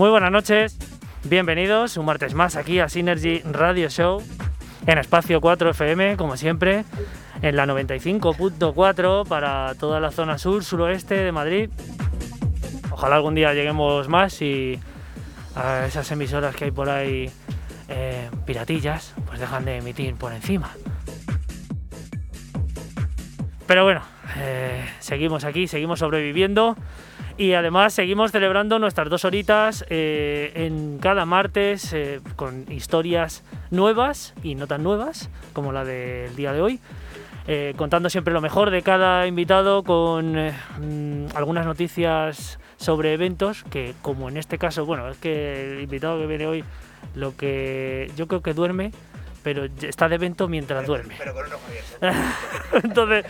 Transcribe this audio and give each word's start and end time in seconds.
Muy 0.00 0.08
buenas 0.08 0.32
noches, 0.32 0.78
bienvenidos 1.24 1.98
un 1.98 2.06
martes 2.06 2.32
más 2.32 2.56
aquí 2.56 2.80
a 2.80 2.88
Synergy 2.88 3.40
Radio 3.40 3.90
Show 3.90 4.22
en 4.86 4.96
Espacio 4.96 5.42
4 5.42 5.72
FM, 5.72 6.16
como 6.16 6.38
siempre, 6.38 6.86
en 7.42 7.54
la 7.54 7.66
95.4 7.66 9.28
para 9.28 9.74
toda 9.74 10.00
la 10.00 10.10
zona 10.10 10.38
sur, 10.38 10.64
suroeste 10.64 11.16
de 11.16 11.32
Madrid. 11.32 11.68
Ojalá 12.90 13.16
algún 13.16 13.34
día 13.34 13.52
lleguemos 13.52 14.08
más 14.08 14.40
y 14.40 14.80
a 15.54 15.84
esas 15.84 16.10
emisoras 16.10 16.56
que 16.56 16.64
hay 16.64 16.70
por 16.70 16.88
ahí 16.88 17.30
eh, 17.90 18.30
piratillas, 18.46 19.12
pues 19.26 19.38
dejan 19.38 19.66
de 19.66 19.76
emitir 19.76 20.14
por 20.14 20.32
encima. 20.32 20.70
Pero 23.66 23.84
bueno, 23.84 24.00
eh, 24.38 24.82
seguimos 24.98 25.44
aquí, 25.44 25.68
seguimos 25.68 25.98
sobreviviendo 25.98 26.74
y 27.40 27.54
además 27.54 27.94
seguimos 27.94 28.32
celebrando 28.32 28.78
nuestras 28.78 29.08
dos 29.08 29.24
horitas 29.24 29.86
eh, 29.88 30.52
en 30.56 30.98
cada 30.98 31.24
martes 31.24 31.90
eh, 31.94 32.20
con 32.36 32.70
historias 32.70 33.44
nuevas 33.70 34.34
y 34.42 34.56
no 34.56 34.66
tan 34.66 34.82
nuevas 34.82 35.30
como 35.54 35.72
la 35.72 35.86
del 35.86 36.36
día 36.36 36.52
de 36.52 36.60
hoy. 36.60 36.80
Eh, 37.46 37.72
contando 37.78 38.10
siempre 38.10 38.34
lo 38.34 38.42
mejor 38.42 38.68
de 38.68 38.82
cada 38.82 39.26
invitado 39.26 39.84
con 39.84 40.34
mm, 40.34 41.28
algunas 41.34 41.64
noticias 41.64 42.58
sobre 42.76 43.14
eventos 43.14 43.64
que 43.70 43.94
como 44.02 44.28
en 44.28 44.36
este 44.36 44.58
caso, 44.58 44.84
bueno, 44.84 45.08
es 45.08 45.16
que 45.16 45.76
el 45.76 45.80
invitado 45.80 46.20
que 46.20 46.26
viene 46.26 46.46
hoy 46.46 46.62
lo 47.14 47.34
que 47.38 48.10
yo 48.16 48.28
creo 48.28 48.42
que 48.42 48.52
duerme 48.52 48.92
pero 49.42 49.66
está 49.82 50.08
de 50.08 50.14
evento 50.16 50.48
mientras 50.48 50.86
duerme. 50.86 51.14
Pero 51.18 51.34
con 51.34 51.46
un 51.46 51.52
ojo 51.52 51.66
Entonces, 52.84 53.24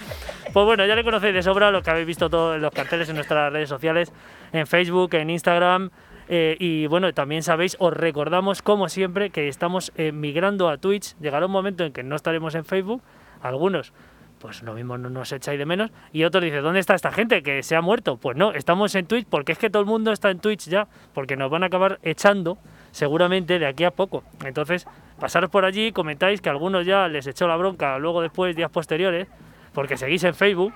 pues 0.52 0.66
bueno, 0.66 0.86
ya 0.86 0.94
le 0.94 1.04
conocéis 1.04 1.34
de 1.34 1.42
sobra 1.42 1.70
lo 1.70 1.82
que 1.82 1.90
habéis 1.90 2.06
visto 2.06 2.28
todos 2.28 2.60
los 2.60 2.72
carteles 2.72 3.08
en 3.08 3.16
nuestras 3.16 3.52
redes 3.52 3.68
sociales, 3.68 4.12
en 4.52 4.66
Facebook, 4.66 5.14
en 5.14 5.30
Instagram. 5.30 5.90
Eh, 6.28 6.56
y 6.60 6.86
bueno, 6.86 7.12
también 7.12 7.42
sabéis, 7.42 7.76
os 7.80 7.92
recordamos 7.92 8.62
como 8.62 8.88
siempre 8.88 9.30
que 9.30 9.48
estamos 9.48 9.92
eh, 9.96 10.12
migrando 10.12 10.68
a 10.68 10.78
Twitch. 10.78 11.16
Llegará 11.18 11.46
un 11.46 11.52
momento 11.52 11.84
en 11.84 11.92
que 11.92 12.02
no 12.02 12.14
estaremos 12.16 12.54
en 12.54 12.64
Facebook, 12.64 13.02
algunos 13.42 13.92
pues 14.40 14.62
lo 14.62 14.72
mismo 14.72 14.96
no 14.96 15.10
nos 15.10 15.30
echáis 15.32 15.58
de 15.58 15.66
menos. 15.66 15.90
Y 16.12 16.24
otros 16.24 16.42
dicen, 16.42 16.62
¿dónde 16.62 16.80
está 16.80 16.94
esta 16.94 17.12
gente 17.12 17.42
que 17.42 17.62
se 17.62 17.76
ha 17.76 17.82
muerto? 17.82 18.16
Pues 18.16 18.36
no, 18.36 18.52
estamos 18.52 18.94
en 18.94 19.06
Twitch 19.06 19.26
porque 19.28 19.52
es 19.52 19.58
que 19.58 19.70
todo 19.70 19.82
el 19.82 19.86
mundo 19.86 20.12
está 20.12 20.30
en 20.30 20.40
Twitch 20.40 20.68
ya, 20.68 20.88
porque 21.12 21.36
nos 21.36 21.50
van 21.50 21.62
a 21.62 21.66
acabar 21.66 22.00
echando 22.02 22.58
seguramente 22.90 23.58
de 23.58 23.66
aquí 23.66 23.84
a 23.84 23.90
poco. 23.90 24.24
Entonces, 24.44 24.86
pasaros 25.18 25.50
por 25.50 25.64
allí, 25.64 25.92
comentáis 25.92 26.40
que 26.40 26.48
algunos 26.48 26.86
ya 26.86 27.08
les 27.08 27.26
echó 27.26 27.46
la 27.46 27.56
bronca 27.56 27.98
luego 27.98 28.22
después, 28.22 28.56
días 28.56 28.70
posteriores, 28.70 29.28
porque 29.72 29.96
seguís 29.96 30.24
en 30.24 30.34
Facebook. 30.34 30.72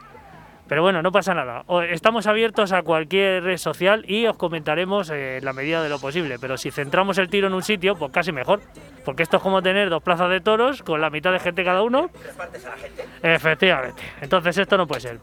Pero 0.67 0.81
bueno, 0.81 1.03
no 1.03 1.13
pasa 1.13 1.35
nada. 1.35 1.65
Estamos 1.91 2.27
abiertos 2.27 2.73
a 2.73 2.83
cualquier 2.83 3.45
red 3.45 3.59
social 3.59 4.03
y 4.09 4.27
os 4.27 4.37
comentaremos 4.37 5.11
eh, 5.11 5.37
en 5.37 5.45
la 5.45 5.53
medida 5.53 5.83
de 5.83 5.91
lo 5.91 5.99
posible. 5.99 6.39
Pero 6.41 6.57
si 6.57 6.71
centramos 6.71 7.19
el 7.19 7.29
tiro 7.29 7.49
en 7.49 7.55
un 7.55 7.63
sitio, 7.63 7.97
pues 7.97 8.11
casi 8.11 8.33
mejor. 8.33 8.63
Porque 9.05 9.23
esto 9.23 9.37
es 9.37 9.43
como 9.43 9.61
tener 9.61 9.91
dos 9.91 10.03
plazas 10.03 10.31
de 10.31 10.41
toros 10.41 10.83
con 10.83 11.03
la 11.03 11.11
mitad 11.11 11.33
de 11.33 11.39
gente 11.39 11.65
cada 11.65 11.83
uno. 11.83 12.09
Repartes 12.25 12.65
a 12.65 12.71
la 12.71 12.77
gente. 12.77 13.05
Efectivamente. 13.23 14.03
Entonces 14.23 14.57
esto 14.57 14.79
no 14.79 14.87
puede 14.87 15.03
ser. 15.03 15.21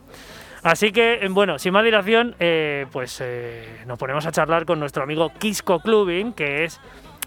Así 0.64 0.92
que, 0.92 1.28
bueno, 1.32 1.58
sin 1.58 1.74
más 1.74 1.84
dilación, 1.84 2.36
eh, 2.40 2.86
pues 2.92 3.20
eh, 3.22 3.84
nos 3.88 3.98
ponemos 3.98 4.26
a 4.28 4.32
charlar 4.32 4.66
con 4.66 4.80
nuestro 4.80 5.04
amigo 5.04 5.32
Kisco 5.40 5.80
Clubing, 5.80 6.34
que 6.34 6.66
es 6.66 6.80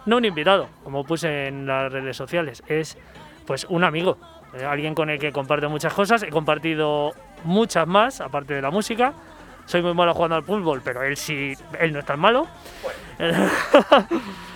no 0.07 0.19
un 0.19 0.25
invitado, 0.25 0.69
como 0.85 1.05
puse 1.05 1.49
en 1.49 1.67
las 1.67 1.93
redes 1.93 2.17
sociales, 2.17 2.63
es 2.69 2.97
pues 3.45 3.67
un 3.69 3.83
amigo, 3.83 4.19
eh, 4.55 4.65
alguien 4.65 4.95
con 4.95 5.11
el 5.11 5.19
que 5.19 5.33
comparto 5.33 5.69
muchas 5.69 5.93
cosas, 5.93 6.23
he 6.23 6.29
compartido 6.29 7.13
muchas 7.43 7.89
más, 7.89 8.21
aparte 8.21 8.55
de 8.55 8.63
la 8.63 8.71
música. 8.71 9.13
Soy 9.67 9.83
muy 9.83 9.95
malo 9.95 10.15
jugando 10.15 10.37
al 10.37 10.45
fútbol, 10.45 10.83
pero 10.85 11.03
él 11.03 11.17
sí, 11.17 11.55
él 11.81 11.93
no 11.93 11.99
es 11.99 12.05
tan 12.05 12.21
malo. 12.21 12.47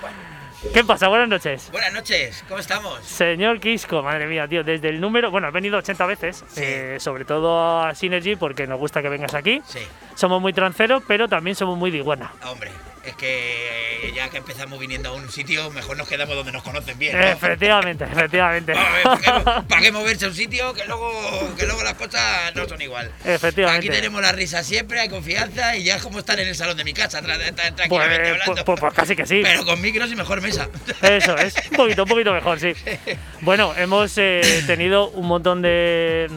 ¿Qué 0.75 0.83
pasa? 0.83 1.07
Buenas 1.07 1.29
noches. 1.29 1.71
Buenas 1.71 1.93
noches, 1.93 2.45
¿cómo 2.49 2.59
estamos? 2.59 3.05
Señor 3.05 3.61
Quisco, 3.61 4.03
madre 4.03 4.27
mía, 4.27 4.49
tío, 4.49 4.65
desde 4.65 4.89
el 4.89 5.01
número, 5.01 5.31
bueno, 5.31 5.47
has 5.47 5.53
venido 5.53 5.79
80 5.79 6.07
veces, 6.07 6.45
eh, 6.57 6.97
sobre 6.99 7.25
todo 7.25 7.81
a 7.81 7.95
Synergy 7.95 8.35
porque 8.35 8.67
nos 8.67 8.79
gusta 8.79 9.01
que 9.01 9.09
vengas 9.09 9.35
aquí. 9.35 9.63
Sí. 9.65 9.79
Somos 10.17 10.43
muy 10.43 10.53
tranceros, 10.53 11.05
pero 11.07 11.29
también 11.29 11.55
somos 11.55 11.79
muy 11.79 11.93
de 11.93 11.99
iguana. 11.99 12.33
Hombre, 12.45 12.73
es 13.09 13.17
que 13.17 14.13
ya 14.15 14.29
que 14.29 14.39
empezamos 14.39 14.79
viniendo 14.79 15.11
a 15.11 15.13
un 15.13 15.31
sitio, 15.31 15.71
mejor 15.71 15.97
nos 15.97 16.09
quedamos 16.09 16.35
donde 16.35 16.53
nos 16.53 16.63
conocen 16.63 16.99
bien. 16.99 17.21
Efectivamente, 17.21 18.05
efectivamente. 18.05 18.75
¿Para 19.69 19.81
qué, 19.81 19.93
moverse 19.93 20.27
a 20.27 20.29
un 20.29 20.35
sitio 20.35 20.73
que 20.75 20.85
luego, 20.85 21.11
que 21.57 21.67
luego 21.67 21.83
las 21.83 21.95
cosas 21.95 22.55
no 22.55 22.69
son 22.69 22.81
igual? 22.81 23.11
Efectivamente. 23.25 23.89
Aquí 23.89 23.97
tenemos 23.97 24.21
la 24.21 24.33
risa 24.33 24.63
siempre, 24.63 25.01
hay 25.01 25.09
confianza 25.09 25.77
y 25.77 25.85
ya 25.85 25.97
es 25.97 26.03
como 26.03 26.19
estar 26.19 26.39
en 26.39 26.49
el 26.49 26.55
salón 26.55 26.77
de 26.77 26.85
mi 26.85 26.93
casa, 26.93 27.21
tranquilamente 27.21 27.89
Pues, 27.89 28.03
hablando. 28.03 28.45
pues, 28.47 28.65
pues, 28.65 28.81
pues 28.81 28.95
casi 28.95 29.17
que 29.17 29.27
sí. 29.27 29.41
Pero 29.43 29.65
con 29.65 29.81
micros 29.81 30.11
y 30.11 30.17
mejor 30.17 30.41
mesa. 30.41 30.69
Eso 31.03 31.37
es, 31.37 31.55
un 31.71 31.77
poquito, 31.77 32.03
un 32.05 32.09
poquito 32.09 32.33
mejor, 32.33 32.61
sí. 32.61 32.73
Bueno, 33.41 33.73
hemos 33.77 34.17
eh, 34.19 34.63
tenido 34.67 35.11
un 35.11 35.27
montón 35.27 35.63
de. 35.63 36.29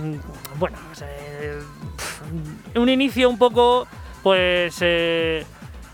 Bueno, 0.55 0.77
eh, 1.01 1.59
un 2.75 2.89
inicio 2.89 3.29
un 3.29 3.37
poco, 3.37 3.87
pues. 4.23 4.75
eh, 4.81 5.45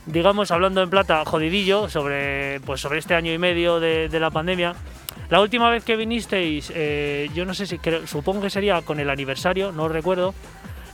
digamos, 0.08 0.52
hablando 0.52 0.82
en 0.82 0.90
plata, 0.90 1.24
jodidillo 1.26 1.90
sobre, 1.90 2.60
pues, 2.62 2.82
sobre 2.82 3.00
este 3.00 3.14
año 3.14 3.32
y 3.32 3.38
medio 3.38 3.80
de, 3.80 4.10
de 4.10 4.20
la 4.20 4.32
pandemia. 4.32 4.74
La 5.30 5.42
última 5.42 5.70
vez 5.70 5.84
que 5.84 5.96
vinisteis, 5.96 6.72
eh, 6.74 7.30
yo 7.36 7.46
no 7.46 7.54
sé 7.54 7.68
si, 7.68 7.78
creo- 7.80 8.08
supongo 8.08 8.42
que 8.42 8.50
sería 8.50 8.82
con 8.82 9.00
el 9.00 9.10
aniversario, 9.10 9.72
no 9.72 9.88
recuerdo, 9.90 10.34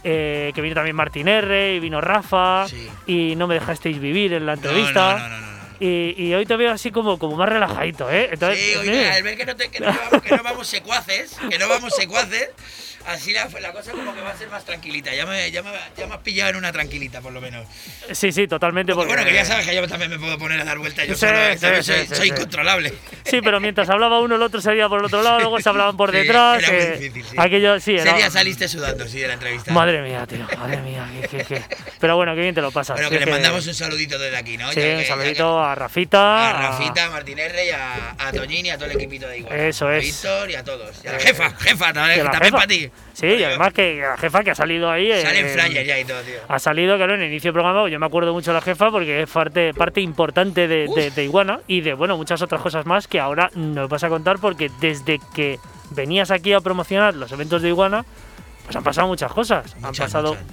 eh, 0.03 0.51
que 0.55 0.61
vino 0.61 0.75
también 0.75 0.95
Martín 0.95 1.27
R, 1.27 1.75
y 1.75 1.79
vino 1.79 2.01
Rafa, 2.01 2.67
Sí. 2.67 2.89
y 3.07 3.35
no 3.35 3.47
me 3.47 3.53
dejasteis 3.55 3.99
vivir 3.99 4.33
en 4.33 4.45
la 4.45 4.53
entrevista. 4.53 5.17
No, 5.19 5.29
no, 5.29 5.39
no. 5.41 5.53
Y, 5.79 6.15
y 6.17 6.33
hoy 6.33 6.45
te 6.45 6.55
veo 6.55 6.71
así 6.71 6.91
como, 6.91 7.19
como 7.19 7.35
más 7.35 7.49
relajadito, 7.49 8.09
¿eh? 8.09 8.29
Entonces, 8.31 8.59
Sí, 8.59 8.71
sí. 8.83 8.89
oiga, 8.89 9.13
al 9.15 9.23
ver 9.23 9.37
que 9.37 9.45
no, 9.45 9.55
te- 9.55 9.69
que 9.69 9.79
vamos, 9.83 10.21
que 10.23 10.35
no 10.37 10.43
vamos 10.43 10.67
secuaces, 10.67 11.37
que 11.49 11.57
no 11.59 11.67
vamos 11.67 11.93
secuaces, 11.95 12.49
así 13.07 13.33
la, 13.33 13.47
la 13.61 13.71
cosa 13.71 13.91
como 13.91 14.13
que 14.13 14.21
va 14.21 14.31
a 14.31 14.37
ser 14.37 14.49
más 14.49 14.63
tranquilita. 14.65 15.13
Ya 15.13 15.25
me, 15.25 15.49
ya, 15.51 15.61
me, 15.63 15.71
ya 15.97 16.07
me 16.07 16.15
has 16.15 16.21
pillado 16.21 16.51
en 16.51 16.55
una 16.57 16.71
tranquilita, 16.71 17.21
por 17.21 17.31
lo 17.33 17.41
menos. 17.41 17.65
sí, 18.11 18.31
sí, 18.31 18.47
totalmente. 18.47 18.93
Porque, 18.93 19.07
Porque, 19.09 19.23
bueno, 19.23 19.29
que 19.29 19.35
ya 19.35 19.45
sabes 19.45 19.65
que 19.67 19.75
yo 19.75 19.87
también 19.87 20.11
me 20.11 20.19
puedo 20.19 20.37
poner 20.37 20.59
a 20.61 20.63
dar 20.65 20.77
vueltas 20.77 21.07
yo 21.07 21.15
Sí, 21.15 21.25
soy, 21.59 21.83
sí, 21.83 22.15
soy 22.15 22.27
incontrolable. 22.29 22.93
Sí, 23.25 23.39
pero 23.43 23.59
mientras 23.59 23.89
hablaba 23.89 24.19
uno, 24.19 24.35
el 24.35 24.41
otro 24.41 24.61
se 24.61 24.73
por 24.87 24.99
el 24.99 25.05
otro 25.05 25.21
lado, 25.23 25.39
luego 25.39 25.59
se 25.59 25.69
hablaban 25.69 25.95
por 25.97 26.11
detrás. 26.11 26.61
era 26.63 26.71
muy 26.71 26.97
difícil, 26.99 27.25
sí. 27.25 27.35
Aquello, 27.37 27.79
sí, 27.79 27.95
Ese 27.95 28.07
era- 28.09 28.17
día 28.17 28.29
saliste 28.29 28.67
sudando, 28.67 29.07
sí, 29.07 29.19
de 29.19 29.27
la 29.27 29.33
entrevista. 29.33 29.71
Madre 29.71 30.01
mía, 30.01 30.25
tío, 30.27 30.45
madre 30.57 30.77
mía. 30.77 31.07
qué- 31.21 31.37
qué- 31.37 31.43
qué- 31.45 31.63
Pero 31.99 32.15
bueno, 32.15 32.33
qué 32.35 32.41
bien 32.41 32.55
te 32.55 32.61
lo 32.61 32.71
pasas. 32.71 32.95
Bueno, 32.95 33.09
que 33.09 33.19
le 33.19 33.25
que- 33.25 33.31
mandamos 33.31 33.65
un 33.67 33.73
saludito 33.73 34.17
desde 34.19 34.37
aquí, 34.37 34.57
¿no? 34.57 34.69
Sí, 34.71 34.75
Ya 34.75 34.81
que- 34.81 34.95
un 34.97 35.05
saludito 35.05 35.63
a 35.63 35.73
que- 35.73 35.79
Rafita. 35.79 36.49
A 36.49 36.53
Rafita, 36.71 37.05
a 37.05 37.09
Martín 37.11 37.39
R 37.39 37.65
y 37.65 37.69
a, 37.69 38.15
a 38.17 38.31
Toñín 38.31 38.65
y 38.65 38.69
a 38.71 38.75
todo 38.77 38.85
el 38.89 38.93
equipito 38.97 39.27
de 39.27 39.37
igual. 39.39 39.59
Eso 39.59 39.87
A 39.87 39.97
es. 39.97 40.03
Víctor 40.05 40.49
y 40.51 40.55
a 40.55 40.63
todos. 40.63 40.95
Y 41.03 41.07
a 41.07 41.11
la 41.13 41.19
jefa, 41.19 41.49
jefa, 41.59 41.93
también, 41.93 42.27
a 42.27 42.31
para 42.51 42.67
ti. 42.67 42.91
Sí, 43.13 43.27
y 43.27 43.43
además 43.43 43.71
que 43.73 43.99
la 44.01 44.17
jefa 44.17 44.43
que 44.43 44.51
ha 44.51 44.55
salido 44.55 44.89
ahí. 44.89 45.11
Sale 45.21 45.39
en 45.39 45.45
eh, 45.45 45.49
flyer 45.49 45.85
ya 45.85 45.99
y 45.99 46.03
todo, 46.05 46.19
tío. 46.21 46.39
Ha 46.47 46.57
salido, 46.57 46.97
claro, 46.97 47.13
en 47.13 47.21
el 47.21 47.27
inicio 47.27 47.49
del 47.49 47.53
programa, 47.61 47.87
yo 47.87 47.99
me 47.99 48.05
acuerdo 48.07 48.33
mucho 48.33 48.49
de 48.51 48.55
la 48.55 48.61
jefa 48.61 48.89
porque 48.89 49.21
es 49.21 49.29
parte, 49.29 49.71
parte 49.73 50.01
importante 50.01 50.67
de, 50.67 50.87
de- 50.95 51.11
de 51.11 51.23
Iguana 51.23 51.59
y 51.67 51.81
de, 51.81 51.93
bueno, 51.93 52.17
muchas 52.17 52.41
otras 52.41 52.59
cosas 52.61 52.85
más 52.87 53.07
que 53.07 53.19
ahora 53.19 53.51
nos 53.53 53.87
vas 53.87 54.03
a 54.03 54.09
contar 54.09 54.39
porque 54.39 54.71
desde 54.79 55.19
que 55.35 55.59
venías 55.91 56.31
aquí 56.31 56.53
a 56.53 56.61
promocionar 56.61 57.13
los 57.15 57.31
eventos 57.31 57.61
de 57.61 57.67
Iguana, 57.69 58.03
pues 58.65 58.75
han 58.75 58.83
pasado 58.83 59.07
muchas 59.07 59.31
cosas. 59.31 59.75
han 59.83 59.93
pasado 59.93 60.29
muchas. 60.29 60.45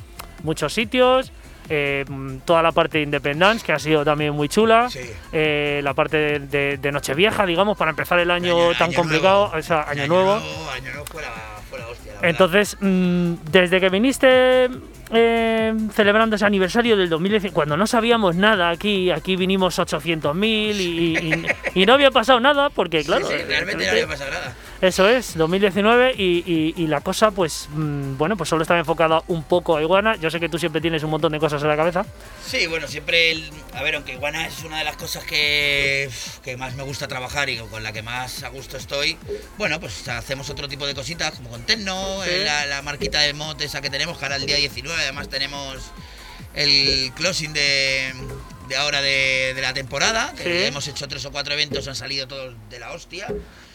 muchos 0.45 0.73
sitios, 0.75 1.33
eh, 1.71 2.05
toda 2.45 2.63
la 2.63 2.73
parte 2.73 2.99
de 2.99 3.05
Independence, 3.05 3.65
que 3.65 3.73
ha 3.73 3.79
sido 3.79 4.05
también 4.05 4.35
muy 4.35 4.51
chula, 4.51 4.91
Sí. 4.91 4.99
eh, 5.33 5.81
la 5.83 5.95
parte 5.95 6.17
de, 6.19 6.39
de- 6.41 6.77
de 6.77 6.93
Nochevieja, 6.93 7.47
digamos, 7.47 7.79
para 7.79 7.93
empezar 7.93 8.19
el 8.19 8.31
año, 8.31 8.55
Año- 8.69 8.75
tan 8.79 8.89
año 8.91 8.97
complicado, 8.99 9.45
nuevo. 9.47 9.59
o 9.59 9.63
sea, 9.63 9.83
año, 9.89 10.03
año 10.03 10.13
nuevo. 10.13 10.33
Año 10.35 10.91
nuevo 10.91 11.05
fue 11.07 11.23
la, 11.23 11.29
fue 11.71 11.79
la 11.79 11.87
hostia. 11.89 12.10
Entonces, 12.23 12.77
mm, 12.81 13.35
desde 13.51 13.81
que 13.81 13.89
viniste 13.89 14.69
eh, 15.13 15.75
celebrando 15.93 16.37
ese 16.37 16.45
aniversario 16.45 16.97
del 16.97 17.09
2019, 17.09 17.53
cuando 17.55 17.77
no 17.77 17.87
sabíamos 17.87 18.37
nada 18.37 18.71
aquí, 18.71 19.11
aquí 19.11 19.37
vinimos 19.37 19.79
800.000 19.79 20.77
y, 20.81 21.45
y- 21.75 21.87
no 21.87 21.95
había 21.95 22.11
pasado 22.11 22.39
nada, 22.41 22.71
porque 22.71 23.03
claro, 23.05 23.27
sí, 23.27 23.35
sí, 23.39 23.45
realmente 23.45 23.85
no 23.85 23.91
había 23.91 24.07
pasado 24.07 24.31
nada. 24.31 24.55
Eso 24.81 25.09
es, 25.09 25.37
2019 25.37 26.15
y, 26.17 26.43
y- 26.47 26.75
y 26.83 26.87
la 26.87 27.01
cosa 27.03 27.31
pues, 27.31 27.69
mm, 27.71 28.17
bueno, 28.17 28.37
pues 28.37 28.49
solo 28.49 28.63
estaba 28.63 28.81
enfocada 28.81 29.23
un 29.29 29.43
poco 29.43 29.77
a 29.77 29.83
Iguana. 29.83 30.17
Yo 30.17 30.31
sé 30.31 30.41
que 30.41 30.49
tú 30.49 30.59
siempre 30.59 30.81
tienes 30.81 31.03
un 31.03 31.11
montón 31.11 31.33
de 31.33 31.39
cosas 31.39 31.61
en 31.63 31.69
la 31.69 31.77
cabeza. 31.77 32.07
Sí, 32.47 32.67
bueno, 32.67 32.89
siempre, 32.89 33.31
el- 33.31 33.51
a 33.75 33.83
ver, 33.83 33.97
aunque 33.97 34.13
Iguana 34.15 34.47
es 34.47 34.63
una 34.65 34.79
de 34.79 34.85
las 34.85 34.97
cosas 34.97 35.25
que, 35.25 36.09
que 36.43 36.57
más 36.57 36.75
me 36.77 36.83
gusta 36.83 37.07
trabajar 37.09 37.51
y 37.51 37.59
con 37.59 37.83
la 37.83 37.93
que 37.93 38.03
más 38.03 38.43
a 38.43 38.49
gusto 38.49 38.77
estoy, 38.79 39.19
bueno, 39.59 39.79
pues 39.81 40.09
hacemos 40.09 40.49
otro 40.49 40.67
tipo 40.69 40.87
de 40.87 40.95
cositas, 40.95 41.35
como 41.35 41.51
con 41.51 41.63
Tecno, 41.67 42.23
Sí. 42.25 42.31
eh, 42.31 42.43
la, 42.47 42.65
la 42.67 42.81
marquita 42.83 43.21
de 43.21 43.35
mod 43.35 43.61
esa 43.61 43.81
que 43.83 43.91
tenemos, 43.91 44.17
que 44.19 44.25
ahora 44.25 44.37
el 44.37 44.47
día 44.47 44.57
19, 44.57 45.03
además 45.03 45.29
tenemos 45.29 45.77
el 46.55 47.13
closing 47.15 47.53
de, 47.53 48.13
de 48.69 48.77
ahora 48.77 49.03
de, 49.03 49.53
de 49.55 49.61
la 49.61 49.73
temporada, 49.75 50.33
que 50.37 50.43
Sí. 50.43 50.65
hemos 50.67 50.89
hecho 50.89 51.07
tres 51.07 51.25
o 51.27 51.31
cuatro 51.31 51.53
eventos, 51.55 51.87
han 51.87 51.95
salido 51.97 52.27
todos 52.27 52.55
de 52.71 52.79
la 52.81 52.93
hostia. 52.93 53.29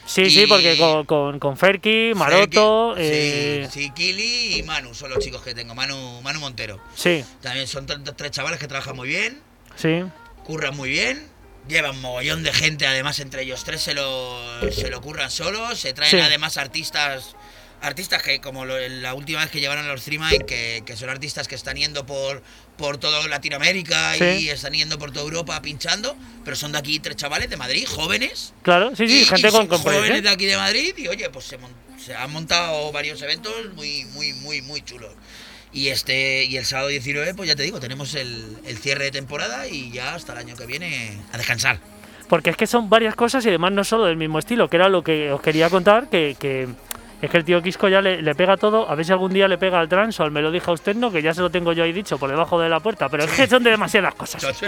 Sí, 0.05 0.29
sí, 0.29 0.45
porque 0.47 0.77
con, 0.77 1.05
con, 1.05 1.39
con 1.39 1.57
Ferki, 1.57 2.11
Maroto, 2.15 2.93
Ferki, 2.95 3.09
eh, 3.11 3.67
sí, 3.71 3.81
sí, 3.85 3.91
Kili 3.95 4.57
y 4.59 4.63
Manu 4.63 4.93
son 4.93 5.09
los 5.09 5.19
chicos 5.23 5.41
que 5.41 5.53
tengo, 5.55 5.73
Manu, 5.75 6.21
Manu 6.21 6.39
Montero. 6.39 6.79
sí, 6.95 7.23
También 7.41 7.67
son 7.67 7.85
tres 7.87 8.31
chavales 8.31 8.59
que 8.59 8.67
trabajan 8.67 8.95
muy 8.95 9.07
bien, 9.07 9.41
sí, 9.75 10.03
curran 10.43 10.75
muy 10.75 10.89
bien, 10.89 11.27
llevan 11.67 11.99
mogollón 12.01 12.43
de 12.43 12.53
gente, 12.53 12.85
además 12.85 13.19
entre 13.19 13.41
ellos 13.41 13.63
tres 13.63 13.81
se 13.81 13.95
lo, 13.95 14.39
se 14.71 14.89
lo 14.89 15.01
curran 15.01 15.31
solos, 15.31 15.79
se 15.79 15.93
traen 15.93 16.11
Sí. 16.11 16.19
además 16.19 16.57
artistas 16.57 17.35
artistas 17.81 18.23
que 18.23 18.39
como 18.41 18.65
lo- 18.65 18.79
la 18.87 19.13
última 19.13 19.41
vez 19.41 19.49
que 19.51 19.59
llevaron 19.59 19.85
a 19.85 19.89
los 19.91 20.03
Three 20.03 20.17
Mind, 20.17 20.45
que, 20.45 20.81
que 20.85 20.95
son 20.95 21.09
artistas 21.09 21.47
que 21.47 21.55
están 21.55 21.75
yendo 21.75 22.05
por, 22.05 22.41
por 22.77 22.97
toda 22.97 23.25
Latinoamérica 23.27 24.15
Sí. 24.15 24.23
y 24.45 24.49
están 24.49 24.73
yendo 24.73 24.97
por 24.99 25.11
toda 25.11 25.23
Europa 25.25 25.61
pinchando, 25.61 26.15
pero 26.43 26.55
son 26.55 26.71
de 26.73 26.77
aquí 26.77 26.99
tres 26.99 27.15
chavales 27.15 27.49
de 27.49 27.57
Madrid, 27.57 27.85
jóvenes. 27.87 28.53
claro, 28.61 28.95
sí, 28.95 29.07
sí, 29.07 29.21
y, 29.21 29.25
gente 29.25 29.47
y 29.47 29.51
con, 29.51 29.59
son 29.61 29.67
con 29.67 29.79
jóvenes 29.79 29.99
proyección. 30.01 30.23
de 30.23 30.29
aquí 30.29 30.45
de 30.45 30.57
Madrid 30.57 30.93
y 30.97 31.07
oye, 31.07 31.29
pues 31.29 31.45
se, 31.45 31.57
se 32.03 32.15
han 32.15 32.31
montado 32.31 32.91
varios 32.91 33.21
eventos 33.21 33.53
muy, 33.75 34.05
muy, 34.13 34.33
muy, 34.33 34.61
muy 34.61 34.81
chulos. 34.81 35.11
Y 35.73 35.89
este 35.89 36.45
y 36.45 36.55
el 36.55 36.65
sábado 36.65 36.87
19, 36.87 37.33
pues 37.33 37.49
ya 37.49 37.55
te 37.55 37.63
digo, 37.63 37.79
tenemos 37.81 38.15
el, 38.15 38.57
el 38.65 38.77
cierre 38.77 39.05
de 39.05 39.11
temporada 39.11 39.67
y 39.67 39.91
ya 39.91 40.15
hasta 40.15 40.31
el 40.33 40.39
año 40.39 40.55
que 40.55 40.65
viene 40.65 41.17
a 41.33 41.37
descansar. 41.37 41.79
Porque 42.29 42.49
es 42.49 42.57
que 42.57 42.65
son 42.65 42.89
varias 42.89 43.13
cosas 43.15 43.45
y 43.45 43.49
además 43.49 43.73
no 43.73 43.83
solo 43.83 44.05
del 44.05 44.15
mismo 44.17 44.39
estilo, 44.39 44.69
que 44.69 44.77
era 44.77 44.87
lo 44.89 45.03
que 45.03 45.31
os 45.31 45.41
quería 45.41 45.69
contar, 45.69 46.09
que, 46.09 46.35
que 46.39 46.67
es 47.25 47.31
que 47.31 47.37
el 47.37 47.45
tío 47.45 47.61
Quisco 47.61 47.87
ya 47.87 48.01
le, 48.01 48.21
le 48.21 48.35
pega 48.35 48.57
todo, 48.57 48.89
a 48.89 48.95
ver 48.95 49.05
si 49.05 49.11
algún 49.11 49.33
día 49.33 49.47
le 49.47 49.57
pega 49.57 49.79
al 49.79 49.87
trans 49.89 50.19
o 50.19 50.23
al 50.23 50.31
Melody 50.31 50.59
House 50.59 50.81
Techno, 50.81 51.11
que 51.11 51.21
ya 51.21 51.33
se 51.33 51.41
lo 51.41 51.49
tengo 51.49 51.73
yo 51.73 51.83
ahí 51.83 51.93
dicho 51.93 52.17
por 52.17 52.29
debajo 52.29 52.59
de 52.59 52.69
la 52.69 52.79
puerta, 52.79 53.09
pero 53.09 53.23
es 53.23 53.31
que 53.31 53.47
son 53.47 53.63
de 53.63 53.71
demasiadas 53.71 54.15
cosas. 54.15 54.43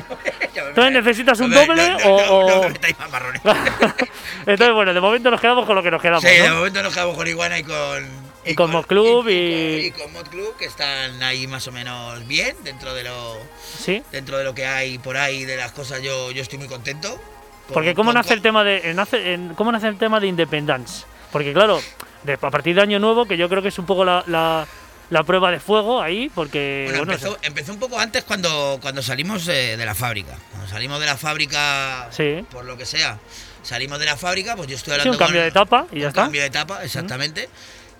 Entonces 0.55 0.91
necesitas 0.93 1.39
un 1.39 1.51
doble 1.51 1.95
o... 2.05 2.61
Entonces, 4.45 4.73
bueno, 4.73 4.93
de 4.93 5.01
momento 5.01 5.29
nos 5.31 5.41
quedamos 5.41 5.65
con 5.65 5.75
lo 5.75 5.83
que 5.83 5.91
nos 5.91 6.01
quedamos, 6.01 6.21
Sí, 6.23 6.29
de 6.29 6.49
momento 6.49 6.81
nos 6.83 6.93
quedamos 6.93 7.15
con 7.17 7.27
Iguana 7.27 7.59
y 7.59 7.63
con. 7.63 8.27
Y 8.45 8.55
con 8.55 8.71
Mod 8.71 8.85
Club 8.85 9.27
y, 9.27 9.33
y- 9.33 9.85
y 9.87 9.91
con 9.91 10.11
Mod 10.13 10.27
Club, 10.27 10.55
que 10.57 10.65
están 10.65 11.21
ahí 11.21 11.47
más 11.47 11.67
o 11.67 11.71
menos 11.73 12.25
bien 12.27 12.55
dentro 12.63 12.93
de 12.93 13.03
lo 13.03 13.37
Sí. 13.59 14.01
dentro 14.11 14.37
de 14.37 14.45
lo 14.45 14.55
que 14.55 14.65
hay 14.65 14.97
por 14.99 15.17
ahí 15.17 15.43
de 15.43 15.57
las 15.57 15.73
cosas. 15.73 16.01
Yo, 16.01 16.31
yo 16.31 16.41
estoy 16.43 16.57
muy 16.57 16.67
contento. 16.69 17.09
Con- 17.09 17.73
Porque 17.73 17.93
cómo 17.93 18.09
con- 18.11 18.15
nace 18.15 18.33
el 18.33 18.41
tema 18.41 18.63
de 18.63 18.93
nace, 18.93 19.33
en- 19.33 19.53
cómo 19.55 19.71
nace 19.73 19.87
el 19.87 19.97
tema 19.97 20.19
de 20.21 20.27
Independence. 20.27 21.05
Porque 21.31 21.51
claro, 21.51 21.81
de- 22.27 22.33
a 22.33 22.51
partir 22.51 22.75
de 22.75 22.81
Año 22.81 22.99
Nuevo, 22.99 23.25
que 23.25 23.37
yo 23.37 23.49
creo 23.49 23.61
que 23.63 23.69
es 23.69 23.79
un 23.79 23.85
poco 23.87 24.05
la, 24.05 24.23
la, 24.27 24.67
la 25.09 25.23
prueba 25.23 25.49
de 25.49 25.59
fuego 25.59 26.01
ahí, 26.01 26.29
porque 26.35 26.83
Bueno, 26.89 26.99
bueno, 27.05 27.13
empezó, 27.13 27.37
empezó 27.41 27.73
un 27.73 27.79
poco 27.79 27.97
antes 27.99 28.23
cuando, 28.23 28.77
cuando 28.81 29.01
salimos 29.01 29.47
eh, 29.47 29.75
de 29.77 29.85
la 29.85 29.95
fábrica. 29.95 30.37
Cuando 30.51 30.67
salimos 30.69 30.99
de 30.99 31.05
la 31.07 31.17
fábrica, 31.17 32.09
Sí. 32.11 32.45
por 32.51 32.65
lo 32.65 32.77
que 32.77 32.85
sea, 32.85 33.17
salimos 33.63 33.97
de 33.99 34.05
la 34.05 34.17
fábrica, 34.17 34.55
pues 34.55 34.67
yo 34.67 34.75
estuve 34.75 34.95
sí, 34.95 35.01
hablando 35.01 35.17
un 35.17 35.17
cambio 35.19 35.39
con- 35.39 35.43
de 35.43 35.47
etapa 35.49 35.87
y 35.91 35.95
ya 35.99 36.01
un 36.03 36.07
está. 36.09 36.21
cambio 36.23 36.41
de 36.41 36.47
etapa, 36.47 36.83
exactamente. 36.83 37.49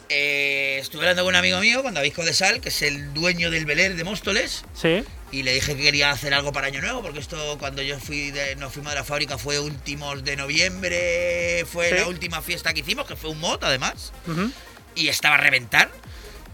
Eh, 0.10 0.78
estuve 0.80 1.02
hablando 1.02 1.24
con 1.24 1.34
un 1.34 1.36
amigo 1.36 1.60
mío, 1.60 1.84
con 1.84 1.94
David 1.94 2.14
Codesal, 2.14 2.62
que 2.62 2.70
es 2.70 2.82
el 2.82 3.14
dueño 3.14 3.52
del 3.52 3.66
Beler 3.66 3.96
de 3.96 4.04
Móstoles, 4.06 4.64
Sí, 4.74 5.04
y 5.32 5.44
le 5.44 5.54
dije 5.54 5.76
que 5.76 5.82
quería 5.84 6.12
hacer 6.12 6.34
algo 6.34 6.52
para 6.54 6.68
Año 6.68 6.82
Nuevo, 6.82 7.02
porque 7.02 7.20
esto 7.20 7.58
cuando 7.60 7.82
yo 7.82 8.00
fui 8.00 8.32
de, 8.32 8.56
nos 8.56 8.72
fuimos 8.74 8.92
de 8.94 9.00
la 9.00 9.04
fábrica 9.04 9.38
fue 9.38 9.60
últimos 9.60 10.24
de 10.24 10.36
noviembre, 10.38 11.66
fue 11.72 11.90
Sí. 11.90 11.96
la 11.96 12.08
última 12.08 12.42
fiesta 12.42 12.74
que 12.74 12.80
hicimos, 12.80 13.06
que 13.08 13.16
fue 13.16 13.30
un 13.30 13.40
mod 13.40 13.62
además 13.64 14.14
y 14.96 15.10
estaba 15.10 15.36
a 15.36 15.40
reventar. 15.40 15.90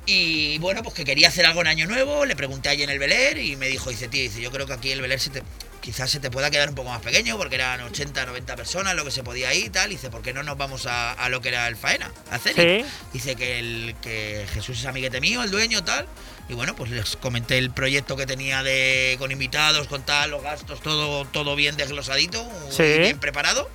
Y 0.06 0.58
bueno, 0.58 0.84
pues 0.84 0.96
que 0.96 1.06
quería 1.06 1.30
hacer 1.30 1.46
algo 1.46 1.62
en 1.62 1.68
Año 1.68 1.88
Nuevo, 1.88 2.26
le 2.26 2.36
pregunté 2.36 2.68
allí 2.70 2.84
en 2.84 2.90
el 2.90 3.00
Beler 3.00 3.38
y 3.38 3.56
me 3.56 3.68
dijo, 3.70 3.90
dice, 3.90 4.08
tío, 4.10 4.22
dice, 4.22 4.42
yo 4.42 4.52
creo 4.52 4.66
que 4.66 4.74
aquí 4.74 4.92
el 4.92 5.02
Beler 5.02 5.20
se 5.20 5.30
te, 5.30 5.44
quizás 5.84 6.10
se 6.10 6.22
te 6.22 6.32
pueda 6.32 6.50
quedar 6.50 6.70
un 6.70 6.76
poco 6.76 6.90
más 6.90 7.02
pequeño 7.02 7.38
porque 7.38 7.56
eran 7.56 7.82
80, 7.82 8.26
90 8.26 8.56
personas 8.56 8.96
lo 8.96 9.04
que 9.04 9.12
se 9.12 9.22
podía 9.22 9.54
ir 9.54 9.66
y 9.66 9.70
tal. 9.70 9.92
Y 9.92 9.96
dice, 9.96 10.10
¿por 10.10 10.22
qué 10.22 10.34
no 10.34 10.42
nos 10.42 10.58
vamos 10.58 10.86
a, 10.86 11.12
a 11.12 11.28
lo 11.28 11.42
que 11.42 11.50
era 11.50 11.68
el 11.68 11.76
Faena? 11.76 12.10
A 12.32 12.40
Zenit?". 12.40 12.86
Sí. 12.86 12.92
Dice 13.12 13.36
que, 13.36 13.60
el, 13.60 13.96
que 14.02 14.48
Jesús 14.54 14.80
es 14.80 14.86
amiguete 14.86 15.20
mío, 15.20 15.44
el 15.44 15.52
dueño, 15.52 15.84
tal. 15.84 16.08
Y 16.48 16.54
bueno, 16.54 16.74
pues 16.76 16.90
les 16.90 17.16
comenté 17.18 17.58
el 17.58 17.70
proyecto 17.72 18.16
que 18.16 18.26
tenía 18.26 18.64
de 18.64 19.16
con 19.20 19.32
invitados, 19.32 19.88
con 19.88 20.04
tal, 20.04 20.32
los 20.32 20.42
gastos, 20.42 20.82
todo, 20.82 21.26
todo 21.26 21.56
bien 21.56 21.76
desglosadito, 21.76 22.50
Sí. 22.70 22.84
bien 23.00 23.20
preparado. 23.20 23.70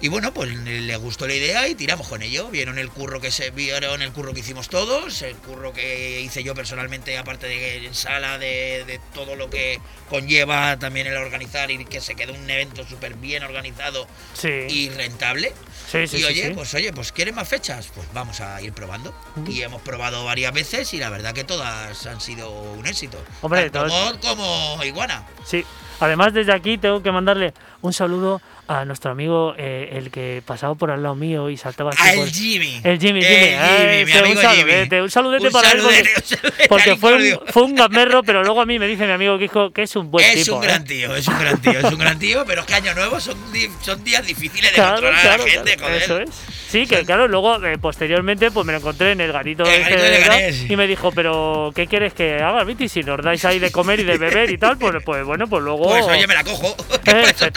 Y 0.00 0.06
bueno, 0.06 0.32
pues 0.32 0.48
le 0.54 0.96
gustó 0.96 1.26
la 1.26 1.34
idea 1.34 1.66
y 1.66 1.74
tiramos 1.74 2.06
con 2.06 2.22
ello. 2.22 2.48
Vieron 2.50 2.78
el 2.78 2.88
curro 2.88 3.20
que 3.20 3.32
se 3.32 3.50
vieron 3.50 4.00
el 4.00 4.12
curro 4.12 4.32
que 4.32 4.40
hicimos 4.40 4.68
todos, 4.68 5.22
el 5.22 5.34
curro 5.34 5.72
que 5.72 6.20
hice 6.20 6.44
yo 6.44 6.54
personalmente, 6.54 7.18
aparte 7.18 7.48
de 7.48 7.84
en 7.84 7.94
sala, 7.94 8.38
de, 8.38 8.84
de 8.86 9.00
todo 9.12 9.34
lo 9.34 9.50
que 9.50 9.80
conlleva 10.08 10.78
también 10.78 11.08
el 11.08 11.16
organizar 11.16 11.72
y 11.72 11.84
que 11.84 12.00
se 12.00 12.14
quedó 12.14 12.32
un 12.32 12.48
evento 12.48 12.86
súper 12.86 13.14
bien 13.14 13.42
organizado 13.42 14.06
sí, 14.34 14.48
y 14.68 14.88
rentable. 14.90 15.52
sí, 15.90 16.06
sí, 16.06 16.18
y 16.18 16.24
oye, 16.24 16.52
pues 16.54 16.72
oye, 16.74 16.92
pues 16.92 17.10
¿quieren 17.10 17.34
más 17.34 17.48
fechas? 17.48 17.88
Pues 17.92 18.06
vamos 18.14 18.40
a 18.40 18.62
ir 18.62 18.72
probando. 18.72 19.12
Y 19.48 19.62
hemos 19.62 19.82
probado 19.82 20.24
varias 20.24 20.52
veces 20.52 20.94
y 20.94 20.98
la 20.98 21.10
verdad 21.10 21.32
que 21.34 21.42
todas 21.42 22.06
han 22.06 22.20
sido 22.20 22.48
un 22.52 22.86
éxito. 22.86 23.20
Hombre, 23.42 23.68
Tanto 23.70 23.88
todas- 23.92 24.16
como 24.18 24.78
Iguana. 24.84 25.26
Sí. 25.44 25.64
Además, 26.00 26.32
desde 26.32 26.52
aquí 26.52 26.78
tengo 26.78 27.02
que 27.02 27.10
mandarle 27.10 27.52
un 27.82 27.92
saludo 27.92 28.40
a 28.68 28.84
nuestro 28.84 29.10
amigo, 29.10 29.54
eh, 29.56 29.88
el 29.94 30.10
que 30.10 30.42
pasaba 30.44 30.74
por 30.74 30.90
al 30.90 31.02
lado 31.02 31.14
mío 31.14 31.48
y 31.50 31.56
saltaba 31.56 31.90
así. 31.90 32.06
A 32.06 32.14
por- 32.14 32.24
el 32.26 32.32
Jimmy. 32.32 32.80
El 32.84 33.00
Jimmy, 33.00 33.22
Jimmy, 33.22 34.04
mi 34.04 34.12
un 34.12 34.36
saludete, 34.36 34.84
Jimmy. 34.84 35.00
un 35.00 35.10
saludete 35.10 35.46
Un 35.46 35.52
para 35.52 35.70
él 35.72 35.80
porque, 35.82 35.94
saludete, 36.04 36.22
saludete 36.36 36.68
porque 36.68 36.90
al 36.90 36.98
fue, 37.00 37.14
un, 37.14 37.40
fue 37.48 37.62
un 37.62 37.74
gamberro, 37.74 38.22
pero 38.22 38.44
luego 38.44 38.60
a 38.60 38.66
mí 38.66 38.78
me 38.78 38.86
dice 38.86 39.06
mi 39.06 39.12
amigo 39.12 39.38
Kiko 39.38 39.70
que 39.72 39.82
es 39.84 39.96
un 39.96 40.10
buen 40.10 40.24
Es 40.26 40.44
tipo. 40.44 40.56
un 40.58 40.64
¿eh? 40.64 40.66
gran 40.66 40.84
tío, 40.84 41.16
es 41.16 41.26
un 41.26 41.38
gran 41.38 41.60
tío, 41.60 41.78
es 41.78 41.84
un 41.84 41.98
gran 41.98 42.18
tío, 42.18 42.44
pero 42.46 42.60
es 42.60 42.66
que 42.66 42.74
año 42.74 42.94
nuevo 42.94 43.18
son, 43.20 43.36
son 43.80 44.04
días 44.04 44.26
difíciles 44.26 44.70
de 44.70 44.74
Claro, 44.74 44.90
controlar 44.92 45.20
claro, 45.22 45.42
a 45.42 45.46
la 45.46 45.50
gente, 45.52 45.76
claro, 45.76 45.94
joder. 45.94 46.02
Eso 46.02 46.18
es. 46.20 46.30
Sí, 46.68 46.86
que 46.86 47.02
claro, 47.06 47.26
luego 47.28 47.64
eh, 47.64 47.78
posteriormente 47.78 48.50
pues 48.50 48.66
me 48.66 48.72
lo 48.72 48.78
encontré 48.80 49.12
en 49.12 49.22
el 49.22 49.32
garito, 49.32 49.64
El 49.64 49.80
garito 49.82 50.02
de 50.02 50.10
Leganés. 50.10 50.70
y 50.70 50.76
me 50.76 50.86
dijo, 50.86 51.10
pero 51.12 51.72
¿qué 51.74 51.86
quieres 51.86 52.12
que 52.12 52.34
haga, 52.42 52.62
Viti? 52.64 52.90
Si 52.90 53.02
nos 53.02 53.22
dais 53.22 53.42
ahí 53.46 53.58
de 53.58 53.72
comer 53.72 54.00
y 54.00 54.04
de 54.04 54.18
beber 54.18 54.50
y 54.50 54.58
tal, 54.58 54.76
pues, 54.76 54.96
pues 55.02 55.24
bueno, 55.24 55.46
pues 55.46 55.62
luego... 55.62 55.84
Pues 55.88 56.04
oye, 56.04 56.26
me 56.26 56.34
la 56.34 56.44
cojo. 56.44 56.76
¿Qué 57.02 57.10
Eh, 57.12 57.22
este 57.30 57.50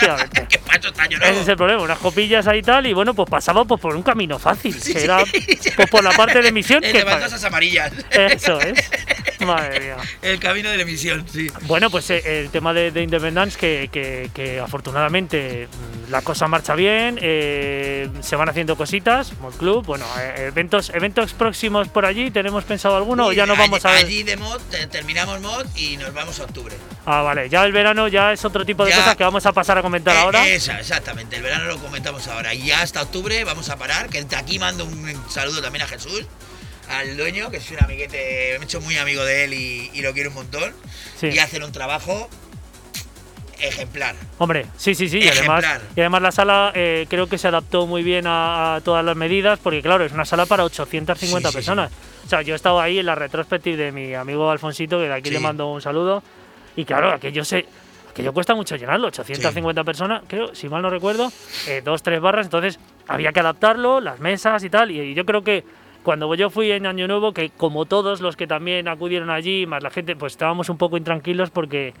Ese 1.10 1.40
es 1.42 1.48
el 1.48 1.56
problema, 1.56 1.82
unas 1.82 1.98
copillas 1.98 2.46
ahí 2.46 2.62
tal, 2.62 2.86
y 2.86 2.92
bueno, 2.92 3.14
pues 3.14 3.28
pasaba 3.28 3.64
pues, 3.64 3.80
por 3.80 3.94
un 3.96 4.02
camino 4.02 4.38
fácil, 4.38 4.72
Sí, 4.80 4.92
que 4.94 5.00
sí. 5.00 5.04
era 5.04 5.18
pues, 5.76 5.90
por 5.90 6.02
la 6.04 6.10
parte 6.12 6.40
de 6.42 6.52
misión 6.52 6.82
El 6.84 6.92
que 6.92 7.04
de 7.04 7.46
amarillas. 7.46 7.92
Eso 8.10 8.60
es. 8.60 8.90
Madre 9.46 9.80
mía. 9.80 9.96
El 10.22 10.38
camino 10.38 10.70
de 10.70 10.76
la 10.76 10.82
emisión, 10.84 11.26
sí. 11.28 11.50
Bueno, 11.62 11.90
pues 11.90 12.08
eh, 12.10 12.22
el 12.42 12.50
tema 12.50 12.72
de, 12.72 12.92
de 12.92 13.02
Independence, 13.02 13.58
que, 13.58 13.88
que- 13.92 14.30
que 14.32 14.60
afortunadamente 14.60 15.66
mm, 16.06 16.10
la 16.12 16.22
cosa 16.22 16.46
marcha 16.46 16.74
bien, 16.76 17.18
eh, 17.20 18.08
se 18.20 18.36
van 18.36 18.48
haciendo 18.48 18.76
cositas, 18.76 19.32
Mod 19.40 19.54
Club, 19.56 19.84
bueno, 19.84 20.04
eh, 20.20 20.46
eventos, 20.48 20.90
eventos 20.90 21.32
próximos 21.32 21.88
por 21.88 22.04
allí, 22.06 22.30
¿tenemos 22.30 22.62
pensado 22.64 22.96
alguno 22.96 23.26
o 23.26 23.32
ya 23.32 23.46
nos 23.46 23.58
allí- 23.58 23.68
vamos 23.70 23.84
a 23.84 23.90
ver? 23.90 24.04
Allí 24.04 24.22
de 24.22 24.36
mod, 24.36 24.60
te- 24.70 24.86
terminamos 24.86 25.40
mod 25.40 25.66
y 25.76 25.96
nos 25.96 26.12
vamos 26.14 26.38
a 26.38 26.44
octubre. 26.44 26.76
Ah, 27.04 27.22
vale, 27.22 27.48
ya 27.48 27.64
el 27.64 27.72
verano 27.72 28.06
ya 28.06 28.32
es 28.32 28.44
otro 28.44 28.64
tipo 28.64 28.84
de 28.84 28.90
Ya. 28.90 28.98
cosas 28.98 29.16
que 29.16 29.24
vamos 29.24 29.44
a 29.44 29.52
pasar 29.52 29.76
a 29.78 29.82
comentar 29.82 30.16
ahora. 30.16 30.46
Esa, 30.46 30.78
exactamente. 30.96 31.36
El 31.36 31.42
verano 31.42 31.64
lo 31.64 31.78
comentamos 31.78 32.28
ahora. 32.28 32.52
Y 32.54 32.66
ya 32.66 32.82
hasta 32.82 33.02
octubre 33.02 33.42
vamos 33.44 33.68
a 33.70 33.76
parar. 33.76 34.08
Que 34.10 34.22
de 34.22 34.36
aquí 34.36 34.58
mando 34.58 34.84
un 34.84 35.14
saludo 35.30 35.62
también 35.62 35.82
a 35.84 35.88
Jesús, 35.88 36.26
al 36.88 37.16
dueño, 37.16 37.50
que 37.50 37.56
es 37.56 37.70
un 37.70 37.82
amiguete, 37.82 38.16
me 38.58 38.62
he 38.62 38.64
hecho 38.64 38.80
muy 38.80 38.96
amigo 38.98 39.24
de 39.24 39.44
él 39.44 39.54
y, 39.54 39.90
y 39.94 40.02
lo 40.02 40.12
quiero 40.12 40.30
un 40.30 40.36
montón. 40.36 40.74
Sí. 41.18 41.28
Y 41.28 41.38
hacen 41.38 41.62
un 41.62 41.72
trabajo 41.72 42.28
ejemplar. 43.60 44.16
Hombre, 44.38 44.66
sí, 44.76 44.94
sí, 44.94 45.08
sí. 45.08 45.18
Y 45.20 45.28
además, 45.28 45.64
y 45.96 46.00
además 46.00 46.22
la 46.22 46.32
sala 46.32 46.72
eh, 46.74 47.06
creo 47.08 47.28
que 47.28 47.38
se 47.38 47.48
adaptó 47.48 47.86
muy 47.86 48.02
bien 48.02 48.26
a, 48.26 48.74
a 48.76 48.80
todas 48.80 49.04
las 49.04 49.16
medidas, 49.16 49.58
porque 49.62 49.80
claro, 49.82 50.04
es 50.04 50.12
una 50.12 50.24
sala 50.24 50.46
para 50.46 50.64
850 50.64 51.14
Sí, 51.16 51.26
sí, 51.26 51.50
sí. 51.50 51.56
personas. 51.56 51.92
O 52.26 52.28
sea, 52.28 52.42
yo 52.42 52.54
he 52.54 52.56
estado 52.56 52.80
ahí 52.80 52.98
en 52.98 53.06
la 53.06 53.14
retrospectiva 53.14 53.76
de 53.84 53.92
mi 53.92 54.14
amigo 54.14 54.50
Alfonsito, 54.50 54.98
que 54.98 55.06
de 55.08 55.14
aquí 55.14 55.30
le 55.30 55.38
mando 55.40 55.68
un 55.70 55.80
saludo. 55.80 56.22
Y 56.76 56.84
claro, 56.84 57.12
aquello 57.12 57.44
se. 57.44 57.66
Aquello 58.12 58.32
cuesta 58.32 58.54
mucho 58.54 58.76
llenarlo, 58.76 59.08
850 59.08 59.84
personas, 59.84 60.22
creo, 60.28 60.54
si 60.54 60.68
mal 60.68 60.82
no 60.82 60.90
recuerdo, 60.90 61.32
eh, 61.66 61.80
dos, 61.82 62.02
tres 62.02 62.20
barras, 62.20 62.46
entonces 62.46 62.78
había 63.08 63.32
que 63.32 63.40
adaptarlo, 63.40 64.00
las 64.00 64.20
mesas 64.20 64.62
y 64.64 64.70
tal, 64.70 64.90
y, 64.90 65.00
y 65.00 65.14
yo 65.14 65.24
creo 65.24 65.42
que 65.42 65.64
cuando 66.02 66.34
yo 66.34 66.50
fui 66.50 66.70
en 66.72 66.86
Año 66.86 67.08
Nuevo, 67.08 67.32
que 67.32 67.50
como 67.50 67.86
todos 67.86 68.20
los 68.20 68.36
que 68.36 68.46
también 68.46 68.86
acudieron 68.88 69.30
allí, 69.30 69.66
más 69.66 69.82
la 69.82 69.90
gente, 69.90 70.14
pues 70.14 70.34
estábamos 70.34 70.68
un 70.68 70.76
poco 70.76 70.96
intranquilos 70.96 71.50
porque 71.50 71.94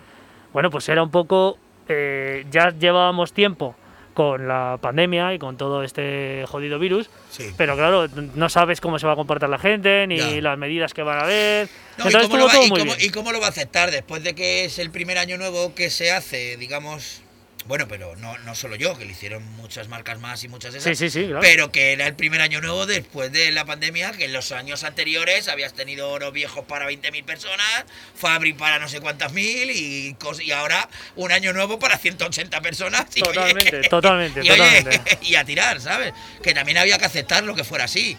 bueno, 0.52 0.70
pues 0.70 0.88
era 0.88 1.02
un 1.02 1.10
poco. 1.10 1.56
eh, 1.88 2.44
ya 2.50 2.70
llevábamos 2.70 3.32
tiempo 3.32 3.74
con 4.14 4.46
la 4.48 4.78
pandemia 4.80 5.32
y 5.34 5.38
con 5.38 5.56
todo 5.56 5.82
este 5.82 6.44
jodido 6.48 6.78
virus, 6.78 7.08
Sí. 7.30 7.50
pero 7.56 7.76
claro, 7.76 8.08
no 8.34 8.48
sabes 8.48 8.80
cómo 8.80 8.98
se 8.98 9.06
va 9.06 9.14
a 9.14 9.16
comportar 9.16 9.48
la 9.48 9.58
gente, 9.58 10.06
ni 10.06 10.18
Ya. 10.18 10.40
las 10.40 10.58
medidas 10.58 10.92
que 10.94 11.02
van 11.02 11.18
a 11.18 11.22
haber. 11.22 11.68
No, 11.98 12.04
¿y, 12.04 12.08
Entonces 12.08 12.30
cómo 12.30 12.44
va, 12.46 12.52
todo 12.52 12.64
y 12.64 12.68
muy 12.70 12.80
cómo- 12.80 12.94
bien. 12.94 13.08
y 13.08 13.10
cómo 13.10 13.32
lo 13.32 13.40
va 13.40 13.46
a 13.46 13.50
aceptar 13.50 13.90
después 13.90 14.22
de 14.22 14.34
que 14.34 14.64
es 14.66 14.78
el 14.78 14.90
primer 14.90 15.18
año 15.18 15.38
nuevo 15.38 15.74
que 15.74 15.88
se 15.90 16.10
hace, 16.12 16.56
digamos? 16.56 17.22
Bueno, 17.66 17.86
pero 17.88 18.16
no, 18.16 18.36
no 18.38 18.54
solo 18.54 18.76
yo, 18.76 18.98
que 18.98 19.04
lo 19.04 19.10
hicieron 19.10 19.44
muchas 19.56 19.88
marcas 19.88 20.18
más 20.18 20.42
y 20.44 20.48
muchas 20.48 20.74
esas. 20.74 20.96
Sí, 20.96 21.08
sí, 21.08 21.10
sí, 21.10 21.26
claro. 21.26 21.40
Pero 21.40 21.70
que 21.70 21.92
era 21.92 22.06
el 22.06 22.14
primer 22.14 22.40
año 22.40 22.60
nuevo 22.60 22.86
después 22.86 23.30
de 23.30 23.52
la 23.52 23.64
pandemia, 23.64 24.12
que 24.12 24.24
en 24.24 24.32
los 24.32 24.52
años 24.52 24.84
anteriores 24.84 25.48
habías 25.48 25.72
tenido 25.72 26.10
oro 26.10 26.32
viejo 26.32 26.64
para 26.64 26.90
20.000 26.90 27.24
personas, 27.24 27.84
Fabri 28.16 28.52
para 28.52 28.78
no 28.78 28.88
sé 28.88 29.00
cuántas 29.00 29.32
mil 29.32 29.70
y, 29.70 30.16
y 30.44 30.50
ahora 30.50 30.88
un 31.16 31.30
año 31.32 31.52
nuevo 31.52 31.78
para 31.78 31.98
180 31.98 32.60
personas. 32.60 33.06
Y, 33.14 33.22
oye, 33.22 33.32
Totalmente, 33.32 33.80
totalmente, 33.88 34.40
y, 34.42 34.50
oye, 34.50 34.82
totalmente. 34.82 35.18
y 35.22 35.34
a 35.36 35.44
tirar, 35.44 35.80
¿sabes? 35.80 36.12
Que 36.42 36.54
también 36.54 36.78
había 36.78 36.98
que 36.98 37.04
aceptar 37.04 37.44
lo 37.44 37.54
que 37.54 37.64
fuera 37.64 37.84
así. 37.84 38.16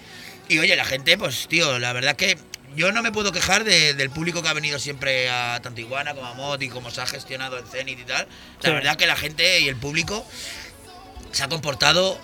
Y 0.50 0.60
oye, 0.60 0.76
la 0.76 0.86
gente, 0.86 1.18
pues 1.18 1.48
tío, 1.48 1.80
la 1.80 1.94
verdad 1.94 2.16
que 2.16 2.38
yo 2.76 2.92
no 2.92 3.02
me 3.04 3.12
puedo 3.12 3.32
quejar 3.32 3.64
de- 3.64 3.94
del 3.94 4.10
público 4.10 4.42
que 4.42 4.50
ha 4.50 4.54
venido 4.54 4.80
siempre 4.80 5.30
a 5.30 5.60
tanto 5.62 5.82
Iguana 5.82 6.14
como 6.14 6.28
a 6.28 6.34
Mod 6.34 6.62
y 6.62 6.70
como 6.70 6.92
se 6.92 7.02
ha 7.02 7.06
gestionado 7.06 7.58
en 7.58 7.66
Zenit 7.68 8.00
y 8.00 8.04
tal. 8.04 8.28
La 8.62 8.70
Sí. 8.70 8.74
verdad 8.76 8.96
que 8.98 9.06
la 9.08 9.16
gente 9.16 9.60
y 9.60 9.68
el 9.68 9.76
público 9.76 10.26
se 11.32 11.44
ha 11.44 11.50
comportado 11.50 12.20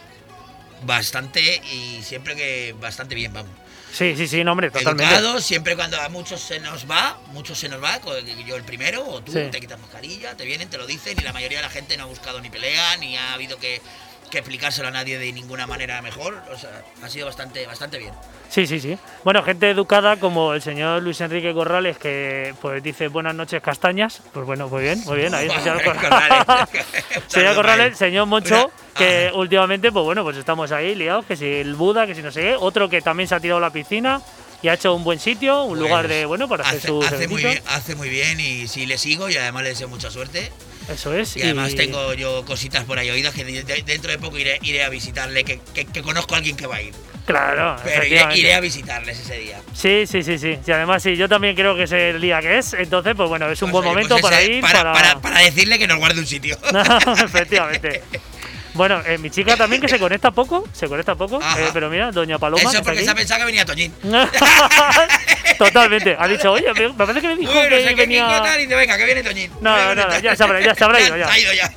bastante 0.83 1.61
y 1.73 2.01
siempre 2.03 2.35
que 2.35 2.75
bastante 2.79 3.15
bien, 3.15 3.33
vamos. 3.33 3.51
Sí, 3.91 4.13
sí, 4.15 4.27
sí, 4.27 4.43
no, 4.43 4.51
hombre, 4.51 4.69
totalmente. 4.69 5.11
Educados, 5.15 5.43
siempre 5.43 5.75
cuando 5.75 5.99
a 5.99 6.09
muchos 6.09 6.39
se 6.41 6.59
nos 6.59 6.89
va, 6.89 7.19
muchos 7.33 7.57
se 7.57 7.67
nos 7.69 7.81
va, 7.83 7.99
yo 8.45 8.55
el 8.55 8.63
primero, 8.63 9.03
o 9.07 9.21
tú 9.23 9.31
Sí. 9.33 9.39
te 9.51 9.59
quitas 9.59 9.79
mascarilla, 9.79 10.37
te 10.37 10.45
vienen, 10.45 10.69
te 10.69 10.77
lo 10.77 10.85
dicen, 10.85 11.17
y 11.19 11.23
la 11.23 11.33
mayoría 11.33 11.57
de 11.57 11.63
la 11.63 11.69
gente 11.71 11.97
no 11.97 12.03
ha 12.03 12.05
buscado 12.05 12.39
ni 12.39 12.49
pelea, 12.51 12.97
ni 12.97 13.17
ha 13.17 13.33
habido 13.33 13.57
que, 13.57 13.81
que 14.29 14.37
explicárselo 14.39 14.87
a 14.87 14.91
nadie 14.91 15.17
de 15.17 15.31
ninguna 15.31 15.67
manera 15.67 16.01
mejor. 16.01 16.41
O 16.51 16.57
sea, 16.57 16.69
ha 17.03 17.09
sido 17.09 17.25
bastante, 17.25 17.65
bastante 17.65 17.97
bien. 17.97 18.13
Sí, 18.49 18.65
sí, 18.65 18.79
sí. 18.79 18.97
Bueno, 19.23 19.43
gente 19.43 19.69
educada 19.69 20.17
como 20.17 20.53
el 20.53 20.61
señor 20.61 21.03
Luis 21.03 21.21
Enrique 21.21 21.53
Corrales, 21.53 21.97
que 21.97 22.53
pues 22.61 22.81
dice 22.81 23.07
buenas 23.07 23.35
noches 23.35 23.61
castañas. 23.61 24.21
Pues 24.33 24.45
bueno, 24.45 24.67
muy 24.67 24.83
bien, 24.83 25.03
muy 25.05 25.17
bien. 25.17 25.33
Ahí 25.33 25.47
el 25.47 25.61
señor 25.61 25.83
Corrales. 25.83 26.45
Señor 27.27 27.55
Corrales, 27.55 27.97
señor 27.97 28.25
Moncho, 28.25 28.71
que 28.95 29.27
Ajá. 29.27 29.37
últimamente, 29.37 29.91
pues 29.91 30.03
bueno, 30.03 30.23
pues 30.23 30.37
estamos 30.37 30.71
ahí 30.71 30.95
liados, 30.95 31.25
que 31.25 31.35
si 31.35 31.45
el 31.45 31.75
Buda, 31.75 32.07
que 32.07 32.15
si 32.15 32.21
no 32.21 32.31
sé 32.31 32.41
qué. 32.41 32.55
Otro 32.59 32.89
que 32.89 33.01
también 33.01 33.27
se 33.29 33.35
ha 33.35 33.39
tirado 33.39 33.57
a 33.57 33.61
la 33.61 33.69
piscina 33.71 34.21
y 34.61 34.67
ha 34.67 34.73
hecho 34.73 34.93
un 34.93 35.03
buen 35.03 35.19
sitio, 35.19 35.63
un 35.63 35.79
lugar 35.79 36.07
de, 36.07 36.25
bueno, 36.25 36.47
para 36.47 36.63
hacer 36.63 36.79
hace, 36.79 36.87
sus 36.87 37.05
hace 37.05 37.27
muy 37.27 37.41
bien, 37.41 37.61
hace 37.67 37.95
muy 37.95 38.09
bien 38.09 38.39
y 38.39 38.67
sí 38.67 38.85
le 38.85 38.97
sigo 38.97 39.29
y 39.29 39.37
además 39.37 39.63
le 39.63 39.69
deseo 39.69 39.87
mucha 39.87 40.11
suerte. 40.11 40.51
Eso 40.91 41.13
es. 41.13 41.37
Y 41.37 41.41
además 41.43 41.75
tengo 41.75 42.13
yo 42.13 42.43
cositas 42.45 42.83
por 42.85 42.97
ahí 42.99 43.09
oídas 43.09 43.33
que 43.33 43.43
de- 43.45 43.63
de- 43.63 43.83
dentro 43.83 44.11
de 44.11 44.17
poco 44.17 44.37
iré, 44.37 44.59
iré 44.63 44.83
a 44.83 44.89
visitarle, 44.89 45.43
que, 45.43 45.59
que- 45.73 45.85
que 45.85 46.01
conozco 46.01 46.33
a 46.33 46.37
alguien 46.37 46.55
que 46.55 46.67
va 46.67 46.77
a 46.77 46.81
ir. 46.81 46.93
Claro, 47.25 47.75
Pero 47.83 48.05
iré, 48.05 48.53
a 48.55 48.59
visitarles 48.59 49.19
ese 49.19 49.37
día. 49.37 49.61
Sí, 49.71 50.05
sí, 50.07 50.23
sí, 50.23 50.39
sí. 50.39 50.57
Y 50.65 50.71
además, 50.71 51.03
sí, 51.03 51.15
yo 51.15 51.29
también 51.29 51.55
creo 51.55 51.75
que 51.75 51.83
es 51.83 51.91
el 51.91 52.19
día 52.19 52.41
que 52.41 52.57
es. 52.57 52.73
Entonces, 52.73 53.13
pues 53.15 53.29
bueno, 53.29 53.47
es 53.51 53.61
un 53.61 53.69
Pues, 53.69 53.83
buen 53.85 53.95
oye, 53.97 54.07
momento 54.07 54.15
pues 54.19 54.23
para 54.33 54.41
ir. 54.43 54.61
Para, 54.61 54.91
para- 54.93 55.19
para 55.21 55.39
decirle 55.41 55.77
que 55.77 55.85
nos 55.85 55.99
guarde 55.99 56.19
un 56.19 56.25
sitio. 56.25 56.57
Efectivamente. 57.23 58.01
Bueno, 58.75 59.01
eh, 59.05 59.17
mi 59.17 59.29
chica 59.31 59.57
también 59.57 59.81
que 59.81 59.87
se 59.89 59.97
conecta 59.97 60.31
poco, 60.31 60.63
se 60.71 60.87
conecta 60.87 61.15
poco, 61.15 61.39
eh, 61.41 61.69
pero 61.73 61.89
mira, 61.89 62.11
Doña 62.11 62.37
Paloma. 62.37 62.69
Eso 62.69 62.83
porque 62.83 63.03
se 63.03 63.09
ha 63.09 63.15
pensado 63.15 63.39
que 63.39 63.45
venía 63.45 63.65
Toñín. 63.65 63.93
Totalmente. 65.57 66.15
Ha 66.17 66.27
dicho, 66.27 66.51
oye, 66.51 66.71
me 66.73 66.93
parece 66.93 67.21
que 67.21 67.27
me 67.29 67.35
dijo 67.35 67.51
Bueno, 67.53 67.69
que 67.69 67.95
venía. 67.95 68.27
Kiko 68.27 68.43
tal 68.43 68.59
y 68.59 68.63
dice, 68.63 68.75
venga, 68.75 68.97
que 68.97 69.05
viene 69.05 69.23
Toñín. 69.23 69.51
No, 69.61 69.95
no, 69.95 70.07
no, 70.07 70.19
ya 70.19 70.35
se 70.35 70.43
habrá- 70.43 70.61
ya 70.61 70.75
se 70.75 70.83
habrá 70.83 71.01
ido, 71.01 71.17
ya. 71.17 71.27
Ha 71.31 71.39
ido 71.39 71.53
ya. 71.53 71.71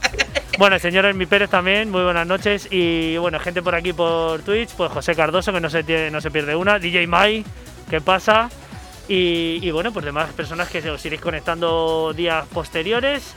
Bueno, 0.58 0.78
señor 0.78 1.04
Hermi 1.06 1.26
Pérez 1.26 1.50
también, 1.50 1.90
muy 1.90 2.02
buenas 2.02 2.26
noches. 2.26 2.68
Y 2.70 3.16
bueno, 3.16 3.40
gente 3.40 3.62
por 3.62 3.74
aquí 3.74 3.92
por 3.92 4.42
Twitch, 4.42 4.70
pues 4.76 4.92
José 4.92 5.14
Cardoso, 5.14 5.52
que 5.52 5.60
no 5.60 5.70
se, 5.70 5.82
tiene- 5.82 6.10
no 6.10 6.20
se 6.20 6.30
pierde 6.30 6.54
una, 6.54 6.78
DJ 6.78 7.06
Mai, 7.06 7.44
¿qué 7.90 8.00
pasa? 8.00 8.48
Y, 9.08 9.58
y 9.62 9.70
bueno, 9.72 9.92
pues 9.92 10.04
demás 10.04 10.30
personas 10.32 10.68
que 10.68 10.88
os 10.90 11.04
iréis 11.04 11.20
conectando 11.20 12.12
días 12.14 12.44
posteriores. 12.52 13.32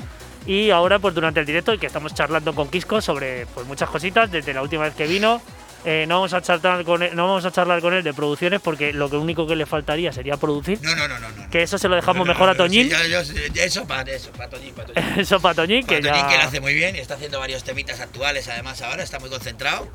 Y 0.45 0.69
ahora, 0.69 0.99
pues 0.99 1.15
durante 1.15 1.39
el 1.39 1.45
directo, 1.45 1.77
que 1.79 1.87
estamos 1.87 2.13
charlando 2.13 2.53
con 2.53 2.69
Quisco 2.69 3.01
sobre 3.01 3.45
pues, 3.47 3.65
muchas 3.65 3.89
cositas 3.89 4.29
desde 4.31 4.53
la 4.53 4.61
última 4.61 4.83
vez 4.83 4.93
que 4.95 5.07
vino. 5.07 5.41
Eh, 5.87 6.05
no, 6.07 6.15
vamos 6.15 6.33
a 6.33 6.41
charlar 6.41 6.83
con 6.83 7.03
él, 7.03 7.15
no 7.15 7.27
vamos 7.27 7.45
a 7.45 7.51
charlar 7.51 7.79
con 7.79 7.93
él 7.93 8.01
de 8.03 8.11
producciones 8.11 8.59
porque 8.59 8.91
lo 8.91 9.07
que 9.07 9.17
único 9.17 9.45
que 9.45 9.55
le 9.55 9.67
faltaría 9.67 10.11
sería 10.11 10.35
producir. 10.35 10.79
No, 10.81 10.95
no, 10.95 11.07
no, 11.07 11.19
no. 11.19 11.29
no. 11.29 11.49
Que 11.51 11.61
eso 11.61 11.77
se 11.77 11.87
lo 11.87 11.95
dejamos 11.95 12.25
No, 12.25 12.33
no, 12.33 12.39
mejor 12.39 12.49
a 12.49 12.55
Toñín. 12.55 12.89
sí, 12.89 12.95
yo- 13.11 13.21
yo- 13.21 13.61
eso 13.63 13.85
para 13.85 14.11
eso, 14.11 14.31
para 14.31 14.49
Toñín, 14.49 14.73
para 14.73 14.87
Toñín. 14.93 15.13
Eso 15.19 15.39
para 15.39 15.53
Toñín, 15.53 15.85
que 15.85 16.01
Toñín, 16.01 16.11
ya. 16.23 16.27
que 16.27 16.37
lo 16.37 16.43
hace 16.43 16.59
muy 16.59 16.73
bien 16.73 16.95
y 16.95 16.99
está 16.99 17.13
haciendo 17.13 17.37
varios 17.39 17.63
temitas 17.63 17.99
actuales 17.99 18.47
además 18.47 18.81
ahora, 18.81 19.03
está 19.03 19.19
muy 19.19 19.29
concentrado. 19.29 19.87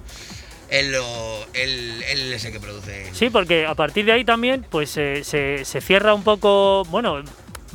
Él, 0.69 0.92
lo, 0.92 1.45
él, 1.54 2.04
él 2.09 2.33
es 2.35 2.45
el 2.45 2.52
que 2.52 2.61
produce. 2.61 3.12
Sí, 3.12 3.28
porque 3.28 3.66
a 3.66 3.75
partir 3.75 4.04
de 4.04 4.12
ahí 4.12 4.25
también 4.25 4.64
pues 4.71 4.97
eh, 4.97 5.25
se, 5.25 5.64
se 5.64 5.80
cierra 5.80 6.14
un 6.14 6.23
poco, 6.23 6.85
bueno, 6.85 7.21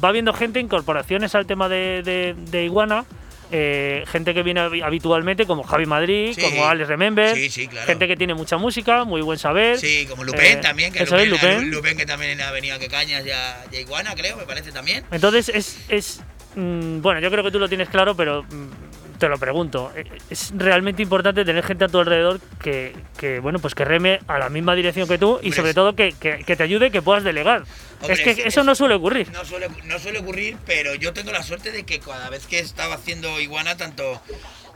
va 0.05 0.11
viendo 0.11 0.31
gente, 0.33 0.59
incorporaciones 0.59 1.35
al 1.35 1.45
tema 1.45 1.67
de, 1.67 2.01
de- 2.03 2.35
de 2.51 2.63
Iguana, 2.65 3.05
eh, 3.51 4.03
gente 4.07 4.33
que 4.33 4.41
viene 4.43 4.59
habi- 4.61 4.83
habitualmente 4.83 5.45
como 5.45 5.63
Javi 5.63 5.85
Madrid, 5.85 6.33
Sí. 6.33 6.41
como 6.41 6.65
Alex 6.65 6.87
Remember, 6.87 7.35
Sí, 7.35 7.49
sí, 7.49 7.67
claro. 7.67 7.85
gente 7.87 8.07
que 8.07 8.15
tiene 8.17 8.33
mucha 8.33 8.57
música, 8.57 9.03
muy 9.03 9.21
buen 9.21 9.37
saber. 9.37 9.77
Sí, 9.79 10.05
como 10.09 10.23
Lupin 10.23 10.41
Eh, 10.41 10.55
también, 10.57 10.91
que 10.91 10.99
que 10.99 12.05
también 12.05 12.41
ha 12.41 12.51
venido 12.51 12.75
a 12.75 12.79
que 12.79 12.87
cañas 12.87 13.23
ya, 13.25 13.63
ya 13.71 13.79
Iguana, 13.79 14.15
creo, 14.15 14.37
me 14.37 14.43
parece 14.45 14.71
también. 14.71 15.03
Entonces 15.11 15.49
es, 15.49 15.77
es 15.89 16.21
mm, 16.55 17.01
bueno, 17.01 17.19
yo 17.19 17.29
creo 17.29 17.43
que 17.43 17.51
tú 17.51 17.59
lo 17.59 17.69
tienes 17.69 17.89
claro, 17.89 18.15
pero 18.15 18.43
mm, 18.43 18.84
te 19.17 19.27
lo 19.29 19.37
pregunto. 19.37 19.91
Eh, 19.95 20.05
Es 20.29 20.51
realmente 20.55 21.01
importante 21.01 21.43
tener 21.45 21.63
gente 21.63 21.85
a 21.85 21.87
tu 21.87 21.99
alrededor 21.99 22.39
que, 22.61 22.95
que, 23.17 23.39
bueno, 23.39 23.59
pues 23.59 23.75
que 23.75 23.85
reme 23.85 24.19
a 24.27 24.39
la 24.39 24.49
misma 24.49 24.75
dirección 24.75 25.07
que 25.07 25.17
tú 25.17 25.39
y 25.41 25.51
sobre 25.51 25.73
todo 25.73 25.95
que, 25.95 26.13
que- 26.19 26.43
que 26.43 26.55
te 26.55 26.63
ayude, 26.63 26.91
que 26.91 27.01
puedas 27.01 27.23
delegar. 27.23 27.63
Hombre, 28.01 28.13
es 28.13 28.21
que 28.21 28.31
es- 28.31 28.39
eso 28.47 28.59
es- 28.61 28.65
no 28.65 28.75
suele 28.75 28.95
ocurrir. 28.95 29.31
No 29.31 29.45
suele, 29.45 29.67
no 29.85 29.99
suele 29.99 30.19
ocurrir, 30.19 30.57
pero 30.65 30.95
yo 30.95 31.13
tengo 31.13 31.31
la 31.31 31.43
suerte 31.43 31.71
de 31.71 31.83
que 31.85 31.99
cada 31.99 32.29
vez 32.29 32.45
que 32.47 32.59
estaba 32.59 32.95
haciendo 32.95 33.39
Iguana, 33.39 33.77
tanto, 33.77 34.21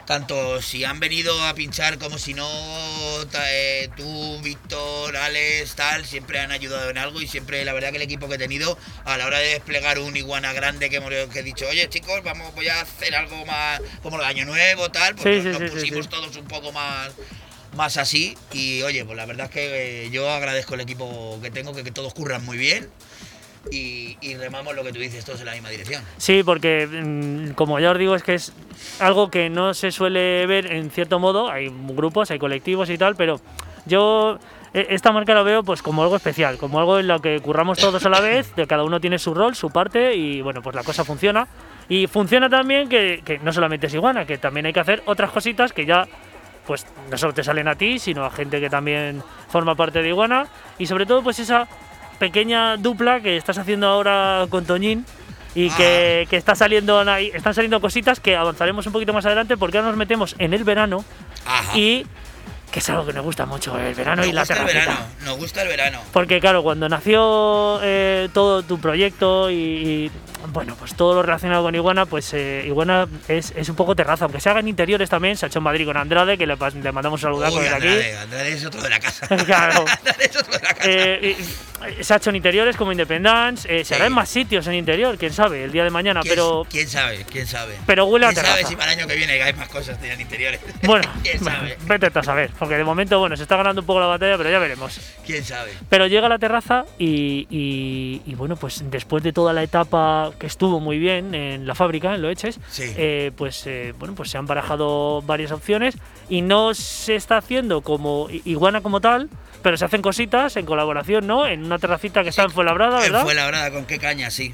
tanto 0.09 0.59
si 0.59 0.83
han 0.85 0.99
venido 0.99 1.39
a 1.45 1.53
pinchar 1.53 1.99
como 1.99 2.17
si 2.17 2.33
no, 2.33 2.49
eh, 3.47 3.89
tú, 3.95 4.39
Víctor, 4.41 5.15
Alex, 5.15 5.75
tal, 5.75 6.03
siempre 6.03 6.39
han 6.39 6.51
ayudado 6.51 6.89
en 6.89 6.97
algo 6.97 7.21
y 7.21 7.27
siempre 7.27 7.63
la 7.63 7.73
verdad 7.73 7.91
que 7.91 7.97
el 7.97 8.01
equipo 8.01 8.27
que 8.27 8.33
he 8.33 8.37
tenido 8.39 8.75
a 9.05 9.17
la 9.17 9.27
hora 9.27 9.37
de 9.37 9.49
desplegar 9.49 9.99
un 9.99 10.17
iguana 10.17 10.51
grande 10.51 10.89
que 10.89 10.95
hemos 10.95 11.11
que 11.11 11.41
he 11.41 11.43
dicho, 11.43 11.67
oye 11.69 11.87
chicos, 11.89 12.23
vamos, 12.23 12.55
voy 12.55 12.69
a 12.69 12.81
hacer 12.81 13.15
algo 13.15 13.45
más 13.45 13.81
como 14.01 14.17
el 14.17 14.25
año 14.25 14.45
nuevo, 14.45 14.89
tal, 14.89 15.13
pues 15.13 15.43
Sí, 15.43 15.47
nos, 15.49 15.59
sí, 15.59 15.67
pusimos 15.67 16.05
sí. 16.05 16.09
todos 16.09 16.35
un 16.37 16.47
poco 16.47 16.71
más 16.71 17.11
más 17.75 17.97
así 17.97 18.35
y 18.51 18.81
oye, 18.81 19.05
pues 19.05 19.15
la 19.15 19.27
verdad 19.27 19.45
es 19.45 19.51
que 19.51 20.05
eh, 20.05 20.09
yo 20.09 20.27
agradezco 20.27 20.73
el 20.73 20.81
equipo 20.81 21.37
que 21.39 21.51
tengo, 21.51 21.75
que, 21.75 21.83
que 21.83 21.91
todos 21.91 22.15
curran 22.15 22.43
muy 22.43 22.57
bien 22.57 22.89
y, 23.71 24.17
y 24.21 24.35
remamos 24.35 24.75
lo 24.75 24.83
que 24.83 24.91
tú 24.91 24.99
dices, 24.99 25.25
todos 25.25 25.39
en 25.41 25.47
la 25.47 25.53
misma 25.53 25.69
dirección. 25.69 26.03
Sí, 26.17 26.43
porque 26.43 26.87
mm, 26.87 27.53
como 27.53 27.79
ya 27.79 27.91
os 27.91 27.97
digo, 27.97 28.15
es 28.15 28.23
que 28.23 28.35
es 28.35 28.53
algo 28.99 29.29
que 29.29 29.49
no 29.49 29.73
se 29.73 29.91
suele 29.91 30.45
ver 30.45 30.71
en 30.71 30.89
cierto 30.91 31.19
modo. 31.19 31.49
Hay 31.49 31.69
grupos, 31.69 32.31
hay 32.31 32.39
colectivos 32.39 32.89
y 32.89 32.97
tal, 32.97 33.15
pero 33.15 33.39
yo 33.85 34.39
eh, 34.73 34.87
esta 34.89 35.11
marca 35.11 35.33
la 35.33 35.43
veo 35.43 35.63
pues 35.63 35.81
como 35.81 36.03
algo 36.03 36.15
especial, 36.15 36.57
como 36.57 36.79
algo 36.79 36.99
en 36.99 37.07
lo 37.07 37.19
que 37.19 37.39
curramos 37.39 37.77
todos 37.77 38.05
a 38.05 38.09
la 38.09 38.21
vez, 38.21 38.55
de 38.55 38.67
cada 38.67 38.83
uno 38.83 38.99
tiene 38.99 39.19
su 39.19 39.33
rol, 39.33 39.55
su 39.55 39.69
parte 39.69 40.15
y 40.15 40.41
bueno, 40.41 40.61
pues 40.61 40.75
la 40.75 40.83
cosa 40.83 41.03
funciona. 41.03 41.47
Y 41.87 42.07
funciona 42.07 42.49
también 42.49 42.87
que, 42.87 43.21
que 43.25 43.39
no 43.39 43.51
solamente 43.51 43.87
es 43.87 43.93
iguana, 43.93 44.25
que 44.25 44.37
también 44.37 44.67
hay 44.67 44.73
que 44.73 44.79
hacer 44.79 45.01
otras 45.05 45.31
cositas 45.31 45.73
que 45.73 45.85
ya 45.85 46.07
pues 46.69 46.85
no 47.09 47.17
solo 47.17 47.33
te 47.33 47.43
salen 47.43 47.67
a 47.67 47.73
ti, 47.73 47.97
sino 47.97 48.23
a 48.23 48.29
gente 48.29 48.59
que 48.59 48.69
también 48.69 49.23
forma 49.47 49.73
parte 49.73 50.03
de 50.03 50.09
Iguana. 50.09 50.45
Y 50.77 50.85
sobre 50.85 51.07
todo 51.07 51.23
pues 51.23 51.39
esa 51.39 51.67
pequeña 52.19 52.77
dupla 52.77 53.21
que 53.21 53.37
estás 53.37 53.57
haciendo 53.57 53.87
ahora 53.87 54.45
con 54.49 54.65
Toñín 54.65 55.05
y 55.55 55.69
que, 55.71 56.27
que 56.29 56.37
está 56.37 56.53
saliendo 56.53 57.01
están 57.01 57.53
saliendo 57.53 57.81
cositas 57.81 58.19
que 58.19 58.35
avanzaremos 58.35 58.85
un 58.85 58.93
poquito 58.93 59.13
más 59.13 59.25
adelante 59.25 59.57
porque 59.57 59.77
ahora 59.77 59.89
nos 59.89 59.97
metemos 59.97 60.35
en 60.37 60.53
el 60.53 60.63
verano 60.63 61.03
Ajá. 61.45 61.75
y 61.77 62.05
que 62.71 62.79
es 62.79 62.89
algo 62.89 63.05
que 63.05 63.13
nos 63.13 63.23
gusta 63.23 63.45
mucho, 63.45 63.77
el 63.79 63.93
verano 63.95 64.21
nos 64.21 64.27
y 64.27 64.31
la 64.33 64.41
gusta 64.41 64.53
el 64.53 64.59
terracita. 64.65 64.91
verano, 64.91 65.07
nos 65.25 65.37
gusta 65.37 65.61
el 65.63 65.67
verano. 65.67 66.01
Porque 66.13 66.39
claro, 66.39 66.61
cuando 66.63 66.87
nació 66.87 67.79
eh, 67.81 68.29
todo 68.33 68.63
tu 68.63 68.79
proyecto 68.79 69.49
y, 69.49 69.55
y, 69.55 70.11
bueno, 70.51 70.75
pues 70.77 70.93
todo 70.95 71.15
lo 71.15 71.23
relacionado 71.23 71.63
con 71.63 71.73
Iguana, 71.75 72.05
pues 72.05 72.33
eh, 72.33 72.63
Iguana 72.67 73.07
es, 73.27 73.51
es 73.55 73.69
un 73.69 73.75
poco 73.75 73.95
terraza, 73.95 74.25
aunque 74.25 74.39
se 74.39 74.49
haga 74.49 74.59
en 74.59 74.67
interiores 74.67 75.09
también, 75.09 75.35
se 75.35 75.45
ha 75.45 75.47
hecho 75.47 75.59
en 75.59 75.63
Madrid 75.63 75.85
con 75.85 75.97
Andrade, 75.97 76.37
que 76.37 76.45
le, 76.47 76.55
le 76.55 76.91
mandamos 76.91 77.19
un 77.19 77.29
saludazo 77.29 77.57
Uy, 77.57 77.63
desde 77.63 77.75
aquí. 77.75 78.17
Andrade, 78.21 78.53
es 78.53 78.65
otro 78.65 78.81
de 78.81 78.89
la 78.89 78.99
casa. 78.99 79.27
Claro. 79.45 79.85
Andrade 79.97 80.25
es 80.25 80.35
otro 80.37 80.51
de 80.53 80.59
la 80.63 80.73
casa. 80.73 80.89
Eh, 80.89 81.35
y- 81.39 81.69
se 82.03 82.13
ha 82.13 82.17
hecho 82.17 82.29
en 82.29 82.35
interiores 82.35 82.75
como 82.75 82.91
Independence, 82.91 83.65
eh, 83.73 83.85
se 83.85 83.95
hará 83.95 84.07
en 84.07 84.11
más 84.11 84.27
sitios 84.27 84.67
en 84.67 84.73
interior, 84.73 85.17
quién 85.17 85.31
sabe, 85.31 85.63
el 85.63 85.71
día 85.71 85.85
de 85.85 85.89
mañana, 85.89 86.19
¿Quién, 86.21 86.33
pero, 86.35 86.67
quién 86.69 86.89
sabe? 86.89 87.25
¿Quién 87.31 87.47
sabe? 87.47 87.77
pero 87.85 88.03
huele 88.05 88.25
a 88.25 88.29
¿Quién 88.33 88.41
sabe 88.43 88.55
terraza. 88.57 88.67
si 88.69 88.75
para 88.75 88.91
el 88.91 88.99
año 88.99 89.07
que 89.07 89.15
viene 89.15 89.41
hay 89.41 89.53
más 89.53 89.69
cosas 89.69 89.97
en 90.03 90.19
interiores? 90.19 90.59
Bueno, 90.83 91.09
¿Quién 91.23 91.41
sabe? 91.41 91.77
vete 91.85 92.19
a 92.19 92.21
saber, 92.23 92.51
porque 92.59 92.75
de 92.75 92.83
momento, 92.83 93.17
bueno, 93.19 93.35
se 93.37 93.43
está 93.43 93.55
ganando 93.57 93.81
un 93.81 93.87
poco 93.87 93.99
la 94.01 94.05
batalla, 94.07 94.37
pero 94.37 94.49
ya 94.51 94.59
veremos. 94.59 94.99
¿Quién 95.25 95.43
sabe? 95.43 95.71
Pero 95.89 96.05
llega 96.07 96.25
a 96.27 96.29
la 96.29 96.37
terraza 96.37 96.85
y, 96.99 97.47
y- 97.49 98.21
y, 98.25 98.35
bueno, 98.35 98.55
pues 98.57 98.83
después 98.91 99.23
de 99.23 99.31
toda 99.33 99.53
la 99.53 99.63
etapa 99.63 100.31
que 100.37 100.45
estuvo 100.47 100.79
muy 100.79 100.99
bien 100.99 101.33
en 101.33 101.65
la 101.65 101.73
fábrica, 101.75 102.13
en 102.13 102.21
Loeches, 102.21 102.59
Sí. 102.69 102.83
eh, 102.97 103.31
pues 103.35 103.65
eh, 103.65 103.93
bueno, 103.97 104.13
pues 104.15 104.29
se 104.29 104.37
han 104.37 104.45
barajado 104.45 105.21
varias 105.21 105.51
opciones 105.51 105.95
y 106.29 106.41
no 106.41 106.73
se 106.73 107.15
está 107.15 107.37
haciendo 107.37 107.81
como 107.81 108.27
iguana 108.45 108.81
como 108.81 108.99
tal, 109.01 109.29
pero 109.61 109.77
se 109.77 109.85
hacen 109.85 110.01
cositas 110.01 110.55
en 110.57 110.65
colaboración, 110.65 111.25
¿no? 111.27 111.47
En 111.47 111.63
una 111.63 111.79
terracita 111.79 112.23
que 112.23 112.29
está 112.29 112.43
en 112.43 112.51
Fuenlabrada, 112.51 112.99
¿verdad? 112.99 113.23
Fue 113.23 113.33
la 113.35 113.47
brada 113.47 113.71
con 113.71 113.85
qué 113.85 113.97
caña, 113.99 114.29
sí. 114.31 114.53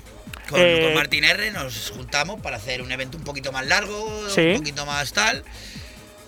Con, 0.49 0.59
Eh, 0.61 0.81
con 0.85 0.93
Martín 0.93 1.23
R 1.23 1.51
nos 1.51 1.89
juntamos 1.89 2.39
para 2.39 2.57
hacer 2.57 2.83
un 2.83 2.91
evento 2.91 3.17
un 3.17 3.23
poquito 3.23 3.51
más 3.51 3.65
largo, 3.65 4.29
Sí. 4.29 4.41
un 4.51 4.57
poquito 4.59 4.85
más 4.85 5.11
tal. 5.11 5.43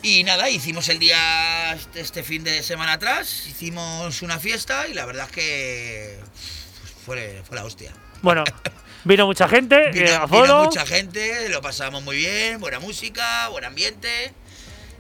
Y 0.02 0.24
nada, 0.24 0.50
hicimos 0.50 0.88
el 0.90 1.00
día 1.00 1.74
este, 1.74 2.02
este 2.02 2.24
fin 2.24 2.44
de 2.44 2.64
semana 2.64 2.94
atrás, 2.94 3.46
hicimos 3.48 4.22
una 4.22 4.40
fiesta 4.40 4.88
y 4.88 4.94
la 4.94 5.06
verdad 5.06 5.26
es 5.26 5.32
que 5.32 6.20
fue, 7.06 7.42
fue 7.46 7.56
la 7.56 7.66
hostia. 7.66 7.94
Bueno, 8.22 8.44
vino 9.04 9.26
mucha 9.26 9.48
gente, 9.48 9.92
Vino, 9.92 10.06
eh, 10.06 10.12
vino 10.12 10.24
aforo. 10.24 10.64
mucha 10.66 10.86
gente, 10.86 11.50
lo 11.50 11.62
pasamos 11.62 12.04
muy 12.04 12.18
bien, 12.18 12.60
buena 12.60 12.80
música, 12.80 13.48
buen 13.50 13.66
ambiente. 13.66 14.34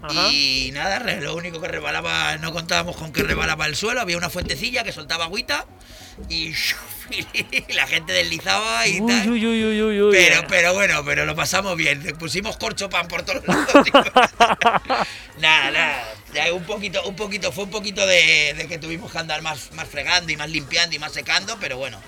Ajá. 0.01 0.29
Y 0.31 0.71
nada, 0.73 0.99
lo 1.21 1.35
único 1.35 1.59
que 1.61 1.67
rebalaba, 1.67 2.37
no 2.37 2.51
contábamos 2.51 2.95
con 2.97 3.11
que 3.13 3.23
rebalaba 3.23 3.65
el 3.65 3.75
suelo, 3.75 4.01
había 4.01 4.17
una 4.17 4.29
fuentecilla 4.29 4.83
que 4.83 4.91
soltaba 4.91 5.25
agüita 5.25 5.65
y, 6.29 6.53
y 7.09 7.73
la 7.73 7.87
gente 7.87 8.11
deslizaba 8.13 8.85
y 8.87 8.99
Uy, 8.99 9.07
tal. 9.11 9.29
uy, 9.31 9.45
uy, 9.45 10.11
Pero, 10.11 10.41
pero 10.47 10.73
bueno, 10.73 11.03
pero 11.05 11.25
lo 11.25 11.35
pasamos 11.35 11.75
bien. 11.77 12.01
Pusimos 12.19 12.57
corcho 12.57 12.89
pan 12.89 13.07
por 13.07 13.23
todos 13.23 13.45
lados. 13.47 13.87
nada, 15.39 15.71
nada. 15.71 16.03
Un 16.53 16.63
poquito, 16.65 17.01
un 17.07 17.15
poquito, 17.15 17.51
fue 17.51 17.63
un 17.63 17.71
poquito 17.71 18.05
de, 18.05 18.53
de 18.55 18.67
que 18.67 18.77
tuvimos 18.77 19.11
que 19.11 19.17
andar 19.17 19.41
más, 19.41 19.71
más 19.73 19.87
fregando 19.87 20.31
y 20.31 20.37
más 20.37 20.49
limpiando 20.49 20.95
y 20.95 20.99
más 20.99 21.11
secando, 21.13 21.57
pero 21.59 21.77
bueno. 21.77 21.99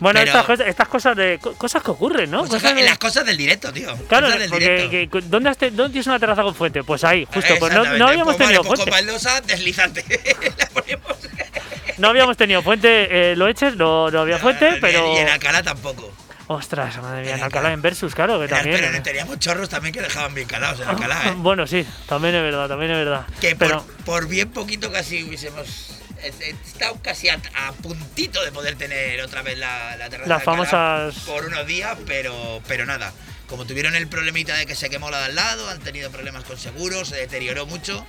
Bueno, 0.00 0.18
Pero- 0.20 0.30
estas, 0.32 0.44
cosas, 0.46 0.66
estas 0.68 0.88
cosas 0.88 1.16
de 1.16 1.38
co- 1.40 1.54
cosas 1.54 1.82
que 1.82 1.90
ocurren, 1.92 2.28
¿no? 2.30 2.40
Cosas- 2.40 2.62
Cosas 2.62 2.76
de- 2.76 2.82
las 2.82 2.98
cosas 2.98 3.24
del 3.26 3.36
directo, 3.36 3.72
tío. 3.72 3.94
Claro, 4.08 4.28
del 4.30 4.50
porque 4.50 4.88
directo. 4.88 5.20
que- 5.20 5.28
¿dónde, 5.28 5.50
has 5.50 5.56
te- 5.58 5.70
¿dónde 5.70 5.92
tienes 5.92 6.06
una 6.08 6.18
terraza 6.18 6.42
con 6.42 6.54
fuente? 6.54 6.82
Pues 6.82 7.04
ahí, 7.04 7.26
justo. 7.32 7.54
Pues 7.60 7.72
no, 7.72 7.84
no 7.84 8.06
habíamos 8.08 8.34
Pues 8.34 8.38
tenido 8.48 8.62
vale, 8.62 8.68
pues 8.68 8.80
con 8.80 8.88
fuente. 8.88 8.90
baldosa 8.90 9.40
deslizante. 9.42 10.04
La 10.58 10.66
ponemos. 10.66 11.16
No 11.98 12.08
habíamos 12.08 12.36
tenido 12.36 12.62
fuente, 12.62 13.32
eh, 13.32 13.36
lo 13.36 13.48
eches, 13.48 13.76
no, 13.76 14.10
no 14.10 14.20
había 14.20 14.38
fuente, 14.38 14.68
en- 14.68 14.80
pero. 14.80 15.14
Y 15.14 15.18
en 15.18 15.28
Alcalá 15.28 15.62
tampoco. 15.62 16.12
Ostras, 16.46 17.00
madre 17.00 17.22
mía, 17.22 17.36
En 17.36 17.42
Alcalá. 17.42 17.72
En 17.72 17.80
Versus, 17.80 18.14
claro, 18.14 18.38
que 18.38 18.48
también. 18.48 18.76
pero 18.78 18.94
eh. 18.94 19.00
teníamos 19.00 19.38
chorros 19.38 19.68
también 19.70 19.94
que 19.94 20.02
dejaban 20.02 20.34
bien 20.34 20.46
calados 20.46 20.80
en 20.80 20.88
Alcalá, 20.88 21.28
¿eh? 21.28 21.32
Bueno, 21.36 21.66
sí, 21.66 21.86
también 22.06 22.34
es 22.34 22.42
verdad, 22.42 22.68
también 22.68 22.90
es 22.90 22.98
verdad. 22.98 23.26
Que 23.40 23.56
pero 23.56 23.82
por, 23.82 24.04
por 24.04 24.28
bien 24.28 24.50
poquito 24.50 24.92
casi 24.92 25.22
hubiésemos 25.24 26.00
eh, 26.22 26.32
eh, 26.40 26.54
estado 26.66 26.98
casi 27.02 27.30
a, 27.30 27.40
a 27.54 27.72
puntito 27.72 28.44
de 28.44 28.52
poder 28.52 28.76
tener 28.76 29.22
otra 29.22 29.40
vez 29.40 29.56
la, 29.56 29.96
la 29.96 30.10
terraza 30.10 30.28
Las 30.28 30.40
de 30.40 30.44
famosas- 30.44 31.14
por 31.24 31.46
unos 31.46 31.66
días, 31.66 31.96
pero, 32.06 32.60
pero 32.68 32.84
nada. 32.84 33.10
Como 33.48 33.64
tuvieron 33.66 33.94
el 33.94 34.06
problemita 34.08 34.54
de 34.54 34.66
que 34.66 34.74
se 34.74 34.90
quemó 34.90 35.10
la 35.10 35.20
de 35.20 35.24
al 35.26 35.34
lado, 35.36 35.68
han 35.70 35.78
tenido 35.80 36.10
problemas 36.10 36.44
con 36.44 36.58
seguros, 36.58 37.08
se 37.08 37.16
deterioró 37.16 37.64
mucho 37.64 38.04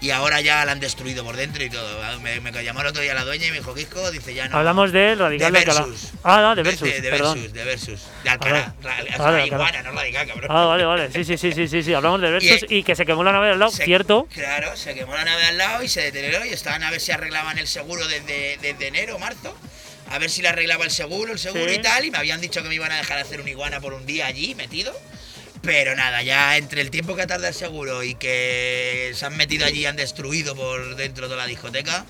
y 0.00 0.10
ahora 0.10 0.40
ya 0.40 0.64
la 0.64 0.72
han 0.72 0.80
destruido 0.80 1.22
por 1.24 1.36
dentro 1.36 1.62
y 1.62 1.70
todo. 1.70 2.20
Me, 2.20 2.40
me 2.40 2.50
llamó 2.64 2.80
el 2.80 2.86
otro 2.86 3.02
día 3.02 3.12
la 3.14 3.24
dueña 3.24 3.46
y 3.46 3.50
me 3.50 3.58
dijo, 3.58 3.74
Quisco, 3.74 4.10
dice 4.10 4.32
ya 4.34 4.48
no. 4.48 4.56
hablamos 4.56 4.92
de 4.92 5.14
Radical 5.14 5.52
de 5.52 5.58
de. 5.60 5.64
Versus. 5.66 6.10
Ah, 6.24 6.40
no, 6.40 6.54
de 6.54 6.62
Versus, 6.62 6.88
De, 6.88 7.00
de 7.00 7.10
perdón. 7.10 7.34
Versus, 7.34 7.52
de 7.52 7.64
Versus. 7.64 8.00
De 8.24 8.30
Alcalá. 8.30 8.74
Ah, 8.84 9.18
vale, 9.18 9.46
iguana, 9.46 9.82
no 9.82 9.92
Radical, 9.92 10.26
cabrón. 10.28 10.50
Ah, 10.50 10.64
vale, 10.66 10.84
vale. 10.84 11.10
Sí, 11.12 11.24
sí, 11.24 11.36
sí, 11.36 11.52
sí, 11.52 11.68
sí, 11.68 11.82
sí. 11.82 11.92
Hablamos 11.94 12.20
de 12.22 12.30
Versus 12.30 12.64
Y- 12.68 12.76
y, 12.78 12.82
que 12.82 12.94
se 12.96 13.04
quemó 13.04 13.22
la 13.24 13.32
nave 13.32 13.50
al 13.50 13.58
lado, 13.58 13.70
Se- 13.72 13.84
cierto. 13.84 14.26
Claro, 14.32 14.76
se 14.76 14.94
quemó 14.94 15.14
la 15.14 15.24
nave 15.24 15.44
al 15.44 15.58
lado 15.58 15.82
y 15.82 15.88
se 15.88 16.00
deterioró 16.02 16.44
y 16.44 16.48
estaban 16.50 16.82
a 16.82 16.90
ver 16.90 17.00
si 17.00 17.12
arreglaban 17.12 17.58
el 17.58 17.66
seguro 17.68 18.06
desde, 18.08 18.58
desde 18.62 18.86
enero 18.88 19.18
marzo. 19.18 19.56
A 20.10 20.18
ver 20.18 20.28
si 20.28 20.42
le 20.42 20.48
arreglaba 20.48 20.84
el 20.84 20.90
seguro, 20.90 21.32
el 21.32 21.38
seguro 21.38 21.68
Sí. 21.68 21.76
y 21.76 21.82
tal. 21.82 22.04
Y 22.04 22.10
me 22.10 22.18
habían 22.18 22.40
dicho 22.40 22.62
que 22.62 22.68
me 22.68 22.74
iban 22.74 22.90
a 22.90 22.96
dejar 22.96 23.18
hacer 23.18 23.40
un 23.40 23.46
iguana 23.48 23.80
por 23.80 23.92
un 23.92 24.06
día 24.06 24.26
allí 24.26 24.54
metido. 24.56 24.92
Pero 25.62 25.94
nada, 25.94 26.22
ya 26.22 26.56
entre 26.56 26.80
el 26.80 26.90
tiempo 26.90 27.14
que 27.16 27.26
tarda 27.26 27.48
el 27.48 27.54
seguro 27.54 28.02
y 28.02 28.14
que 28.14 29.10
se 29.14 29.26
han 29.26 29.36
metido 29.36 29.66
allí 29.66 29.80
y 29.80 29.86
han 29.86 29.96
destruido 29.96 30.54
por 30.56 30.96
dentro 30.96 31.26
toda 31.26 31.36
la 31.36 31.46
discoteca. 31.46 32.04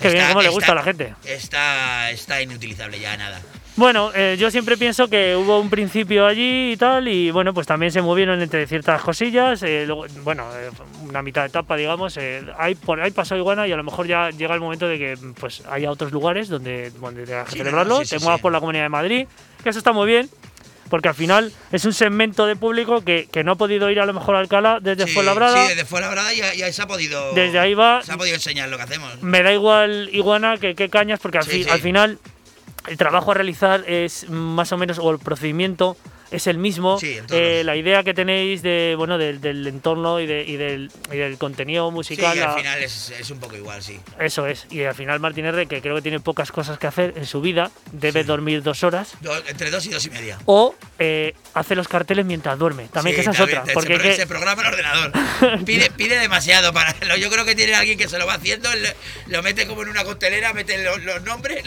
Qué 0.00 0.10
bien, 0.10 0.26
cómo 0.28 0.42
le 0.42 0.48
gusta 0.48 0.72
a 0.72 0.74
la 0.74 0.82
gente. 0.82 1.14
Está, 1.24 2.10
está 2.10 2.40
inutilizable 2.40 2.98
ya, 2.98 3.16
nada. 3.16 3.40
Bueno, 3.76 4.12
eh, 4.14 4.36
yo 4.38 4.50
siempre 4.52 4.76
pienso 4.76 5.08
que 5.08 5.34
hubo 5.36 5.58
un 5.60 5.68
principio 5.68 6.26
allí 6.26 6.72
y 6.72 6.76
tal, 6.76 7.08
y 7.08 7.30
bueno, 7.32 7.52
pues 7.52 7.66
también 7.66 7.90
se 7.90 8.00
movieron 8.02 8.40
entre 8.40 8.66
ciertas 8.68 9.02
cosillas. 9.02 9.62
eh, 9.64 9.82
luego, 9.84 10.06
bueno, 10.22 10.48
eh, 10.56 10.70
una 11.02 11.22
mitad 11.22 11.42
de 11.42 11.48
etapa, 11.48 11.76
digamos. 11.76 12.16
eh, 12.16 12.42
ahí, 12.56 12.74
por 12.76 13.00
ahí 13.00 13.10
pasó 13.10 13.36
Iguana 13.36 13.66
y 13.66 13.72
a 13.72 13.76
lo 13.76 13.82
mejor 13.82 14.06
ya 14.06 14.30
llega 14.30 14.54
el 14.54 14.60
momento 14.60 14.86
de 14.88 14.98
que 14.98 15.18
pues 15.40 15.62
haya 15.68 15.90
otros 15.90 16.12
lugares 16.12 16.48
donde, 16.48 16.90
donde 16.92 17.26
tengas 17.26 17.46
que 17.46 17.52
Sí, 17.52 17.58
celebrarlo. 17.58 17.94
no, 17.96 18.00
sí, 18.00 18.06
sí, 18.06 18.16
Te 18.16 18.20
muevas 18.20 18.38
sí. 18.38 18.42
por 18.42 18.52
la 18.52 18.60
Comunidad 18.60 18.84
de 18.84 18.88
Madrid, 18.90 19.26
que 19.62 19.68
eso 19.68 19.78
está 19.78 19.92
muy 19.92 20.06
bien, 20.06 20.30
porque 20.90 21.08
al 21.08 21.14
final 21.14 21.52
es 21.72 21.84
un 21.84 21.92
segmento 21.92 22.46
de 22.46 22.56
público 22.56 23.02
que, 23.02 23.28
que 23.32 23.42
no 23.44 23.52
ha 23.52 23.54
podido 23.56 23.90
ir 23.90 24.00
a 24.00 24.06
lo 24.06 24.12
mejor 24.12 24.36
a 24.36 24.40
Alcalá 24.40 24.78
desde 24.80 25.06
Sí, 25.06 25.12
Fuenlabrada. 25.14 25.62
Sí, 25.62 25.68
desde 25.68 25.84
Fuenlabrada 25.84 26.32
ya, 26.32 26.54
ya 26.54 26.72
se 26.72 26.82
ha 26.82 26.86
podido. 26.86 27.32
Desde 27.34 27.58
ahí 27.58 27.74
va- 27.74 28.02
Se 28.02 28.12
ha 28.12 28.16
podido 28.16 28.34
enseñar 28.36 28.68
lo 28.68 28.76
que 28.76 28.82
hacemos. 28.84 29.22
Me 29.22 29.42
da 29.42 29.52
igual 29.52 30.08
Iguana 30.12 30.56
que 30.58 30.74
qué 30.74 30.88
cañas, 30.88 31.20
porque 31.20 31.38
al, 31.38 31.44
Sí, 31.44 31.50
fi- 31.50 31.64
sí. 31.64 31.70
al 31.70 31.80
final 31.80 32.18
el 32.86 32.96
trabajo 32.98 33.30
a 33.30 33.34
realizar 33.34 33.82
es 33.88 34.28
más 34.28 34.70
o 34.72 34.76
menos, 34.78 34.98
o 34.98 35.10
el 35.10 35.18
procedimiento 35.18 35.96
es 36.30 36.46
el 36.46 36.58
mismo. 36.58 36.98
Sí, 36.98 37.18
Eh, 37.30 37.62
la 37.64 37.76
idea 37.76 38.02
que 38.02 38.14
tenéis 38.14 38.62
de, 38.62 38.94
bueno, 38.96 39.18
del, 39.18 39.40
del 39.40 39.66
entorno 39.66 40.20
y, 40.20 40.26
de- 40.26 40.44
y 40.44 40.56
del, 40.56 40.90
y 41.12 41.16
del 41.16 41.38
contenido 41.38 41.88
Sí, 41.88 41.94
musical. 41.94 42.32
al 42.32 42.38
la- 42.40 42.54
final 42.56 42.82
es, 42.82 43.10
es 43.18 43.30
un 43.30 43.38
poco 43.40 43.56
igual, 43.56 43.82
sí. 43.82 43.98
Eso 44.18 44.46
es. 44.46 44.66
Y 44.70 44.82
al 44.84 44.94
final 44.94 45.20
Martín 45.20 45.44
R, 45.46 45.66
que 45.66 45.80
creo 45.80 45.94
que 45.96 46.02
tiene 46.02 46.20
pocas 46.20 46.50
cosas 46.52 46.78
que 46.78 46.86
hacer 46.86 47.14
en 47.16 47.26
su 47.26 47.40
vida, 47.40 47.70
debe 47.92 48.22
Sí. 48.22 48.26
dormir 48.26 48.62
dos 48.62 48.82
horas. 48.84 49.14
Do- 49.20 49.36
entre 49.46 49.70
dos 49.70 49.84
y 49.86 49.90
dos 49.90 50.04
y 50.06 50.10
media. 50.10 50.38
O 50.46 50.74
eh, 50.98 51.34
hace 51.54 51.74
los 51.74 51.88
carteles 51.88 52.24
mientras 52.24 52.58
duerme. 52.58 52.88
También 52.92 53.14
Sí, 53.16 53.22
que 53.22 53.30
esa 53.30 53.30
es 53.32 53.40
otra. 53.40 53.64
Porque 53.74 53.98
que- 53.98 54.14
se 54.16 54.26
programa 54.26 54.62
el 54.62 54.68
ordenador. 54.68 55.12
Pide, 55.64 55.90
pide 55.90 56.18
demasiado 56.18 56.72
para 56.72 56.94
lo- 57.06 57.16
Yo 57.16 57.30
creo 57.30 57.44
que 57.44 57.54
tiene 57.54 57.74
alguien 57.74 57.98
que 57.98 58.08
se 58.08 58.18
lo 58.18 58.26
va 58.26 58.34
haciendo, 58.34 58.68
lo 59.26 59.42
mete 59.42 59.66
como 59.66 59.82
en 59.82 59.88
una 59.88 60.04
costelera, 60.04 60.52
mete 60.52 60.82
los, 60.82 61.02
los 61.02 61.22
nombres, 61.22 61.64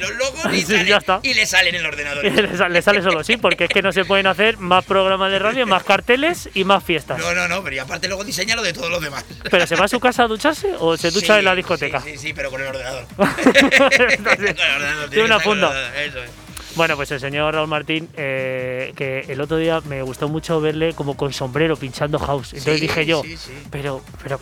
los 0.00 0.10
logos 0.16 0.46
y, 0.52 0.60
Sí, 0.64 0.76
sale- 0.76 0.88
ya 0.88 0.96
está. 0.98 1.20
y 1.22 1.34
le 1.34 1.46
sale 1.46 1.68
en 1.70 1.74
el 1.76 1.86
ordenador. 1.86 2.24
le 2.24 2.56
sale- 2.56 2.74
le 2.74 2.82
sale 2.82 3.02
solo, 3.02 3.22
sí, 3.24 3.36
porque 3.36 3.64
es 3.64 3.70
que 3.70 3.82
no 3.82 3.92
se 3.94 4.04
pueden 4.04 4.26
hacer 4.26 4.58
más 4.58 4.84
programas 4.84 5.30
de 5.30 5.38
radio, 5.38 5.66
más 5.66 5.82
carteles 5.84 6.50
y 6.54 6.64
más 6.64 6.84
fiestas. 6.84 7.18
No, 7.18 7.34
no, 7.34 7.48
no, 7.48 7.62
pero 7.62 7.76
y 7.76 7.78
aparte 7.78 8.08
luego 8.08 8.24
diseña 8.24 8.54
lo 8.56 8.62
de 8.62 8.72
todos 8.74 8.90
los 8.90 9.00
demás. 9.02 9.24
¿Pero 9.50 9.66
se 9.66 9.76
va 9.76 9.86
a 9.86 9.88
su 9.88 10.00
casa 10.00 10.24
a 10.24 10.26
ducharse 10.28 10.74
o 10.78 10.96
se 10.96 11.10
ducha 11.10 11.34
Sí, 11.34 11.38
en 11.38 11.44
la 11.46 11.54
discoteca? 11.54 12.00
Sí, 12.02 12.10
sí, 12.12 12.18
sí, 12.18 12.32
pero 12.34 12.50
con 12.50 12.60
el 12.60 12.66
ordenador. 12.68 13.06
Tiene 13.16 14.16
Con 14.18 14.32
el 14.44 14.48
ordenador, 14.76 15.10
Tiene 15.10 15.24
una 15.24 15.40
funda. 15.40 16.02
Eso 16.04 16.18
es. 16.22 16.30
Bueno, 16.76 16.96
pues 16.96 17.08
el 17.12 17.20
señor 17.20 17.54
Raúl 17.54 17.68
Martín, 17.68 18.08
eh, 18.16 18.92
que 18.96 19.20
el 19.28 19.40
otro 19.40 19.58
día 19.58 19.80
me 19.82 20.02
gustó 20.02 20.28
mucho 20.28 20.60
verle 20.60 20.92
como 20.92 21.16
con 21.16 21.32
sombrero 21.32 21.76
pinchando 21.76 22.18
house. 22.18 22.52
Entonces 22.52 22.74
Sí, 22.74 22.80
dije 22.80 23.06
yo, 23.06 23.22
sí, 23.22 23.36
sí. 23.36 23.52
pero, 23.70 24.02
pero, 24.24 24.40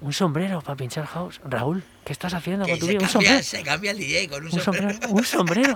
un 0.00 0.12
sombrero 0.12 0.60
para 0.62 0.76
pinchar 0.76 1.06
house. 1.06 1.40
Raúl, 1.44 1.82
¿qué 2.04 2.12
estás 2.12 2.32
haciendo 2.34 2.66
con 2.66 2.78
tu 2.78 2.86
vida? 2.86 3.00
Un 3.02 3.08
sombrero. 3.08 3.42
se 3.42 3.62
cambia 3.62 3.90
el 3.90 3.98
DJ 3.98 4.28
con 4.28 4.46
un, 4.46 4.52
Un 4.52 4.60
sombrero. 4.60 4.90
sombrero, 4.92 5.12
un 5.14 5.24
sombrero. 5.24 5.74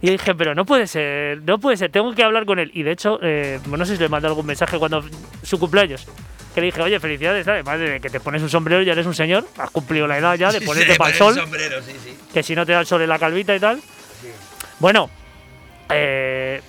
Y 0.00 0.10
dije, 0.10 0.34
pero 0.34 0.54
no 0.54 0.64
puede 0.64 0.86
ser, 0.86 1.42
no 1.42 1.58
puede 1.58 1.76
ser, 1.76 1.90
tengo 1.90 2.14
que 2.14 2.22
hablar 2.22 2.44
con 2.46 2.58
él. 2.58 2.70
Y 2.74 2.82
de 2.82 2.92
hecho, 2.92 3.18
eh, 3.22 3.58
no 3.66 3.84
sé 3.84 3.96
si 3.96 4.02
le 4.02 4.08
mandé 4.08 4.28
algún 4.28 4.46
mensaje 4.46 4.78
cuando 4.78 5.02
su 5.42 5.58
cumpleaños. 5.58 6.06
Que 6.54 6.60
le 6.60 6.66
dije, 6.66 6.80
oye, 6.82 7.00
felicidades, 7.00 7.48
además 7.48 7.80
de 7.80 7.98
que 8.00 8.10
te 8.10 8.20
pones 8.20 8.40
un 8.42 8.48
sombrero 8.48 8.80
y 8.80 8.84
ya 8.84 8.92
eres 8.92 9.06
un 9.06 9.14
señor, 9.14 9.44
has 9.58 9.70
cumplido 9.70 10.06
la 10.06 10.18
edad 10.18 10.36
ya 10.36 10.52
de 10.52 10.60
ponerte 10.60 10.94
para 10.94 11.10
el 11.10 11.16
sol, 11.16 11.34
sombrero, 11.34 11.82
sí, 11.82 11.92
sí. 12.04 12.16
que 12.32 12.44
si 12.44 12.54
no 12.54 12.64
te 12.64 12.70
da 12.72 12.80
el 12.80 12.86
sol 12.86 13.02
en 13.02 13.08
la 13.08 13.18
calvita 13.18 13.56
y 13.56 13.58
tal. 13.58 13.80
Bueno, 14.78 15.10
eh, 15.90 16.60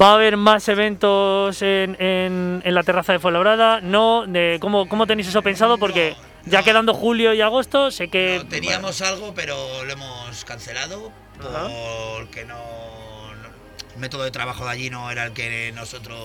¿va 0.00 0.10
a 0.10 0.14
haber 0.14 0.36
más 0.36 0.68
eventos 0.68 1.60
en, 1.62 1.96
en- 2.00 2.62
en 2.64 2.74
la 2.74 2.82
terraza 2.84 3.12
de 3.12 3.18
Fuenlabrada? 3.18 3.80
No, 3.80 4.24
de, 4.26 4.58
¿cómo, 4.60 4.88
¿cómo 4.88 5.06
tenéis 5.06 5.28
eso 5.28 5.42
pensado? 5.42 5.78
Porque 5.78 6.14
No, 6.16 6.33
ya 6.46 6.58
no. 6.60 6.64
quedando 6.64 6.94
julio 6.94 7.32
y 7.34 7.40
agosto, 7.40 7.90
sé 7.90 8.08
que... 8.08 8.40
No, 8.42 8.48
teníamos 8.48 9.00
algo, 9.02 9.34
pero 9.34 9.84
lo 9.84 9.92
hemos 9.92 10.44
cancelado 10.44 11.10
porque 11.38 12.44
no, 12.44 12.54
no- 12.56 13.48
el 13.94 14.00
método 14.00 14.24
de 14.24 14.30
trabajo 14.30 14.64
de 14.64 14.70
allí 14.70 14.90
no 14.90 15.10
era 15.10 15.24
el 15.26 15.32
que 15.32 15.72
nosotros 15.72 16.18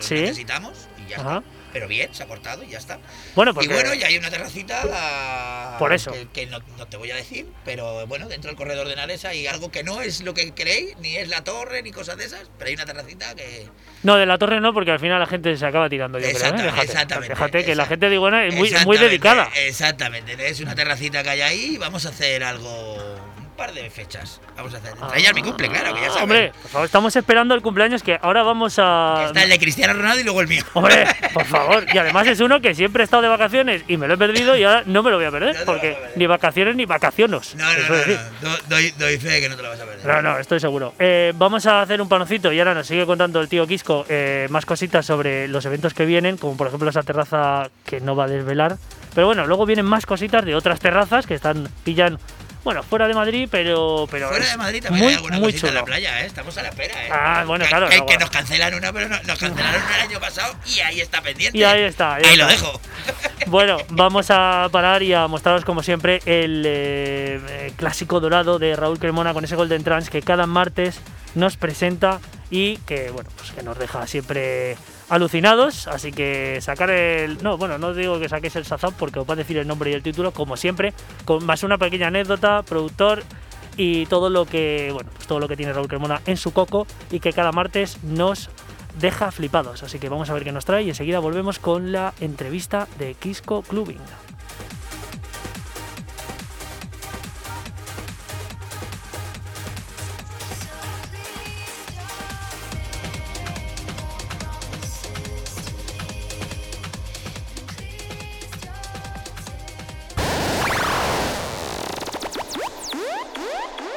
Sí. 0.00 0.14
necesitamos 0.14 0.88
y 1.04 1.10
ya 1.10 1.16
Ajá. 1.20 1.36
está. 1.38 1.65
Pero 1.76 1.88
bien, 1.88 2.08
se 2.14 2.22
ha 2.22 2.26
cortado 2.26 2.62
y 2.64 2.68
ya 2.68 2.78
está. 2.78 2.98
Bueno, 3.34 3.50
Y 3.50 3.54
porque... 3.54 3.68
bueno, 3.68 3.92
ya 3.92 4.06
hay 4.06 4.16
una 4.16 4.30
terracita 4.30 5.76
Por 5.78 5.92
eso. 5.92 6.10
que, 6.10 6.26
que 6.32 6.46
no, 6.46 6.60
no 6.78 6.86
te 6.86 6.96
voy 6.96 7.10
a 7.10 7.16
decir, 7.16 7.46
pero 7.66 8.06
bueno, 8.06 8.28
dentro 8.28 8.48
del 8.48 8.56
corredor 8.56 8.86
de 8.86 8.94
Henares 8.94 9.26
hay 9.26 9.46
algo 9.46 9.70
que 9.70 9.84
no 9.84 10.00
es 10.00 10.22
lo 10.22 10.32
que 10.32 10.54
creéis, 10.54 10.96
ni 11.00 11.16
es 11.16 11.28
la 11.28 11.44
torre, 11.44 11.82
ni 11.82 11.92
cosas 11.92 12.16
de 12.16 12.24
esas, 12.24 12.48
pero 12.56 12.68
hay 12.68 12.76
una 12.76 12.86
terracita 12.86 13.34
que... 13.34 13.68
No, 14.04 14.16
de 14.16 14.24
la 14.24 14.38
torre 14.38 14.58
no, 14.58 14.72
porque 14.72 14.90
al 14.90 15.00
final 15.00 15.20
la 15.20 15.26
gente 15.26 15.54
se 15.54 15.66
acaba 15.66 15.90
tirando, 15.90 16.18
yo 16.18 16.24
creo. 16.24 16.54
¿eh? 16.54 16.82
Exactamente, 16.82 17.28
déjate 17.28 17.64
que 17.66 17.74
la 17.74 17.84
gente 17.84 18.08
de 18.08 18.14
Iguana 18.14 18.46
es 18.46 18.54
muy, 18.54 18.72
muy 18.86 18.96
dedicada. 18.96 19.50
Exactamente, 19.54 20.34
es 20.48 20.60
una 20.60 20.74
terracita 20.74 21.22
que 21.22 21.28
hay 21.28 21.40
ahí 21.42 21.74
y 21.74 21.76
vamos 21.76 22.06
a 22.06 22.08
hacer 22.08 22.42
algo, 22.42 22.96
par 23.56 23.72
de 23.72 23.88
fechas. 23.90 24.40
Vamos 24.56 24.74
a 24.74 24.76
hacer, 24.78 24.92
Ah, 25.00 25.04
entre 25.06 25.20
ellas 25.20 25.34
mi 25.34 25.42
cumple, 25.42 25.68
claro, 25.68 25.94
que 25.94 26.00
ya 26.00 26.06
sabes. 26.08 26.22
Hombre, 26.22 26.52
por 26.62 26.70
favor, 26.70 26.86
estamos 26.86 27.16
esperando 27.16 27.54
el 27.54 27.62
cumpleaños 27.62 28.02
que 28.02 28.18
ahora 28.20 28.42
vamos 28.42 28.76
a... 28.78 29.24
Está 29.26 29.42
el 29.42 29.48
de 29.50 29.58
Cristiano 29.58 29.92
Ronaldo 29.94 30.20
y 30.20 30.24
luego 30.24 30.40
el 30.40 30.48
mío. 30.48 30.62
Hombre, 30.74 31.06
por 31.34 31.44
favor. 31.44 31.84
Y 31.92 31.98
además 31.98 32.26
es 32.28 32.40
uno 32.40 32.60
que 32.60 32.74
siempre 32.74 33.02
he 33.02 33.04
estado 33.04 33.22
de 33.22 33.28
vacaciones 33.28 33.82
y 33.88 33.96
me 33.96 34.06
lo 34.08 34.14
he 34.14 34.18
perdido 34.18 34.56
y 34.56 34.64
ahora 34.64 34.82
no 34.86 35.02
me 35.02 35.10
lo 35.10 35.16
voy 35.16 35.26
a 35.26 35.30
perder. 35.30 35.48
No 35.48 35.54
vas 35.54 35.62
a 35.62 35.66
Porque 35.66 35.92
perder. 35.92 36.12
ni 36.16 36.26
vacaciones 36.26 36.76
ni 36.76 36.84
vacacionos. 36.86 37.54
No, 37.54 37.64
no, 37.64 37.78
no, 37.88 38.50
no, 38.50 38.56
doy, 38.68 38.90
doy 38.98 39.18
fe 39.18 39.28
de 39.30 39.40
que 39.40 39.48
no 39.48 39.56
te 39.56 39.62
lo 39.62 39.68
vas 39.70 39.80
a 39.80 39.84
perder. 39.84 40.06
No, 40.06 40.22
no, 40.22 40.38
estoy 40.38 40.60
seguro. 40.60 40.94
Eh, 40.98 41.32
vamos 41.36 41.66
a 41.66 41.82
hacer 41.82 42.00
un 42.02 42.08
panocito 42.08 42.52
y 42.52 42.58
ahora 42.58 42.74
nos 42.74 42.86
sigue 42.86 43.06
contando 43.06 43.40
el 43.40 43.48
tío 43.48 43.66
Quisco 43.66 44.04
eh, 44.08 44.46
más 44.50 44.66
cositas 44.66 45.04
sobre 45.06 45.48
los 45.48 45.64
eventos 45.64 45.94
que 45.94 46.04
vienen, 46.04 46.36
como 46.36 46.56
por 46.56 46.66
ejemplo 46.68 46.88
esa 46.90 47.02
terraza 47.02 47.70
que 47.84 48.00
no 48.00 48.14
va 48.16 48.24
a 48.24 48.28
desvelar. 48.28 48.76
Pero 49.14 49.28
bueno, 49.28 49.46
luego 49.46 49.64
vienen 49.64 49.86
más 49.86 50.04
cositas 50.04 50.44
de 50.44 50.54
otras 50.54 50.78
terrazas 50.78 51.26
que 51.26 51.32
están 51.34 51.68
pillan, 51.84 52.18
bueno, 52.66 52.82
fuera 52.82 53.06
de 53.06 53.14
Madrid, 53.14 53.48
pero, 53.48 54.08
pero 54.10 54.28
Fuera 54.28 54.44
de 54.44 54.56
Madrid 54.56 54.82
también 54.82 55.04
muy, 55.04 55.12
hay 55.12 55.16
alguna 55.18 55.38
muy 55.38 55.50
en 55.50 55.54
la 55.62 55.68
chulo. 55.68 55.84
playa, 55.84 56.22
¿eh? 56.22 56.26
Estamos 56.26 56.58
a 56.58 56.62
la 56.64 56.68
espera, 56.70 57.06
¿eh? 57.06 57.08
Ah, 57.12 57.44
bueno, 57.46 57.64
Que- 57.64 57.68
claro, 57.70 57.88
Que, 57.88 57.98
no, 57.98 58.06
que 58.06 58.12
bueno. 58.14 58.20
nos 58.26 58.30
cancelan 58.30 58.74
una, 58.74 58.92
pero 58.92 59.08
no- 59.08 59.22
nos 59.22 59.38
cancelaron 59.38 59.82
el 59.94 60.00
año 60.00 60.18
pasado 60.20 60.52
y 60.66 60.80
ahí 60.80 61.00
está 61.00 61.22
pendiente. 61.22 61.56
Y 61.56 61.62
ahí 61.62 61.82
está. 61.82 62.16
ahí 62.16 62.24
Ahí 62.26 62.36
lo 62.36 62.46
dejo. 62.48 62.80
Bueno, 63.46 63.76
vamos 63.90 64.26
a 64.30 64.68
parar 64.72 65.04
y 65.04 65.14
a 65.14 65.28
mostraros 65.28 65.64
como 65.64 65.84
siempre 65.84 66.20
el 66.26 66.64
eh, 66.66 67.72
clásico 67.76 68.18
dorado 68.18 68.58
de 68.58 68.74
Raúl 68.74 68.98
Cremona 68.98 69.32
con 69.32 69.44
ese 69.44 69.54
Golden 69.54 69.84
Trans 69.84 70.10
que 70.10 70.20
cada 70.22 70.46
martes 70.46 70.98
nos 71.36 71.56
presenta 71.56 72.18
y 72.50 72.78
que 72.78 73.10
bueno, 73.10 73.30
pues 73.36 73.52
que 73.52 73.62
nos 73.62 73.78
deja 73.78 74.04
siempre 74.08 74.76
alucinados, 75.08 75.86
así 75.88 76.12
que 76.12 76.58
sacar 76.60 76.90
el 76.90 77.42
no, 77.42 77.56
bueno, 77.56 77.78
no 77.78 77.94
digo 77.94 78.18
que 78.18 78.28
saquéis 78.28 78.56
el 78.56 78.64
Sazam 78.64 78.92
porque 78.98 79.20
os 79.20 79.28
va 79.28 79.34
a 79.34 79.36
decir 79.36 79.56
el 79.58 79.66
nombre 79.66 79.90
y 79.90 79.94
el 79.94 80.02
título 80.02 80.32
como 80.32 80.56
siempre, 80.56 80.92
con 81.24 81.44
más 81.44 81.62
una 81.62 81.78
pequeña 81.78 82.08
anécdota, 82.08 82.62
productor 82.62 83.22
y 83.76 84.06
todo 84.06 84.30
lo 84.30 84.46
que, 84.46 84.90
bueno, 84.92 85.10
pues 85.14 85.26
todo 85.26 85.38
lo 85.38 85.48
que 85.48 85.56
tiene 85.56 85.72
Raúl 85.72 85.88
Cremona 85.88 86.20
en 86.26 86.36
su 86.36 86.52
coco 86.52 86.86
y 87.10 87.20
que 87.20 87.32
cada 87.32 87.52
martes 87.52 88.02
nos 88.02 88.50
deja 88.98 89.30
flipados. 89.30 89.82
Así 89.82 89.98
que 89.98 90.08
vamos 90.08 90.30
a 90.30 90.34
ver 90.34 90.44
qué 90.44 90.52
nos 90.52 90.64
trae 90.64 90.82
y 90.82 90.88
enseguida 90.88 91.18
volvemos 91.18 91.58
con 91.58 91.92
la 91.92 92.14
entrevista 92.20 92.88
de 92.98 93.14
Kisco 93.14 93.62
Clubbing. 93.62 94.00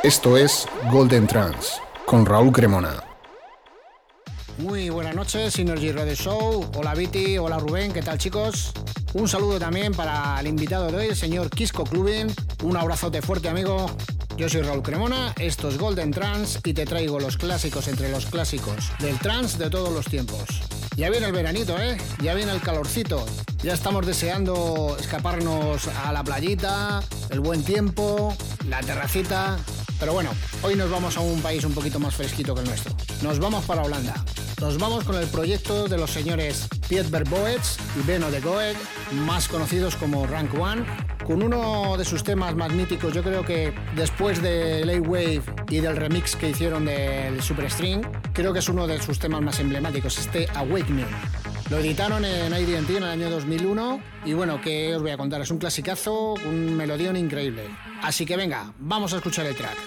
Esto 0.09 0.37
es 0.37 0.65
Golden 0.91 1.27
Trans 1.27 1.79
con 2.07 2.25
Raúl 2.25 2.51
Cremona. 2.51 3.03
Muy 4.57 4.89
buenas 4.89 5.13
noches, 5.13 5.53
Synergy 5.53 5.91
Radio 5.91 6.15
Show. 6.15 6.71
Hola 6.75 6.95
Viti, 6.95 7.37
hola 7.37 7.59
Rubén, 7.59 7.93
¿qué 7.93 8.01
tal 8.01 8.17
chicos? 8.17 8.71
Un 9.13 9.27
saludo 9.27 9.59
también 9.59 9.93
para 9.93 10.39
el 10.39 10.47
invitado 10.47 10.87
de 10.87 10.97
hoy, 10.97 11.05
el 11.09 11.15
señor 11.15 11.51
Quisco 11.51 11.83
Clubin. 11.83 12.25
Un 12.63 12.75
abrazote 12.75 13.21
fuerte, 13.21 13.49
amigo. 13.49 13.85
Yo 14.35 14.49
soy 14.49 14.63
Raúl 14.63 14.81
Cremona, 14.81 15.35
esto 15.37 15.69
es 15.69 15.77
Golden 15.77 16.09
Trans 16.09 16.59
y 16.63 16.73
te 16.73 16.87
traigo 16.87 17.19
los 17.19 17.37
clásicos 17.37 17.87
entre 17.87 18.09
los 18.09 18.25
clásicos 18.25 18.91
del 18.97 19.19
trans 19.19 19.59
de 19.59 19.69
todos 19.69 19.91
los 19.91 20.07
tiempos. 20.07 20.78
Ya 20.95 21.09
viene 21.09 21.27
el 21.27 21.31
veranito, 21.31 21.77
¿eh? 21.79 21.97
Ya 22.21 22.33
viene 22.33 22.51
el 22.51 22.61
calorcito. 22.61 23.25
Ya 23.63 23.73
estamos 23.73 24.05
deseando 24.05 24.97
escaparnos 24.99 25.87
a 25.87 26.11
la 26.11 26.23
playita, 26.23 27.01
el 27.29 27.39
buen 27.39 27.63
tiempo, 27.63 28.35
la 28.67 28.81
terracita. 28.81 29.57
Pero 29.99 30.13
bueno, 30.13 30.31
hoy 30.61 30.75
nos 30.75 30.89
vamos 30.89 31.17
a 31.17 31.21
un 31.21 31.41
país 31.41 31.63
un 31.63 31.73
poquito 31.73 31.99
más 31.99 32.15
fresquito 32.15 32.53
que 32.53 32.61
el 32.61 32.67
nuestro. 32.67 32.95
Nos 33.21 33.39
vamos 33.39 33.65
para 33.65 33.83
Holanda. 33.83 34.13
Nos 34.61 34.77
vamos 34.77 35.05
con 35.05 35.15
el 35.15 35.27
proyecto 35.27 35.87
de 35.87 35.97
los 35.97 36.11
señores 36.11 36.67
Piet 36.89 37.09
Verboets 37.09 37.77
y 37.97 38.05
Beno 38.05 38.29
de 38.29 38.41
Goeg, 38.41 38.75
más 39.13 39.47
conocidos 39.47 39.95
como 39.95 40.27
Rank 40.27 40.53
One, 40.53 40.85
con 41.25 41.41
uno 41.41 41.95
de 41.97 42.03
sus 42.03 42.23
temas 42.23 42.55
más 42.55 42.69
yo 43.13 43.23
creo 43.23 43.45
que 43.45 43.73
después 43.95 44.41
de 44.41 44.83
Lay 44.85 44.99
Wave 44.99 45.43
y 45.69 45.79
del 45.79 45.95
remix 45.95 46.35
que 46.35 46.49
hicieron 46.49 46.85
del 46.85 47.41
Super 47.41 47.71
String, 47.71 48.01
creo 48.33 48.51
que 48.51 48.59
es 48.59 48.67
uno 48.67 48.85
de 48.85 49.01
sus 49.01 49.17
temas 49.17 49.41
más 49.41 49.59
emblemáticos, 49.61 50.17
este 50.17 50.47
Awakening. 50.53 51.07
Lo 51.69 51.77
editaron 51.77 52.25
en 52.25 52.51
AD&T 52.51 52.97
en 52.97 53.03
el 53.03 53.09
año 53.09 53.29
2001 53.29 54.01
y 54.25 54.33
bueno, 54.33 54.59
¿qué 54.59 54.93
os 54.93 55.01
voy 55.01 55.11
a 55.11 55.17
contar? 55.17 55.39
Es 55.41 55.51
un 55.51 55.59
clasicazo, 55.59 56.33
un 56.33 56.75
melodión 56.75 57.15
increíble. 57.15 57.63
Así 58.01 58.25
que 58.25 58.35
venga, 58.35 58.73
vamos 58.79 59.13
a 59.13 59.17
escuchar 59.17 59.45
el 59.45 59.55
track. 59.55 59.77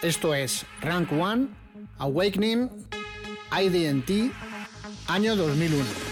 Esto 0.00 0.34
es 0.34 0.64
Rank 0.80 1.12
One, 1.12 1.48
Awakening, 1.98 2.70
AD&T, 3.52 4.32
año 5.08 5.36
2001. 5.36 6.11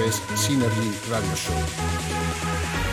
Es 0.00 0.22
Synergy 0.36 0.90
Radio 1.10 1.36
Show. 1.36 2.91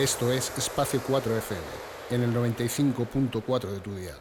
Esto 0.00 0.32
es 0.32 0.50
Espacio 0.56 1.00
4 1.06 1.36
FM, 1.36 1.60
en 2.10 2.22
el 2.22 2.32
95.4 2.34 3.70
de 3.70 3.80
tu 3.80 3.94
dial. 3.94 4.18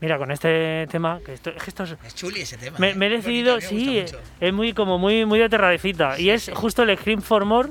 Mira, 0.00 0.16
con 0.16 0.30
este 0.30 0.86
tema, 0.90 1.20
que 1.24 1.34
esto, 1.34 1.50
es 1.50 1.62
que 1.62 1.68
esto 1.70 1.84
es- 1.84 1.96
Es 2.06 2.14
chuli 2.14 2.40
ese 2.40 2.56
tema. 2.56 2.78
me, 2.78 2.90
¿eh? 2.90 2.94
me 2.94 3.06
he 3.06 3.10
decidido, 3.10 3.56
me 3.56 3.60
sí, 3.60 4.02
es 4.40 4.52
muy 4.52 4.72
como 4.72 4.96
muy, 4.98 5.26
muy 5.26 5.38
de 5.38 5.48
terradecita. 5.50 6.18
y 6.18 6.30
es 6.30 6.50
justo 6.54 6.82
el 6.84 6.96
Scream 6.96 7.20
for 7.20 7.44
More, 7.44 7.68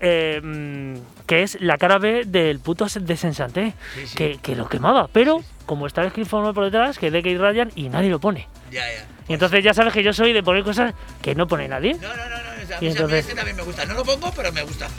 eh, 0.00 0.40
mm, 0.42 0.94
que 1.26 1.42
es 1.42 1.58
la 1.60 1.78
cara 1.78 1.98
B 1.98 2.24
del 2.26 2.58
puto 2.60 2.86
de 3.00 3.16
Sensante, 3.16 3.74
Sí, 3.94 4.06
sí. 4.08 4.14
Que, 4.16 4.38
que 4.42 4.54
lo 4.56 4.68
quemaba. 4.68 5.08
Pero 5.12 5.42
como 5.66 5.86
está 5.86 6.02
el 6.02 6.10
Scream 6.10 6.26
for 6.26 6.42
More 6.42 6.54
por 6.54 6.64
detrás, 6.64 6.98
que 6.98 7.10
DK 7.10 7.38
Ryan 7.38 7.70
y 7.74 7.88
nadie 7.88 8.10
lo 8.10 8.20
pone. 8.20 8.48
Ya, 8.70 8.80
ya. 8.80 9.06
Y 9.28 9.32
entonces 9.32 9.64
ya 9.64 9.72
sabes 9.72 9.92
que 9.94 10.02
yo 10.02 10.12
soy 10.12 10.32
de 10.34 10.42
poner 10.42 10.62
cosas 10.64 10.92
que 11.22 11.34
no 11.34 11.46
pone 11.48 11.66
nadie. 11.66 11.94
No, 11.94 12.08
no, 12.08 12.14
no, 12.16 12.28
no. 12.28 12.62
o 12.62 12.66
sea, 12.66 12.78
Y 12.82 12.88
entonces- 12.88 13.20
este 13.20 13.34
también 13.34 13.56
me 13.56 13.62
gusta. 13.62 13.84
No 13.86 13.94
lo 13.94 14.04
pongo, 14.04 14.30
pero 14.36 14.52
me 14.52 14.62
gusta. 14.62 14.88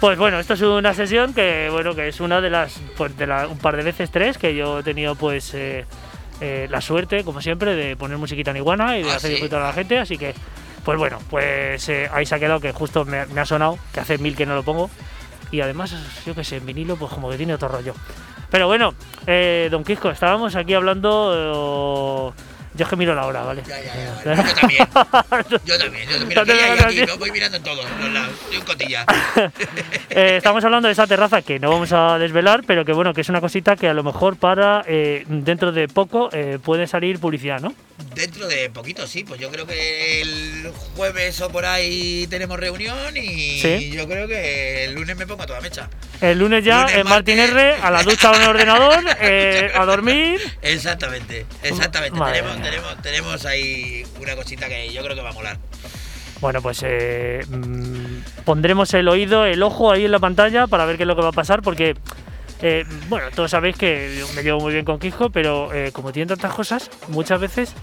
Pues 0.00 0.16
bueno, 0.16 0.40
esto 0.40 0.54
es 0.54 0.62
una 0.62 0.94
sesión 0.94 1.34
que 1.34 1.68
bueno 1.70 1.94
que 1.94 2.08
es 2.08 2.20
una 2.20 2.40
de 2.40 2.48
las 2.48 2.80
pues, 2.96 3.14
de 3.18 3.26
la- 3.26 3.46
un 3.46 3.58
par 3.58 3.76
de 3.76 3.82
veces 3.82 4.10
tres 4.10 4.38
que 4.38 4.54
yo 4.54 4.78
he 4.78 4.82
tenido 4.82 5.14
pues 5.14 5.52
eh, 5.52 5.84
eh, 6.40 6.68
la 6.70 6.80
suerte 6.80 7.22
como 7.22 7.42
siempre 7.42 7.74
de 7.74 7.96
poner 7.96 8.16
musiquita 8.16 8.50
en 8.50 8.56
iguana 8.56 8.96
y 8.96 9.02
de 9.02 9.10
Ah, 9.10 9.16
hacer 9.16 9.28
¿sí? 9.28 9.32
disfrutar 9.34 9.60
a 9.60 9.66
la 9.66 9.72
gente, 9.74 9.98
así 9.98 10.16
que 10.16 10.34
pues 10.84 10.98
bueno, 10.98 11.18
pues 11.28 11.88
eh, 11.88 12.08
ahí 12.12 12.26
se 12.26 12.34
ha 12.34 12.38
quedado 12.38 12.60
que 12.60 12.72
justo 12.72 13.04
me, 13.04 13.18
ha 13.18 13.44
sonado 13.44 13.78
que 13.92 14.00
hace 14.00 14.18
mil 14.18 14.36
que 14.36 14.46
no 14.46 14.54
lo 14.54 14.62
pongo 14.62 14.90
y 15.50 15.60
además 15.60 15.94
yo 16.24 16.34
que 16.34 16.44
sé 16.44 16.56
en 16.56 16.66
vinilo 16.66 16.96
pues 16.96 17.12
como 17.12 17.30
que 17.30 17.36
tiene 17.36 17.54
otro 17.54 17.68
rollo. 17.68 17.94
Pero 18.50 18.66
bueno, 18.66 18.94
eh, 19.26 19.68
Don 19.70 19.84
Quisco, 19.84 20.10
estábamos 20.10 20.56
aquí 20.56 20.74
hablando 20.74 22.34
eh, 22.34 22.42
yo 22.74 22.84
es 22.84 22.88
que 22.88 22.96
miro 22.96 23.14
la 23.14 23.26
hora, 23.26 23.42
¿vale? 23.42 23.62
Ya, 23.66 23.80
ya, 23.80 23.94
ya. 24.24 24.24
vale. 24.24 24.44
Yo 24.44 24.54
también. 24.54 24.88
Yo 25.66 25.78
también. 25.78 26.08
Yo 26.08 26.26
mira 26.26 26.42
aquí, 26.86 27.00
me 27.06 27.12
voy 27.16 27.30
mirando 27.32 27.56
en 27.56 27.62
todos 27.62 27.84
los 28.00 28.12
lados. 28.12 28.30
Soy 28.48 28.56
un 28.58 28.64
cotilla. 28.64 29.04
Eh, 30.12 30.36
estamos 30.38 30.64
hablando 30.64 30.88
de 30.88 30.92
esa 30.92 31.06
terraza 31.06 31.40
que 31.40 31.60
no 31.60 31.70
vamos 31.70 31.92
a 31.92 32.18
desvelar, 32.18 32.62
pero 32.66 32.84
que 32.84 32.92
bueno, 32.92 33.14
que 33.14 33.20
es 33.20 33.28
una 33.28 33.40
cosita 33.40 33.76
que 33.76 33.88
a 33.88 33.94
lo 33.94 34.02
mejor 34.02 34.36
para 34.36 34.84
eh, 34.88 35.24
dentro 35.28 35.70
de 35.70 35.86
poco 35.86 36.30
eh, 36.32 36.58
puede 36.62 36.88
salir 36.88 37.20
publicidad, 37.20 37.60
¿no? 37.60 37.72
Dentro 38.16 38.48
de 38.48 38.70
poquito, 38.70 39.06
sí. 39.06 39.22
Pues 39.22 39.40
yo 39.40 39.50
creo 39.50 39.66
que 39.68 40.20
el 40.20 40.72
jueves 40.96 41.40
o 41.42 41.48
por 41.50 41.64
ahí 41.64 42.26
tenemos 42.28 42.58
reunión 42.58 43.16
y 43.16 43.60
Sí. 43.60 43.90
yo 43.90 44.08
creo 44.08 44.26
que 44.26 44.84
el 44.86 44.94
lunes 44.94 45.16
me 45.16 45.26
pongo 45.28 45.44
a 45.44 45.46
toda 45.46 45.60
mecha. 45.60 45.88
El 46.20 46.38
lunes 46.38 46.64
ya 46.64 46.82
Lunes, 46.82 46.96
en 46.96 47.08
Martín. 47.08 47.38
R, 47.38 47.74
a 47.82 47.90
la 47.90 48.02
ducha 48.02 48.30
con 48.30 48.42
el 48.42 48.48
ordenador, 48.48 49.04
eh, 49.20 49.72
a 49.74 49.84
dormir. 49.84 50.40
Exactamente, 50.62 51.46
exactamente. 51.62 52.18
Tenemos, 52.18 52.62
tenemos, 52.62 53.02
tenemos 53.02 53.46
ahí 53.46 54.04
una 54.20 54.36
cosita 54.36 54.68
que 54.68 54.92
yo 54.92 55.02
creo 55.02 55.16
que 55.16 55.22
va 55.22 55.30
a 55.30 55.34
molar. 55.34 55.58
Bueno, 56.40 56.62
pues 56.62 56.82
eh, 56.86 57.44
mm, 57.48 58.44
pondremos 58.44 58.92
el 58.94 59.08
oído, 59.08 59.44
el 59.44 59.62
ojo 59.62 59.92
ahí 59.92 60.06
en 60.06 60.12
la 60.12 60.18
pantalla 60.18 60.66
para 60.66 60.86
ver 60.86 60.96
qué 60.96 61.02
es 61.02 61.06
lo 61.06 61.14
que 61.14 61.22
va 61.22 61.28
a 61.28 61.32
pasar, 61.32 61.60
porque, 61.60 61.96
eh, 62.62 62.84
bueno, 63.08 63.26
todos 63.34 63.50
sabéis 63.50 63.76
que 63.76 64.24
me 64.34 64.42
llevo 64.42 64.60
muy 64.60 64.72
bien 64.72 64.84
con 64.84 64.98
Quisco, 64.98 65.30
pero 65.30 65.72
eh, 65.74 65.90
como 65.92 66.12
tiene 66.12 66.28
tantas 66.28 66.54
cosas, 66.54 66.90
muchas 67.08 67.40
veces, 67.40 67.74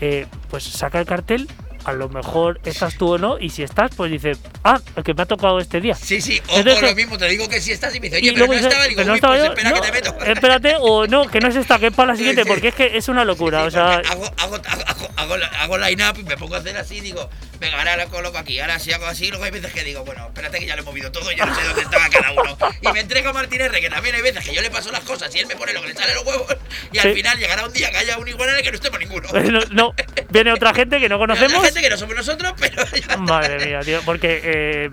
eh, 0.00 0.26
pues 0.50 0.64
saca 0.64 1.00
el 1.00 1.06
cartel 1.06 1.48
a 1.84 1.92
lo 1.92 2.08
mejor 2.08 2.60
estás 2.64 2.96
tú 2.96 3.14
o 3.14 3.18
no, 3.18 3.38
y 3.38 3.50
si 3.50 3.62
estás, 3.62 3.90
pues 3.96 4.10
dice, 4.10 4.32
ah, 4.64 4.80
el 4.96 5.02
que 5.04 5.14
me 5.14 5.22
ha 5.22 5.26
tocado 5.26 5.58
este 5.58 5.80
día. 5.80 5.94
Sí, 5.94 6.20
sí, 6.20 6.40
o, 6.48 6.58
Entonces, 6.58 6.82
o 6.82 6.86
lo 6.86 6.94
mismo, 6.94 7.18
te 7.18 7.28
digo 7.28 7.48
que 7.48 7.60
si 7.60 7.72
estás 7.72 7.94
y 7.94 8.00
me 8.00 8.08
dice, 8.08 8.20
Y 8.20 8.28
oye, 8.30 8.32
pero 8.34 8.46
no 8.46 8.52
dice, 8.52 8.66
estaba, 8.68 8.84
digo, 8.84 8.96
"Pero 8.96 9.08
no 9.08 9.14
estaba 9.14 9.34
pues 9.34 9.44
yo". 9.46 9.50
espera 9.52 9.70
No, 9.70 9.74
que 9.76 9.82
te 9.82 9.92
meto. 9.92 10.16
Espérate, 10.24 10.74
o 10.80 11.06
no, 11.06 11.26
que 11.28 11.40
no 11.40 11.48
es 11.48 11.56
esta, 11.56 11.78
que 11.78 11.86
es 11.88 11.92
para 11.94 12.12
la 12.12 12.16
siguiente, 12.16 12.42
Sí. 12.44 12.48
porque 12.48 12.68
es 12.68 12.74
que 12.74 12.96
es 12.96 13.08
una 13.08 13.24
locura. 13.24 13.62
Sí, 13.62 13.66
o 13.68 13.70
sea, 13.70 13.94
hago, 14.10 14.24
hago, 14.38 14.56
hago, 14.56 15.08
hago, 15.16 15.36
la- 15.36 15.46
hago 15.48 15.78
line-up 15.78 16.18
y 16.18 16.24
me 16.24 16.36
pongo 16.36 16.54
a 16.54 16.58
hacer 16.58 16.76
así, 16.76 17.00
digo, 17.00 17.28
venga, 17.60 17.78
ahora 17.78 17.96
lo 17.96 18.08
coloco 18.10 18.38
aquí, 18.38 18.58
ahora 18.60 18.78
si 18.78 18.92
hago 18.92 19.06
así, 19.06 19.28
luego 19.28 19.44
hay 19.44 19.50
veces 19.50 19.72
que 19.72 19.82
digo, 19.84 20.04
bueno, 20.04 20.26
espérate 20.26 20.58
que 20.58 20.66
ya 20.66 20.76
lo 20.76 20.82
he 20.82 20.84
movido 20.84 21.10
todo, 21.12 21.30
yo 21.32 21.44
no 21.46 21.54
sé 21.54 21.62
dónde 21.64 21.82
estaba 21.82 22.08
cada 22.08 22.32
uno. 22.32 22.56
Y 22.80 22.88
me 22.92 23.00
entrega 23.00 23.30
a 23.30 23.32
Martín 23.32 23.60
R, 23.60 23.80
que 23.80 23.90
también 23.90 24.14
hay 24.14 24.22
veces 24.22 24.44
que 24.44 24.54
yo 24.54 24.62
le 24.62 24.70
paso 24.70 24.90
las 24.92 25.00
cosas 25.04 25.34
y 25.34 25.38
él 25.40 25.46
me 25.46 25.56
pone 25.56 25.72
lo 25.72 25.82
que 25.82 25.88
le 25.88 25.94
sale 25.94 26.14
los 26.14 26.24
huevos, 26.24 26.46
y 26.92 26.98
al 26.98 27.08
Sí. 27.08 27.14
final 27.14 27.38
llegará 27.38 27.64
un 27.66 27.72
día 27.72 27.90
que 27.90 27.96
haya 27.98 28.18
un 28.18 28.28
igual 28.28 28.48
en 28.50 28.56
el 28.56 28.62
que 28.62 28.70
no 28.70 28.76
estemos 28.76 28.98
ninguno. 29.00 29.28
no, 29.32 29.60
no, 29.70 29.94
viene 30.30 30.52
otra 30.52 30.72
gente 30.74 30.98
que 31.00 31.08
no 31.08 31.18
conocemos. 31.22 31.71
Gente 31.72 31.80
que 31.88 31.90
no 31.90 31.96
somos 31.96 32.16
nosotros, 32.16 32.52
pero. 32.58 33.18
Madre 33.20 33.64
mía, 33.66 33.80
tío, 33.80 34.00
porque 34.04 34.40
eh, 34.44 34.90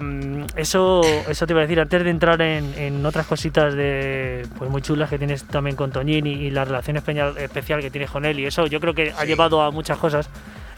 eso, 0.56 1.02
eso 1.30 1.46
te 1.48 1.54
iba 1.54 1.62
a 1.62 1.64
decir, 1.64 1.80
antes 1.80 2.04
de 2.04 2.10
entrar 2.10 2.42
en, 2.42 2.74
en 2.78 3.06
otras 3.06 3.26
cositas 3.28 3.74
de 3.76 4.46
pues 4.58 4.70
muy 4.70 4.82
chulas 4.82 5.10
que 5.10 5.18
tienes 5.18 5.44
también 5.46 5.76
con 5.76 5.92
Toñín 5.92 6.26
y, 6.28 6.34
y 6.34 6.50
la 6.52 6.66
relación 6.66 6.98
especial 6.98 7.82
que 7.82 7.92
tienes 7.92 8.10
con 8.10 8.26
él 8.26 8.40
y 8.40 8.46
eso 8.46 8.68
yo 8.68 8.80
creo 8.80 8.94
que 8.94 9.12
ha 9.12 9.22
Sí. 9.22 9.28
llevado 9.28 9.62
a 9.62 9.72
muchas 9.72 9.98
cosas. 9.98 10.30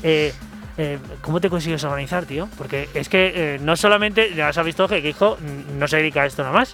Eh, 0.03 0.33
eh, 0.77 0.97
¿Cómo 1.21 1.39
te 1.41 1.49
consigues 1.49 1.83
organizar, 1.83 2.25
tío? 2.25 2.47
Porque 2.57 2.87
es 2.93 3.09
que 3.09 3.31
eh, 3.35 3.59
no 3.61 3.75
solamente, 3.75 4.33
ya 4.33 4.47
has 4.49 4.63
visto 4.63 4.87
que 4.87 4.99
Hijo 4.99 5.37
no 5.77 5.87
se 5.87 5.97
dedica 5.97 6.21
a 6.23 6.25
esto 6.25 6.43
nada 6.43 6.53
más. 6.55 6.73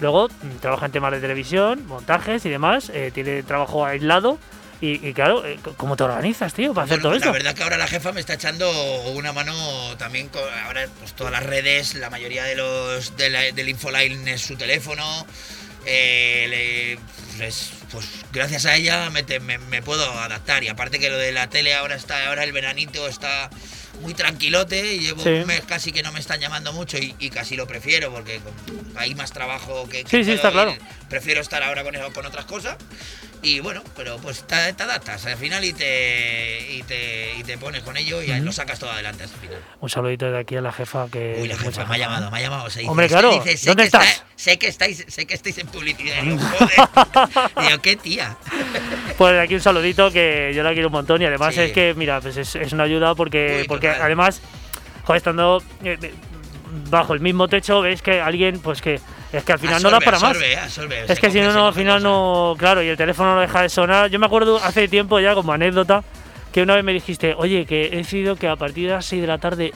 Luego 0.00 0.28
mm, 0.28 0.58
trabaja 0.60 0.86
en 0.86 0.92
temas 0.92 1.12
de 1.12 1.20
televisión, 1.20 1.86
montajes 1.86 2.44
y 2.46 2.48
demás, 2.50 2.90
eh, 2.94 3.10
tiene 3.12 3.42
trabajo 3.42 3.84
aislado. 3.84 4.38
Y, 4.82 5.06
y 5.08 5.14
claro, 5.14 5.46
eh, 5.46 5.58
¿cómo 5.76 5.96
te 5.96 6.02
organizas, 6.02 6.52
tío, 6.54 6.74
para 6.74 6.86
hacer 6.86 6.96
Bueno, 6.98 7.02
todo 7.04 7.12
la 7.12 7.16
esto? 7.18 7.32
verdad 7.32 7.54
que 7.54 7.62
ahora 7.62 7.78
la 7.78 7.86
jefa 7.86 8.10
me 8.10 8.18
está 8.18 8.34
echando 8.34 8.68
una 9.12 9.32
mano 9.32 9.54
también 9.96 10.28
con 10.28 10.42
ahora 10.66 10.88
pues 10.98 11.12
todas 11.14 11.32
las 11.32 11.44
redes, 11.44 11.94
la 11.94 12.10
mayoría 12.10 12.42
de 12.42 12.56
los 12.56 13.16
de 13.16 13.30
la- 13.30 13.52
del 13.52 13.68
infoline 13.68 14.26
es 14.28 14.42
su 14.42 14.56
teléfono. 14.56 15.24
eh, 15.84 16.46
le- 16.48 16.98
pues, 17.38 17.70
pues 17.90 18.06
gracias 18.32 18.66
a 18.66 18.76
ella 18.76 19.10
me, 19.10 19.24
te- 19.24 19.40
me- 19.40 19.58
me 19.58 19.82
puedo 19.82 20.08
adaptar 20.20 20.62
y 20.62 20.68
aparte 20.68 21.00
que 21.00 21.10
lo 21.10 21.18
de 21.18 21.32
la 21.32 21.48
tele 21.48 21.74
ahora 21.74 21.96
está 21.96 22.28
ahora 22.28 22.44
el 22.44 22.52
veranito 22.52 23.08
está 23.08 23.50
muy 24.00 24.14
tranquilote 24.14 24.94
y 24.94 25.00
llevo 25.00 25.24
Sí. 25.24 25.28
un 25.30 25.46
mes 25.46 25.62
casi 25.66 25.90
que 25.90 26.04
no 26.04 26.12
me 26.12 26.20
están 26.20 26.38
llamando 26.38 26.72
mucho 26.72 26.98
y, 26.98 27.16
y 27.18 27.30
casi 27.30 27.56
lo 27.56 27.66
prefiero 27.66 28.12
porque 28.12 28.40
hay 28.94 29.16
más 29.16 29.32
trabajo 29.32 29.88
que, 29.88 30.04
que 30.04 30.10
Sí, 30.10 30.22
sí, 30.24 30.32
está 30.34 30.48
ir. 30.48 30.52
claro. 30.52 30.76
prefiero 31.08 31.40
estar 31.40 31.64
ahora 31.64 31.82
con, 31.82 31.96
con 32.12 32.26
otras 32.26 32.44
cosas 32.44 32.76
y 33.42 33.60
bueno, 33.60 33.82
pero 33.96 34.18
pues 34.18 34.44
te, 34.46 34.72
te 34.72 34.82
adaptas 34.84 35.26
al 35.26 35.36
final 35.36 35.64
y 35.64 35.72
te, 35.72 36.66
y 36.70 36.82
te, 36.84 37.34
y 37.38 37.42
te 37.42 37.58
pones 37.58 37.82
con 37.82 37.96
ello 37.96 38.22
y 38.22 38.30
Ujú. 38.30 38.44
lo 38.44 38.52
sacas 38.52 38.78
todo 38.78 38.90
adelante 38.92 39.24
al 39.24 39.28
final. 39.28 39.58
Un 39.80 39.88
saludito 39.90 40.30
de 40.30 40.38
aquí 40.38 40.56
a 40.56 40.60
la 40.60 40.72
jefa 40.72 41.08
que. 41.10 41.38
Uy, 41.40 41.48
la 41.48 41.56
jefa 41.58 41.84
me 41.86 41.94
ha 41.96 41.98
llamado, 41.98 42.30
me 42.30 42.38
ha 42.38 42.40
llamado. 42.40 42.70
se 42.70 42.80
dice, 42.80 42.90
Hombre, 42.90 43.06
"Es 43.06 43.12
que 43.12 43.18
claro, 43.18 43.34
dice, 43.34 43.56
sé 43.56 43.66
¿dónde 43.68 43.82
que 43.82 43.86
está- 43.88 44.04
estás? 44.04 44.24
sé, 44.36 44.58
que 44.58 44.66
estáis, 44.68 45.04
sé 45.08 45.26
que 45.26 45.34
estáis 45.34 45.58
en 45.58 45.66
publicidad. 45.66 46.16
Joder. 46.24 47.68
Digo, 47.68 47.82
qué 47.82 47.96
tía. 47.96 48.36
Pues 49.18 49.34
de 49.34 49.40
aquí 49.40 49.54
un 49.54 49.60
saludito 49.60 50.10
que 50.10 50.52
yo 50.54 50.62
la 50.62 50.72
quiero 50.72 50.88
un 50.88 50.92
montón 50.92 51.20
y 51.20 51.26
además 51.26 51.54
Sí. 51.54 51.60
es 51.60 51.72
que, 51.72 51.94
mira, 51.94 52.20
pues 52.20 52.36
es, 52.36 52.56
es 52.56 52.72
una 52.72 52.84
ayuda 52.84 53.14
porque, 53.14 53.58
Uy, 53.62 53.68
porque 53.68 53.88
total. 53.88 54.02
además, 54.02 54.40
joder, 55.04 55.18
estando 55.18 55.62
eh, 55.84 55.98
bajo 56.90 57.12
el 57.12 57.20
mismo 57.20 57.46
techo, 57.48 57.82
ves 57.82 58.00
que 58.02 58.20
alguien, 58.20 58.58
pues 58.60 58.80
que 58.80 59.00
es 59.32 59.44
que 59.44 59.52
al 59.52 59.58
final 59.58 59.82
no 59.82 59.90
da 59.90 59.96
Absorbe, 59.96 60.04
para 60.04 60.18
más. 60.18 60.36
absorbe, 60.36 60.56
absorbe, 60.56 61.04
Es 61.08 61.18
que 61.18 61.30
si 61.30 61.40
no, 61.40 61.66
al 61.66 61.74
final 61.74 62.02
no. 62.02 62.54
Claro, 62.58 62.82
y 62.82 62.88
el 62.88 62.96
teléfono 62.96 63.34
no 63.34 63.40
deja 63.40 63.62
de 63.62 63.68
sonar. 63.68 64.10
Yo 64.10 64.18
me 64.18 64.26
acuerdo 64.26 64.58
hace 64.58 64.88
tiempo 64.88 65.18
ya, 65.20 65.34
como 65.34 65.52
anécdota, 65.52 66.04
que 66.52 66.62
una 66.62 66.74
vez 66.74 66.84
me 66.84 66.92
dijiste, 66.92 67.34
oye, 67.36 67.64
que 67.64 67.86
he 67.86 67.96
decidido 67.96 68.36
que 68.36 68.48
a 68.48 68.56
partir 68.56 68.88
de 68.88 68.94
las 68.94 69.06
6 69.06 69.22
de 69.22 69.28
la 69.28 69.38
tarde 69.38 69.72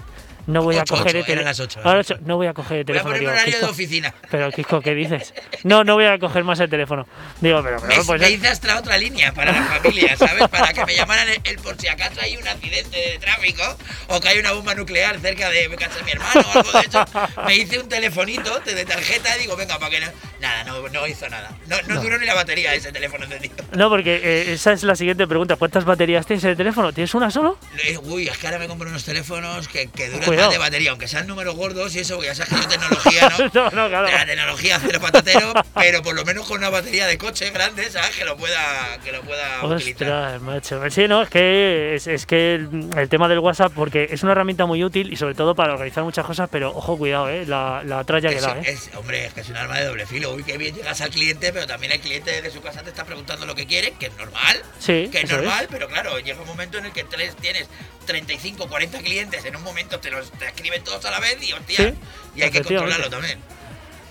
no 0.47 0.63
voy 0.63 0.77
a 0.77 0.85
coger 0.85 1.07
ocho, 1.09 1.19
el 1.19 1.25
teléfono. 1.25 1.83
Ahora 1.85 2.03
no 2.25 2.37
voy 2.37 2.47
a 2.47 2.55
coger 2.55 2.79
el 2.79 2.85
Voy 2.85 2.97
a 2.97 3.03
teléfono. 3.03 3.15
poner 3.17 3.21
Digo, 3.45 3.45
de 3.45 3.53
"Kiko, 3.61 3.71
oficina. 3.71 4.15
Pero, 4.31 4.51
Kiko, 4.53 4.81
¿qué 4.81 4.95
dices? 4.95 5.35
No, 5.65 5.85
no 5.85 5.95
voy 5.95 6.05
a 6.07 6.19
coger 6.19 6.45
más 6.45 6.61
el 6.61 6.71
teléfono. 6.71 7.07
Digo, 7.41 7.63
pero, 7.63 7.81
Me, 7.81 7.89
pero 7.89 8.05
pues 8.07 8.21
me 8.21 8.31
hice 8.31 8.49
hasta 8.49 8.79
otra 8.79 8.97
línea 8.99 9.33
para 9.33 9.53
la 9.53 9.63
familia, 9.65 10.17
¿sabes? 10.17 10.49
Para 10.49 10.73
que 10.73 10.85
me 10.87 10.95
llamaran 10.95 11.29
el, 11.29 11.41
el 11.45 11.59
por 11.59 11.77
si 11.81 11.89
acaso 11.89 12.21
hay 12.21 12.37
un 12.37 12.47
accidente 12.47 12.97
de 12.97 13.19
tráfico 13.19 13.63
o 14.09 14.21
que 14.21 14.29
hay 14.29 14.39
una 14.39 14.53
bomba 14.53 14.75
nuclear 14.75 15.19
cerca 15.21 15.51
de 15.51 15.69
casa 15.77 15.97
de 15.97 16.03
mi 16.05 16.11
hermano 16.13 16.41
o 16.55 16.59
algo 16.59 16.73
de 16.73 16.87
eso. 16.87 17.05
Me 17.47 17.57
hice 17.57 17.79
un 17.79 17.89
telefonito 17.89 18.61
de, 18.61 18.85
tarjeta 18.85 19.37
y 19.37 19.41
digo, 19.43 19.57
venga, 19.57 19.79
para 19.79 19.91
que 19.91 20.01
no. 20.01 20.07
Nada, 20.41 20.65
no, 20.65 20.89
no 20.89 21.07
hizo 21.07 21.29
nada. 21.29 21.51
No, 21.67 21.77
no, 21.89 21.95
No. 21.97 22.03
duró 22.03 22.19
ni 22.19 22.27
la 22.27 22.35
batería 22.35 22.75
ese 22.75 22.93
teléfono 22.93 23.25
encendido. 23.25 23.57
No, 23.73 23.89
porque 23.89 24.21
eh, 24.23 24.53
esa 24.53 24.73
es 24.73 24.83
la 24.83 24.95
siguiente 24.95 25.27
pregunta. 25.27 25.57
¿Cuántas 25.57 25.85
baterías 25.85 26.27
tienes 26.27 26.45
en 26.45 26.51
el 26.51 26.57
teléfono? 26.57 26.93
¿Tienes 26.93 27.15
una 27.15 27.31
solo? 27.31 27.59
Eh, 27.85 27.99
Uy, 28.03 28.29
es 28.29 28.37
que 28.39 28.47
ahora 28.47 28.59
me 28.59 28.69
compro 28.69 28.89
unos 28.89 29.05
teléfonos 29.05 29.67
que, 29.69 29.89
que 29.89 30.09
duran 30.11 30.27
Cuidado. 30.37 30.53
de 30.53 30.59
batería, 30.59 30.91
aunque 30.91 31.09
sean 31.09 31.27
números 31.27 31.55
gordos 31.57 31.95
y 31.97 32.01
eso, 32.01 32.23
ya 32.23 32.35
sabes 32.35 32.55
que 32.55 32.63
yo 32.63 32.69
tecnología, 32.69 33.29
¿no? 33.39 33.39
no, 33.55 33.71
no, 33.71 33.89
claro. 33.89 34.07
De 34.07 34.13
la 34.13 34.27
tecnología 34.27 34.81
cero 34.81 34.99
patatero, 35.01 35.53
pero 35.75 36.03
por 36.03 36.15
lo 36.15 36.25
menos 36.25 36.47
con 36.47 36.59
una 36.59 36.71
batería 36.71 37.07
de 37.07 37.19
coche 37.19 37.51
grande, 37.51 37.91
¿sabes? 37.91 38.17
Que 38.17 38.25
lo 38.25 38.37
pueda, 38.37 38.99
que 39.05 39.13
lo 39.13 39.23
pueda 39.23 39.65
utilizar. 39.65 40.09
Ostras, 40.09 40.43
macho. 40.43 40.91
Sí, 40.91 41.09
no, 41.09 41.23
es 41.23 41.29
que, 41.31 41.95
es, 41.95 42.07
es 42.07 42.27
que 42.27 42.55
el, 42.55 42.91
el 42.97 43.09
tema 43.09 43.29
del 43.29 43.39
WhatsApp, 43.41 43.73
porque 43.75 44.09
es 44.11 44.23
una 44.23 44.33
herramienta 44.33 44.67
muy 44.67 44.83
útil 44.85 45.13
y 45.13 45.17
sobre 45.17 45.35
todo 45.35 45.55
para 45.55 45.73
organizar 45.75 46.05
muchas 46.05 46.25
cosas, 46.25 46.49
pero 46.51 46.71
ojo, 46.75 46.97
cuidado, 46.97 47.29
¿eh? 47.29 47.45
La, 47.47 47.83
la 47.85 48.05
tralla 48.05 48.29
que 48.31 48.41
da, 48.41 48.57
¿eh? 48.59 48.63
es- 48.67 48.91
hombre, 48.97 49.27
es 49.27 49.33
que 49.35 49.41
es 49.41 49.49
un 49.49 49.57
arma 49.57 49.79
de 49.79 49.85
doble 49.87 50.07
filo. 50.07 50.33
Uy, 50.35 50.43
qué 50.45 50.57
bien 50.59 50.75
llegas 50.75 51.01
al 51.01 51.11
cliente, 51.11 51.53
pero 51.53 51.67
también 51.67 51.93
el 51.93 52.01
cliente 52.01 52.31
desde 52.33 52.51
su 52.51 52.61
casa 52.61 52.83
te 52.83 52.91
está 52.91 53.05
preguntando 53.05 53.47
lo 53.47 53.55
que 53.55 53.67
quiere, 53.67 53.93
que 53.99 54.07
es 54.07 54.17
normal. 54.17 54.63
Sí, 54.79 55.09
Que 55.11 55.21
es 55.23 55.31
normal, 55.31 55.69
pero 55.71 55.89
claro, 55.89 56.19
llega 56.19 56.41
un 56.41 56.47
momento 56.47 56.79
en 56.79 56.87
el 56.87 56.93
que 56.93 57.05
tres, 57.05 57.35
tienes 57.37 57.69
35, 58.07 58.69
40 58.69 58.99
clientes, 59.01 59.45
en 59.45 59.57
un 59.57 59.63
momento 59.63 59.99
te 59.99 60.11
los 60.11 60.26
te 60.39 60.47
escriben 60.47 60.83
todos 60.85 61.05
a 61.05 61.11
la 61.11 61.21
vez 61.21 61.37
y 61.43 61.53
hostia, 61.53 61.77
Sí, 61.77 61.95
y 62.37 62.43
hay 62.43 62.51
que 62.51 62.63
controlarlo 62.63 63.09
también. 63.11 63.39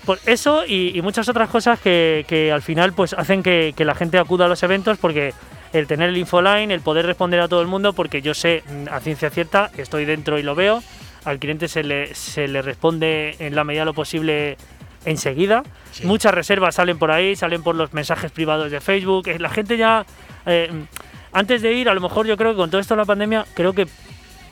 Pues 0.04 0.20
eso 0.26 0.64
y, 0.66 0.96
y 0.96 1.02
muchas 1.02 1.28
otras 1.28 1.48
cosas 1.50 1.80
que, 1.80 2.24
que 2.28 2.52
al 2.52 2.62
final 2.62 2.92
pues 2.92 3.12
hacen 3.12 3.42
que, 3.42 3.74
que 3.76 3.84
la 3.84 3.94
gente 3.94 4.18
acuda 4.18 4.44
a 4.44 4.48
los 4.48 4.62
eventos 4.62 4.98
porque 4.98 5.34
el 5.72 5.88
tener 5.88 6.10
el 6.10 6.16
infoline, 6.16 6.70
el 6.70 6.80
poder 6.80 7.06
responder 7.06 7.40
a 7.40 7.48
todo 7.48 7.60
el 7.60 7.66
mundo, 7.66 7.92
porque 7.92 8.22
yo 8.22 8.32
sé 8.32 8.62
mm, 8.68 8.88
a 8.90 9.00
ciencia 9.00 9.30
cierta, 9.30 9.70
estoy 9.76 10.04
dentro 10.04 10.38
y 10.38 10.42
lo 10.44 10.54
veo, 10.54 10.82
al 11.24 11.40
cliente 11.40 11.66
se 11.66 11.82
le, 11.82 12.14
se 12.14 12.46
le 12.46 12.62
responde 12.62 13.34
en 13.40 13.56
la 13.56 13.64
medida 13.64 13.82
de 13.82 13.86
lo 13.86 13.94
posible 13.94 14.56
enseguida. 15.04 15.64
Sí. 15.92 16.06
Muchas 16.06 16.32
reservas 16.32 16.76
salen 16.76 16.98
por 16.98 17.10
ahí, 17.10 17.34
salen 17.34 17.64
por 17.64 17.74
los 17.74 17.92
mensajes 17.92 18.30
privados 18.30 18.70
de 18.70 18.80
Facebook. 18.80 19.26
eh, 19.28 19.38
La 19.40 19.50
gente 19.50 19.76
ya, 19.76 20.06
eh, 20.46 20.70
antes 21.32 21.62
de 21.62 21.72
ir, 21.72 21.88
a 21.88 21.94
lo 21.94 22.00
mejor 22.00 22.26
yo 22.28 22.36
creo 22.36 22.52
que 22.52 22.56
con 22.56 22.70
todo 22.70 22.80
esto 22.80 22.94
de 22.94 23.00
la 23.00 23.04
pandemia, 23.06 23.44
creo 23.54 23.72
que 23.72 23.86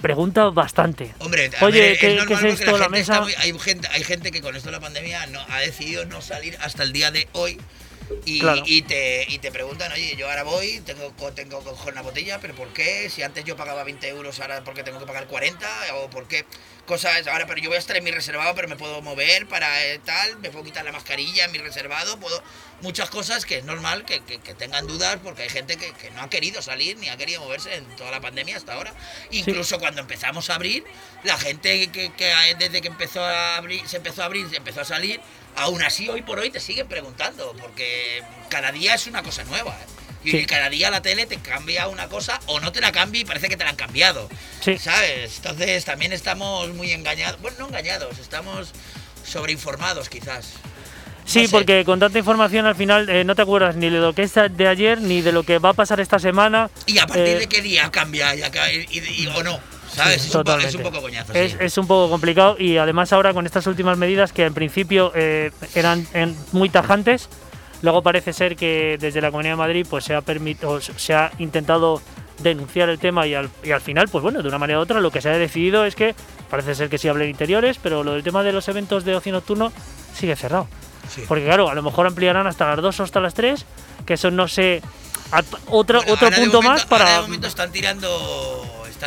pregunta 0.04 0.50
bastante. 0.50 1.14
Hombre, 1.18 1.50
Oye, 1.62 1.80
ver, 1.80 1.98
¿qué- 1.98 2.16
es 2.18 2.24
qué 2.26 2.34
esto, 2.50 2.76
la 2.78 2.88
mesa? 2.90 3.20
muy- 3.22 3.34
hay, 3.38 3.58
gente, 3.58 3.88
hay 3.90 4.04
gente 4.04 4.30
que 4.30 4.42
con 4.42 4.54
esto 4.54 4.68
de 4.68 4.72
la 4.72 4.80
pandemia 4.80 5.24
no, 5.28 5.40
ha 5.48 5.60
decidido 5.60 6.04
no 6.04 6.20
salir 6.20 6.58
hasta 6.60 6.82
el 6.82 6.92
día 6.92 7.10
de 7.10 7.26
hoy. 7.32 7.58
Y, 8.26 8.40
Claro. 8.40 8.62
y 8.66 8.82
te, 8.82 9.24
y 9.28 9.38
te 9.38 9.50
preguntan, 9.52 9.92
oye, 9.92 10.16
yo 10.16 10.28
ahora 10.28 10.42
voy, 10.42 10.80
tengo, 10.80 11.12
tengo 11.34 11.58
que 11.62 11.70
coger 11.70 11.92
una 11.92 12.02
botella, 12.02 12.38
pero 12.40 12.54
¿por 12.54 12.72
qué? 12.72 13.08
Si 13.10 13.22
antes 13.22 13.44
yo 13.44 13.56
pagaba 13.56 13.84
20 13.84 14.08
euros, 14.08 14.40
ahora 14.40 14.62
porque 14.64 14.82
tengo 14.82 14.98
que 14.98 15.06
pagar 15.06 15.26
40, 15.26 15.68
o 15.94 16.10
por 16.10 16.26
qué 16.28 16.44
cosas, 16.86 17.26
ahora, 17.26 17.46
pero 17.46 17.60
yo 17.62 17.70
voy 17.70 17.76
a 17.76 17.78
estar 17.78 17.96
en 17.96 18.04
mi 18.04 18.10
reservado, 18.10 18.54
pero 18.54 18.68
me 18.68 18.76
puedo 18.76 19.00
mover 19.00 19.46
para 19.46 19.84
eh, 19.86 19.98
tal, 20.04 20.38
me 20.40 20.50
puedo 20.50 20.64
quitar 20.64 20.84
la 20.84 20.92
mascarilla 20.92 21.44
en 21.46 21.52
mi 21.52 21.58
reservado, 21.58 22.18
puedo, 22.20 22.42
muchas 22.82 23.08
cosas 23.08 23.46
que 23.46 23.56
es 23.58 23.64
normal 23.64 24.04
que, 24.04 24.20
que- 24.20 24.38
que 24.38 24.52
tengan 24.54 24.86
dudas, 24.86 25.18
porque 25.22 25.42
hay 25.44 25.48
gente 25.48 25.76
que, 25.78 25.92
que 25.94 26.10
no 26.10 26.20
ha 26.22 26.28
querido 26.28 26.60
salir 26.60 26.98
ni 26.98 27.08
ha 27.08 27.16
querido 27.16 27.40
moverse 27.40 27.74
en 27.74 27.84
toda 27.96 28.10
la 28.10 28.20
pandemia 28.20 28.56
hasta 28.58 28.74
ahora. 28.74 28.92
Incluso 29.30 29.78
cuando 29.78 30.02
empezamos 30.02 30.50
a 30.50 30.56
abrir, 30.56 30.84
la 31.22 31.38
gente 31.38 31.90
que, 31.90 32.12
que 32.12 32.34
desde 32.58 32.82
que 32.82 32.88
empezó 32.88 33.24
a 33.24 33.56
abrir, 33.56 33.86
se 33.88 33.96
empezó 33.96 34.22
a 34.22 34.26
abrir, 34.26 34.48
se 34.50 34.56
empezó 34.56 34.82
a 34.82 34.84
salir, 34.84 35.20
aún 35.56 35.82
así 35.82 36.08
hoy 36.08 36.22
por 36.22 36.38
hoy 36.38 36.50
te 36.50 36.60
siguen 36.60 36.86
preguntando, 36.88 37.54
porque 37.60 38.22
cada 38.48 38.72
día 38.72 38.94
es 38.94 39.06
una 39.06 39.22
cosa 39.22 39.44
nueva. 39.44 39.72
¿eh? 39.72 39.86
Y 40.26 40.30
Sí. 40.30 40.46
cada 40.46 40.70
día 40.70 40.90
la 40.90 41.02
tele 41.02 41.26
te 41.26 41.36
cambia 41.36 41.86
una 41.88 42.08
cosa 42.08 42.40
o 42.46 42.58
no 42.60 42.72
te 42.72 42.80
la 42.80 42.92
cambia 42.92 43.20
y 43.20 43.24
parece 43.26 43.48
que 43.48 43.56
te 43.58 43.64
la 43.64 43.70
han 43.70 43.76
cambiado. 43.76 44.28
Sí. 44.60 44.78
¿Sabes? 44.78 45.36
Entonces 45.36 45.84
también 45.84 46.12
estamos 46.14 46.72
muy 46.72 46.92
engañados. 46.92 47.40
Bueno, 47.42 47.58
no 47.60 47.68
engañados, 47.68 48.18
estamos 48.18 48.72
sobreinformados 49.24 50.08
quizás. 50.08 50.52
Sí, 51.26 51.42
No 51.42 51.48
sé. 51.48 51.52
porque 51.52 51.84
con 51.86 52.00
tanta 52.00 52.18
información 52.18 52.66
al 52.66 52.74
final 52.74 53.08
eh, 53.08 53.24
no 53.24 53.34
te 53.34 53.42
acuerdas 53.42 53.76
ni 53.76 53.88
de 53.88 53.98
lo 53.98 54.12
que 54.14 54.22
es 54.24 54.32
de 54.34 54.68
ayer 54.68 55.00
ni 55.00 55.22
de 55.22 55.32
lo 55.32 55.42
que 55.42 55.58
va 55.58 55.70
a 55.70 55.72
pasar 55.74 55.98
esta 56.00 56.18
semana. 56.18 56.70
¿Y 56.86 56.98
a 56.98 57.06
partir 57.06 57.26
Eh, 57.28 57.38
de 57.40 57.46
qué 57.48 57.62
día 57.62 57.90
cambia 57.90 58.34
y 58.34 58.42
acá- 58.42 58.70
y- 58.72 58.86
y- 58.90 59.26
o 59.28 59.42
no? 59.42 59.58
¿Sabes? 59.94 60.16
Es, 60.16 60.24
un 60.26 60.32
po- 60.32 60.38
totalmente. 60.38 60.68
es 60.68 60.74
un 60.74 60.82
poco 60.82 61.00
coñazo. 61.02 61.32
Es, 61.32 61.52
sí. 61.52 61.58
es 61.60 61.78
un 61.78 61.86
poco 61.86 62.10
complicado 62.10 62.56
y 62.58 62.76
además 62.78 63.12
ahora 63.12 63.32
con 63.34 63.46
estas 63.46 63.66
últimas 63.66 63.96
medidas 63.98 64.32
que 64.32 64.44
en 64.44 64.54
principio 64.54 65.12
eh, 65.14 65.50
eran 65.74 66.06
en- 66.14 66.36
muy 66.52 66.68
tajantes, 66.68 67.28
luego 67.82 68.02
parece 68.02 68.32
ser 68.32 68.56
que 68.56 68.96
desde 69.00 69.20
la 69.20 69.30
Comunidad 69.30 69.52
de 69.52 69.56
Madrid 69.58 69.86
pues 69.88 70.04
se 70.04 70.14
ha, 70.14 70.20
permit- 70.22 70.62
o 70.64 70.80
se 70.80 71.14
ha 71.14 71.30
intentado 71.38 72.00
denunciar 72.38 72.88
el 72.88 72.98
tema 72.98 73.26
y 73.28 73.34
al, 73.34 73.48
y 73.62 73.70
al 73.70 73.80
final, 73.80 74.08
pues 74.08 74.22
bueno, 74.22 74.42
de 74.42 74.48
una 74.48 74.58
manera 74.58 74.78
u 74.80 74.82
otra 74.82 75.00
lo 75.00 75.10
que 75.12 75.20
se 75.20 75.28
ha 75.28 75.38
decidido 75.38 75.84
es 75.84 75.94
que 75.94 76.14
parece 76.50 76.74
ser 76.74 76.88
que 76.88 76.98
sí 76.98 77.06
hablen 77.08 77.30
interiores, 77.30 77.78
pero 77.80 78.02
lo 78.02 78.12
del 78.14 78.22
tema 78.24 78.42
de 78.42 78.52
los 78.52 78.66
eventos 78.68 79.04
de 79.04 79.14
ocio 79.14 79.32
nocturno 79.32 79.72
sigue 80.18 80.34
cerrado. 80.34 80.66
Sí. 81.08 81.22
Porque 81.28 81.44
claro, 81.44 81.68
a 81.68 81.74
lo 81.74 81.82
mejor 81.82 82.06
ampliarán 82.06 82.46
hasta 82.46 82.66
las 82.66 82.80
2 82.82 83.00
o 83.00 83.02
hasta 83.04 83.20
las 83.20 83.34
3, 83.34 83.64
que 84.06 84.14
eso 84.14 84.30
no 84.32 84.48
sé... 84.48 84.82
Otro, 85.70 85.98
Bueno, 86.00 86.12
otro 86.14 86.30
punto 86.30 86.62
momento- 86.62 86.62
más 86.62 86.86
para... 86.86 87.04
ahora 87.04 87.16
de 87.16 87.22
momento 87.22 87.46
están 87.48 87.70
tirando, 87.72 88.08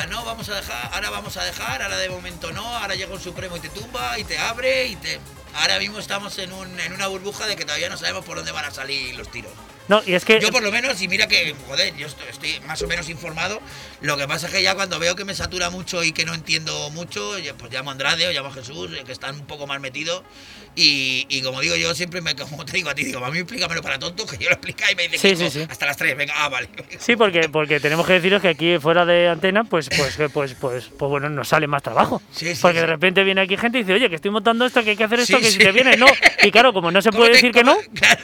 No, 0.09 0.23
vamos 0.25 0.47
a 0.49 0.55
dejar, 0.55 0.93
ahora 0.93 1.09
vamos 1.09 1.37
a 1.37 1.43
dejar, 1.43 1.81
ahora 1.81 1.97
de 1.97 2.09
momento 2.09 2.51
no, 2.51 2.63
ahora 2.63 2.93
llega 2.93 3.11
un 3.13 3.19
supremo 3.19 3.57
y 3.57 3.61
te 3.61 3.69
tumba 3.69 4.19
y 4.19 4.23
te 4.23 4.37
abre 4.37 4.85
y 4.87 4.95
te... 4.95 5.19
Ahora 5.55 5.79
mismo 5.79 5.97
estamos 5.97 6.37
en, 6.37 6.53
un, 6.53 6.79
en 6.79 6.93
una 6.93 7.07
burbuja 7.07 7.47
de 7.47 7.55
que 7.55 7.65
todavía 7.65 7.89
no 7.89 7.97
sabemos 7.97 8.23
por 8.23 8.37
dónde 8.37 8.51
van 8.51 8.65
a 8.65 8.71
salir 8.71 9.15
los 9.15 9.31
tiros. 9.31 9.51
No, 9.87 10.01
y 10.05 10.13
es 10.13 10.25
que. 10.25 10.39
Yo 10.39 10.51
por 10.51 10.61
lo 10.63 10.71
menos, 10.71 11.01
y 11.01 11.07
mira 11.07 11.27
que, 11.27 11.55
joder, 11.67 11.95
yo 11.95 12.07
estoy, 12.07 12.25
estoy 12.29 12.59
más 12.67 12.81
o 12.81 12.87
menos 12.87 13.09
informado. 13.09 13.61
Lo 14.01 14.17
que 14.17 14.27
pasa 14.27 14.47
es 14.47 14.53
que 14.53 14.61
ya 14.61 14.75
cuando 14.75 14.99
veo 14.99 15.15
que 15.15 15.25
me 15.25 15.33
satura 15.33 15.69
mucho 15.69 16.03
y 16.03 16.11
que 16.11 16.25
no 16.25 16.33
entiendo 16.33 16.89
mucho, 16.91 17.31
pues 17.57 17.71
llamo 17.71 17.89
a 17.89 17.93
Andrade 17.93 18.27
o 18.27 18.31
llamo 18.31 18.49
a 18.49 18.53
Jesús, 18.53 18.91
eh, 18.93 19.03
que 19.05 19.11
están 19.11 19.35
un 19.35 19.47
poco 19.47 19.65
más 19.67 19.79
metidos. 19.79 20.23
Y, 20.75 21.25
y 21.29 21.41
como 21.41 21.59
digo, 21.59 21.75
yo 21.75 21.95
siempre 21.95 22.21
me, 22.21 22.35
como 22.35 22.63
te 22.63 22.73
digo 22.73 22.89
a 22.89 22.93
ti, 22.93 23.03
digo, 23.03 23.25
a 23.25 23.31
mí 23.31 23.39
explícamelo 23.39 23.81
para 23.81 23.97
tonto, 23.97 24.27
que 24.27 24.37
yo 24.37 24.47
lo 24.49 24.53
explica 24.53 24.91
y 24.91 24.95
me 24.95 25.07
dice 25.07 25.17
Sí, 25.29 25.35
"Kiko, 25.35 25.49
sí, 25.49 25.59
sí. 25.61 25.67
hasta 25.67 25.87
las 25.87 25.97
3, 25.97 26.15
venga, 26.15 26.33
ah, 26.37 26.49
vale. 26.49 26.69
Sí, 26.99 27.15
porque, 27.15 27.49
porque 27.49 27.79
tenemos 27.79 28.05
que 28.05 28.13
deciros 28.13 28.43
que 28.43 28.49
aquí 28.49 28.77
fuera 28.77 29.03
de 29.03 29.27
antena, 29.27 29.63
pues, 29.63 29.89
pues, 29.89 30.15
que, 30.15 30.29
pues, 30.29 30.53
pues, 30.53 30.85
pues 30.85 31.09
bueno, 31.09 31.29
nos 31.29 31.47
sale 31.47 31.65
más 31.65 31.81
trabajo. 31.81 32.21
Sí, 32.31 32.53
sí, 32.53 32.61
porque 32.61 32.81
de 32.81 32.85
repente 32.85 33.23
viene 33.23 33.41
aquí 33.41 33.57
gente 33.57 33.79
y 33.79 33.81
dice, 33.81 33.93
oye, 33.93 34.07
que 34.07 34.15
estoy 34.17 34.29
montando 34.29 34.65
esto, 34.67 34.83
que 34.83 34.91
hay 34.91 34.95
que 34.97 35.03
hacer 35.05 35.19
esto, 35.21 35.39
que 35.39 35.49
si 35.49 35.57
te 35.57 35.71
vienes, 35.71 35.97
no. 35.97 36.05
Y 36.43 36.51
claro, 36.51 36.71
como 36.73 36.91
no 36.91 37.01
se 37.01 37.09
¿Cómo 37.11 37.21
puede 37.21 37.33
decir 37.33 37.51
que 37.51 37.63
no, 37.63 37.75
Claro. 37.95 38.21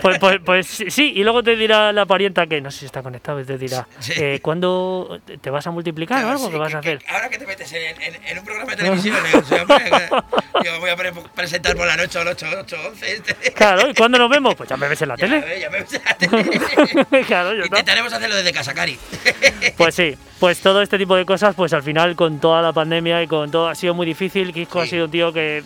pues, 0.00 0.18
pues, 0.18 0.40
pues 0.42 0.66
sí, 0.88 0.99
y 1.08 1.22
luego 1.22 1.42
te 1.42 1.56
dirá 1.56 1.92
la 1.92 2.06
parienta 2.06 2.46
que 2.46 2.60
no 2.60 2.70
sé 2.70 2.80
si 2.80 2.86
está 2.86 3.02
conectado, 3.02 3.40
y 3.40 3.44
te 3.44 3.58
dirá, 3.58 3.86
Sí. 3.98 4.12
eh, 4.16 4.40
¿cuándo 4.42 5.20
te 5.40 5.50
vas 5.50 5.66
a 5.66 5.70
multiplicar 5.70 6.24
o 6.24 6.28
algo? 6.30 6.46
Sí, 6.46 6.52
¿Qué 6.52 6.58
vas 6.58 6.70
que- 6.70 6.76
a 6.76 6.78
hacer? 6.80 6.98
que 6.98 7.10
ahora 7.10 7.28
que 7.28 7.38
te 7.38 7.46
metes 7.46 7.72
en, 7.72 8.02
en- 8.02 8.24
en 8.24 8.38
un 8.38 8.44
programa 8.44 8.70
de 8.72 8.76
televisión, 8.78 9.16
sí, 9.48 9.54
hombre, 9.54 9.76
yo 10.64 10.80
voy 10.80 10.90
a 10.90 10.96
pre- 10.96 11.12
presentar 11.34 11.76
por 11.76 11.86
la 11.86 11.96
noche 11.96 12.18
a 12.18 12.24
las 12.24 12.34
8, 12.34 12.46
8, 12.60 12.76
11. 12.88 13.12
este. 13.12 13.52
Claro, 13.52 13.88
¿y 13.90 13.94
cuándo 13.94 14.18
nos 14.18 14.30
vemos? 14.30 14.54
Pues 14.54 14.68
ya 14.68 14.76
me 14.76 14.88
ves 14.88 15.00
en 15.02 15.08
la 15.08 15.16
Ya, 15.16 15.26
tele. 15.26 15.40
ve, 15.40 15.60
ya 15.60 15.70
me 15.70 15.80
ves 15.80 15.92
en 15.94 16.02
la 16.04 16.14
tele. 16.16 17.24
claro, 17.26 17.52
está. 17.52 17.66
Intentaremos 17.66 18.12
hacerlo 18.12 18.36
desde 18.36 18.52
casa, 18.52 18.74
Cari. 18.74 18.98
Pues 19.76 19.94
sí, 19.94 20.16
pues 20.38 20.60
todo 20.60 20.82
este 20.82 20.98
tipo 20.98 21.16
de 21.16 21.24
cosas, 21.24 21.54
pues 21.54 21.72
al 21.72 21.82
final 21.82 22.14
con 22.16 22.38
toda 22.40 22.60
la 22.62 22.72
pandemia 22.72 23.22
y 23.22 23.26
con 23.26 23.50
todo 23.50 23.68
ha 23.68 23.74
sido 23.74 23.94
muy 23.94 24.06
difícil. 24.06 24.52
Kiko 24.52 24.80
ha 24.80 24.84
Sí. 24.84 24.90
sido 24.90 25.06
un 25.06 25.10
tío 25.10 25.32
que 25.32 25.62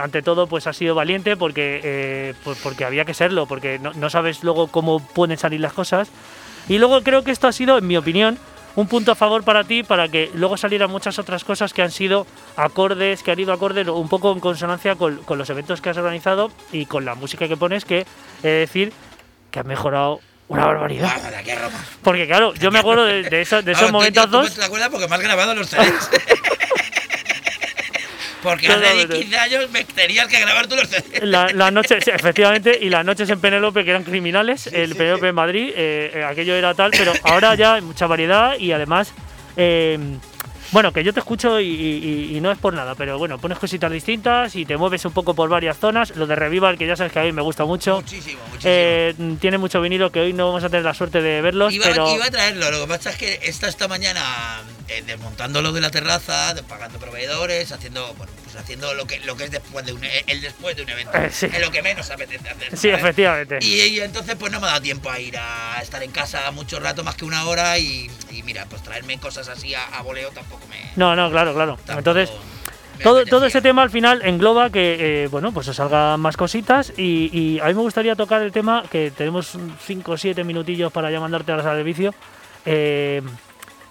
ante 0.00 0.22
todo 0.22 0.46
pues 0.46 0.66
ha 0.66 0.72
sido 0.72 0.94
valiente 0.94 1.36
porque 1.36 1.80
eh, 1.82 2.34
pues 2.44 2.58
porque 2.62 2.84
había 2.84 3.04
que 3.04 3.14
serlo, 3.14 3.46
porque 3.46 3.78
no, 3.78 3.92
no 3.94 4.10
sabes 4.10 4.42
luego 4.44 4.68
cómo 4.68 5.00
pueden 5.00 5.36
salir 5.38 5.60
las 5.60 5.72
cosas. 5.72 6.08
Y 6.68 6.78
luego 6.78 7.02
creo 7.02 7.24
que 7.24 7.30
esto 7.32 7.48
ha 7.48 7.52
sido, 7.52 7.78
en 7.78 7.86
mi 7.86 7.96
opinión, 7.96 8.38
un 8.76 8.86
punto 8.86 9.12
a 9.12 9.14
favor 9.14 9.42
para 9.44 9.64
ti 9.64 9.82
para 9.82 10.08
que 10.08 10.30
luego 10.34 10.56
salieran 10.56 10.90
muchas 10.90 11.18
otras 11.18 11.44
cosas 11.44 11.72
que 11.72 11.82
han 11.82 11.90
sido 11.90 12.26
acordes, 12.56 13.22
que 13.22 13.30
han 13.32 13.38
ido 13.40 13.52
acordes 13.52 13.88
un 13.88 14.08
poco 14.08 14.32
en 14.32 14.40
consonancia 14.40 14.94
con, 14.96 15.16
con 15.24 15.38
los 15.38 15.50
eventos 15.50 15.80
que 15.80 15.90
has 15.90 15.96
organizado 15.96 16.50
y 16.72 16.86
con 16.86 17.04
la 17.04 17.14
música 17.14 17.48
que 17.48 17.56
pones, 17.56 17.84
que 17.84 18.06
he 18.42 18.46
de 18.48 18.52
decir 18.60 18.92
que 19.50 19.58
ha 19.60 19.64
mejorado 19.64 20.20
una 20.48 20.64
barbaridad. 20.66 21.08
Vamos, 21.16 21.30
de 21.30 21.36
aquí 21.36 21.50
a 21.50 21.58
Roma. 21.60 21.78
Porque 22.02 22.26
claro, 22.26 22.54
yo 22.54 22.70
me 22.70 22.78
acuerdo 22.80 23.04
de, 23.04 23.22
de 23.24 23.40
esos, 23.42 23.64
de 23.64 23.72
esos 23.72 23.82
tú- 23.82 23.86
tú 23.88 23.92
momentazos. 23.92 24.54
¿Te 24.54 24.64
acuerdas? 24.64 24.88
Porque 24.90 25.06
me 25.08 25.14
has 25.16 25.20
grabado 25.22 25.54
los 25.54 25.68
CDs. 25.68 26.10
Porque 28.42 28.66
hace 28.68 28.76
Totalmente. 28.78 29.18
15 29.18 29.38
años 29.38 29.70
me 29.70 29.84
tenías 29.84 30.26
que 30.28 30.40
grabar 30.40 30.66
tú 30.66 30.76
los 30.76 30.88
CDs. 30.88 31.04
La, 31.22 31.48
las 31.52 31.72
noches, 31.72 32.02
sí, 32.04 32.10
efectivamente, 32.10 32.78
y 32.80 32.88
las 32.88 33.04
noches 33.04 33.28
en 33.28 33.40
Penélope 33.40 33.84
que 33.84 33.90
eran 33.90 34.04
criminales, 34.04 34.66
el 34.68 34.94
Penélope 34.96 35.28
en 35.28 35.34
Madrid, 35.34 35.72
eh, 35.76 36.10
eh, 36.14 36.24
aquello 36.24 36.54
era 36.54 36.72
tal, 36.74 36.90
pero 36.92 37.12
ahora 37.24 37.54
ya 37.54 37.74
hay 37.74 37.82
mucha 37.82 38.06
variedad 38.06 38.56
y 38.58 38.72
además, 38.72 39.12
eh, 39.56 39.98
bueno, 40.72 40.92
que 40.92 41.02
yo 41.02 41.12
te 41.12 41.18
escucho 41.20 41.58
y, 41.60 41.66
y- 41.66 42.36
y 42.36 42.40
no 42.40 42.50
es 42.52 42.56
por 42.58 42.72
nada, 42.72 42.94
pero 42.94 43.18
bueno, 43.18 43.38
pones 43.38 43.58
cositas 43.58 43.90
distintas 43.90 44.54
y 44.54 44.64
te 44.64 44.76
mueves 44.76 45.04
un 45.04 45.12
poco 45.12 45.34
por 45.34 45.48
varias 45.50 45.76
zonas. 45.76 46.14
Lo 46.16 46.26
de 46.28 46.36
Revival, 46.36 46.78
que 46.78 46.86
ya 46.86 46.94
sabes 46.96 47.12
que 47.12 47.18
a 47.18 47.24
mí 47.24 47.32
me 47.32 47.42
gusta 47.42 47.64
mucho, 47.64 47.96
Muchísimo, 47.96 48.40
muchísimo. 48.50 48.60
eh, 48.64 49.14
tiene 49.40 49.58
mucho 49.58 49.80
vinilo 49.80 50.10
que 50.12 50.20
hoy 50.20 50.32
no 50.32 50.46
vamos 50.46 50.62
a 50.64 50.68
tener 50.70 50.84
la 50.84 50.94
suerte 50.94 51.20
de 51.20 51.42
verlos, 51.42 51.74
Iba, 51.74 51.86
pero 51.86 52.14
iba 52.14 52.24
a 52.26 52.30
traerlo, 52.30 52.70
lo 52.70 52.82
que 52.82 52.86
pasa 52.86 53.10
es 53.10 53.16
que 53.16 53.40
está 53.42 53.68
esta 53.68 53.88
mañana 53.88 54.22
eh, 54.90 55.02
desmontando 55.06 55.62
lo 55.62 55.72
de 55.72 55.80
la 55.80 55.90
terraza, 55.90 56.54
pagando 56.68 56.98
proveedores, 56.98 57.72
haciendo, 57.72 58.12
bueno, 58.14 58.32
pues 58.44 58.56
haciendo 58.56 58.92
lo 58.94 59.06
que, 59.06 59.20
lo 59.20 59.36
que 59.36 59.44
es 59.44 59.50
después 59.50 59.86
de 59.86 59.92
un, 59.92 60.04
e- 60.04 60.24
el 60.26 60.40
después 60.40 60.76
de 60.76 60.82
un 60.82 60.88
evento. 60.90 61.16
Eh, 61.16 61.30
sí. 61.30 61.46
Es 61.46 61.60
lo 61.60 61.70
que 61.70 61.82
menos 61.82 62.10
apetece 62.10 62.48
hacer. 62.48 62.70
sí, 62.76 62.88
¿sabes? 62.88 62.98
efectivamente. 63.00 63.58
Y, 63.62 63.80
y 63.82 64.00
entonces 64.00 64.36
pues 64.38 64.50
no 64.52 64.60
me 64.60 64.66
ha 64.66 64.70
dado 64.70 64.82
tiempo 64.82 65.10
a 65.10 65.18
ir 65.18 65.36
a 65.38 65.80
estar 65.82 66.02
en 66.02 66.10
casa 66.10 66.50
mucho 66.50 66.78
rato, 66.80 67.02
más 67.04 67.14
que 67.14 67.24
una 67.24 67.44
hora, 67.46 67.78
y, 67.78 68.10
y 68.30 68.42
mira, 68.42 68.66
pues 68.66 68.82
traerme 68.82 69.18
cosas 69.18 69.48
así 69.48 69.74
a, 69.74 69.84
a 69.86 70.02
voleo 70.02 70.30
tampoco 70.30 70.66
me... 70.68 70.76
No, 70.96 71.14
no, 71.16 71.30
claro, 71.30 71.54
claro. 71.54 71.78
Entonces, 71.88 72.30
Todo, 73.02 73.24
todo 73.24 73.46
ese 73.46 73.62
tema 73.62 73.80
al 73.82 73.88
final 73.90 74.20
engloba 74.26 74.68
que, 74.68 75.24
eh, 75.24 75.28
bueno, 75.28 75.52
pues 75.52 75.66
os 75.68 75.76
salgan 75.76 76.20
más 76.20 76.36
cositas 76.36 76.92
y, 76.98 77.30
y 77.32 77.58
a 77.60 77.64
mí 77.64 77.72
me 77.74 77.80
gustaría 77.80 78.14
tocar 78.14 78.42
el 78.42 78.52
tema 78.52 78.82
que 78.90 79.10
tenemos 79.10 79.56
5 79.86 80.12
o 80.12 80.18
7 80.18 80.44
minutillos 80.44 80.92
para 80.92 81.10
ya 81.10 81.18
mandarte 81.18 81.50
a 81.52 81.56
la 81.56 81.62
sala 81.62 81.76
de 81.76 81.82
vicio. 81.82 82.14
eh, 82.66 83.22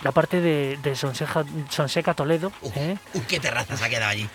la 0.02 0.12
parte 0.12 0.42
de, 0.42 0.80
de 0.82 0.96
Sonseja, 0.96 1.44
Sonseca 1.70 2.14
Toledo. 2.14 2.52
Uf, 2.62 2.76
¿eh? 2.78 2.98
qué 3.28 3.40
terraza 3.40 3.76
se 3.76 3.84
ha 3.86 3.90
quedado 3.90 4.12
allí. 4.12 4.30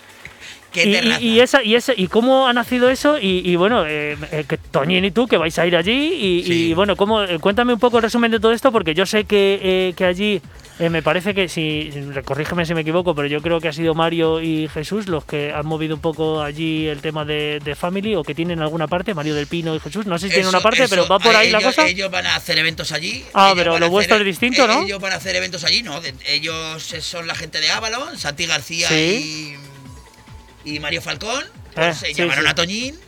Y, 0.83 1.39
esa, 1.39 1.63
y, 1.63 1.75
ese, 1.75 1.93
y 1.95 2.07
cómo 2.07 2.47
ha 2.47 2.53
nacido 2.53 2.89
eso 2.89 3.17
y, 3.19 3.41
y 3.49 3.55
bueno, 3.55 3.85
eh, 3.87 4.17
eh, 4.31 4.45
que 4.47 4.57
Toñín 4.57 5.05
y 5.05 5.11
tú 5.11 5.27
que 5.27 5.37
vais 5.37 5.57
a 5.59 5.65
ir 5.65 5.75
allí 5.75 6.13
y, 6.13 6.43
Sí. 6.43 6.53
y, 6.69 6.73
bueno, 6.73 6.95
cómo, 6.95 7.23
eh, 7.23 7.39
cuéntame 7.39 7.73
un 7.73 7.79
poco 7.79 7.97
el 7.97 8.03
resumen 8.03 8.31
de 8.31 8.39
todo 8.39 8.51
esto 8.51 8.71
porque 8.71 8.93
yo 8.93 9.05
sé 9.05 9.23
que, 9.25 9.59
eh, 9.61 9.93
que 9.95 10.05
allí 10.05 10.41
eh, 10.79 10.89
me 10.89 11.01
parece 11.01 11.33
que 11.33 11.47
si, 11.47 11.89
corrígeme 12.25 12.65
si 12.65 12.73
me 12.73 12.81
equivoco, 12.81 13.15
pero 13.15 13.27
yo 13.29 13.41
creo 13.41 13.61
que 13.61 13.69
ha 13.69 13.73
sido 13.73 13.93
Mario 13.93 14.41
y 14.41 14.67
Jesús 14.67 15.07
los 15.07 15.23
que 15.23 15.53
han 15.53 15.65
movido 15.65 15.95
un 15.95 16.01
poco 16.01 16.41
allí 16.41 16.87
el 16.87 16.99
tema 17.01 17.23
de, 17.23 17.59
de 17.63 17.75
Family 17.75 18.15
o 18.15 18.23
que 18.23 18.35
tienen 18.35 18.61
alguna 18.61 18.87
parte, 18.87 19.13
Mario 19.13 19.35
del 19.35 19.47
Pino 19.47 19.73
y 19.73 19.79
Jesús, 19.79 20.05
no 20.05 20.17
sé 20.19 20.27
si 20.27 20.33
tienen 20.33 20.49
una 20.49 20.59
parte, 20.59 20.83
eso, 20.83 20.89
pero 20.89 21.07
va 21.07 21.19
por 21.19 21.33
ahí 21.35 21.49
la 21.49 21.61
cosa. 21.61 21.87
Ellos 21.87 22.11
van 22.11 22.25
a 22.25 22.35
hacer 22.35 22.57
eventos 22.57 22.91
allí. 22.91 23.23
Ah, 23.33 23.53
pero 23.55 23.79
lo 23.79 23.89
vuestro 23.89 24.17
es 24.17 24.25
distinto, 24.25 24.67
¿no? 24.67 24.83
Ellos 24.83 24.99
van 24.99 25.13
a 25.13 25.15
hacer 25.15 25.35
eventos 25.37 25.63
allí, 25.63 25.81
¿no? 25.81 26.01
De- 26.01 26.13
Ellos 26.27 26.83
son 26.99 27.25
la 27.27 27.35
gente 27.35 27.61
de 27.61 27.69
Avalon, 27.71 28.17
Santi 28.17 28.45
García 28.45 28.89
Sí. 28.89 29.55
y, 29.57 29.64
y 30.65 30.79
Mario 30.79 31.01
Falcón. 31.01 31.43
Pues 31.73 31.97
Eh, 31.97 31.99
se 31.99 32.05
sí, 32.07 32.13
llamaron 32.15 32.43
sí. 32.45 32.49
a 32.51 32.55
Toñín 32.55 32.99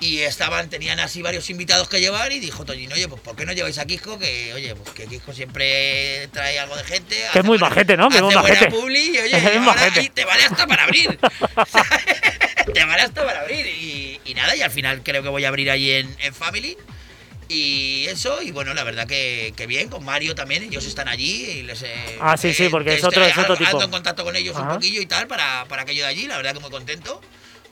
y 0.00 0.20
estaban, 0.20 0.70
tenían 0.70 0.98
así 1.00 1.20
varios 1.22 1.50
invitados 1.50 1.88
que 1.88 2.00
llevar 2.00 2.32
y 2.32 2.38
dijo 2.40 2.64
Toñín, 2.64 2.92
oye, 2.92 3.06
pues 3.08 3.20
¿por 3.20 3.36
qué 3.36 3.44
no 3.44 3.52
lleváis 3.52 3.78
a 3.78 3.84
Kiko? 3.84 4.18
Que, 4.18 4.52
oye, 4.54 4.74
pues 4.74 4.90
que 4.90 5.06
Kiko 5.06 5.32
siempre 5.32 6.28
trae 6.32 6.58
algo 6.58 6.76
de 6.76 6.84
gente. 6.84 7.16
Que 7.32 7.38
es 7.40 7.44
muy 7.44 7.58
buena- 7.58 7.74
majete, 7.74 7.96
¿no? 7.96 8.08
Que 8.08 8.16
es 8.16 8.22
muy 8.22 8.34
majete. 8.34 8.66
publi 8.70 8.98
y, 9.14 9.18
oye, 9.18 9.36
Es 9.36 9.42
y 9.42 9.46
ahora 9.46 9.60
majete. 9.60 10.10
te 10.14 10.24
vale 10.24 10.44
hasta 10.44 10.66
para 10.66 10.84
abrir. 10.84 11.18
te 12.74 12.84
vale 12.84 13.02
hasta 13.02 13.24
para 13.26 13.40
abrir. 13.42 13.66
Y, 13.66 14.20
y 14.24 14.34
nada, 14.34 14.54
y 14.56 14.62
al 14.62 14.70
final 14.70 15.02
creo 15.02 15.22
que 15.22 15.28
voy 15.28 15.44
a 15.44 15.48
abrir 15.48 15.70
ahí 15.70 15.90
en, 15.90 16.16
en 16.20 16.34
Family. 16.34 16.76
Y 17.52 18.06
eso, 18.06 18.40
y 18.42 18.52
bueno, 18.52 18.74
la 18.74 18.84
verdad 18.84 19.08
que, 19.08 19.52
que 19.56 19.66
bien, 19.66 19.88
con 19.88 20.04
Mario 20.04 20.36
también, 20.36 20.62
ellos 20.62 20.86
están 20.86 21.08
allí 21.08 21.46
y 21.46 21.62
les 21.64 21.82
he- 21.82 22.16
Ah, 22.20 22.36
sí, 22.36 22.54
sí, 22.54 22.66
eh, 22.66 22.70
porque 22.70 22.90
es 22.90 22.94
estoy 22.96 23.08
otro- 23.08 23.24
es 23.24 23.32
otro 23.38 23.54
ando 23.54 23.64
tipo. 23.66 23.82
en 23.82 23.90
contacto 23.90 24.22
con 24.22 24.36
ellos 24.36 24.54
Ajá. 24.54 24.68
un 24.68 24.74
poquillo 24.74 25.00
y 25.02 25.06
tal 25.06 25.26
para, 25.26 25.64
para 25.64 25.82
aquello 25.82 26.04
de 26.04 26.08
allí, 26.10 26.28
la 26.28 26.36
verdad 26.36 26.54
que 26.54 26.60
muy 26.60 26.70
contento. 26.70 27.20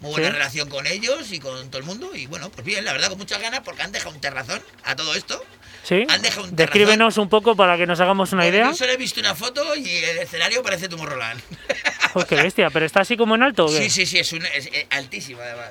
Muy 0.01 0.13
buena 0.13 0.29
Sí. 0.29 0.33
relación 0.35 0.69
con 0.69 0.87
ellos 0.87 1.33
y 1.33 1.41
con 1.41 1.71
todo 1.71 1.79
el 1.81 1.85
mundo. 1.85 2.11
Y 2.15 2.27
bueno, 2.27 2.51
pues 2.51 2.65
bien, 2.65 2.85
la 2.85 2.93
verdad 2.93 3.09
con 3.09 3.19
muchas 3.19 3.41
ganas 3.41 3.61
porque 3.65 3.83
han 3.83 3.91
dejado 3.93 4.15
un 4.15 4.21
terrazón 4.21 4.63
a 4.85 4.95
todo 4.97 5.15
esto. 5.15 5.45
¿Sí? 5.85 6.05
han 6.09 6.21
dejado 6.23 6.45
un 6.45 6.55
Descríbenos 6.57 7.17
un 7.19 7.29
poco 7.29 7.57
para 7.57 7.77
que 7.77 7.87
nos 7.87 7.99
hagamos 8.01 8.33
una 8.33 8.43
Porque 8.43 8.57
idea. 8.57 8.67
Yo 8.71 8.75
solo 8.77 8.93
he 8.93 8.97
visto 8.97 9.21
una 9.21 9.35
foto 9.35 9.75
y 9.77 9.89
el 9.89 10.19
escenario 10.19 10.63
parece 10.63 10.89
Tomorrowland. 10.89 11.41
Pues 12.15 12.25
qué 12.27 12.35
bestia, 12.37 12.71
pero 12.71 12.85
está 12.87 13.01
así 13.01 13.17
como 13.17 13.35
en 13.37 13.43
alto. 13.45 13.67
¿o 13.67 13.69
qué? 13.71 13.79
Sí, 13.85 13.91
sí, 13.91 14.07
sí, 14.07 14.19
es, 14.19 14.33
un, 14.33 14.45
es, 14.47 14.67
eh, 14.67 14.87
altísimo 14.91 15.41
además. 15.41 15.71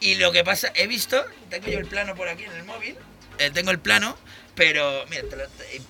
Y 0.00 0.14
lo 0.16 0.32
que 0.32 0.42
pasa, 0.42 0.72
he 0.74 0.86
visto, 0.86 1.22
tengo 1.50 1.68
yo 1.68 1.78
el 1.78 1.86
plano 1.86 2.14
por 2.14 2.26
aquí 2.28 2.44
en 2.44 2.52
el 2.52 2.64
móvil, 2.64 2.96
eh, 3.38 3.50
tengo 3.52 3.70
el 3.70 3.78
plano, 3.78 4.16
pero 4.54 5.04
mira, 5.10 5.22
te 5.28 5.36
lo- 5.36 5.44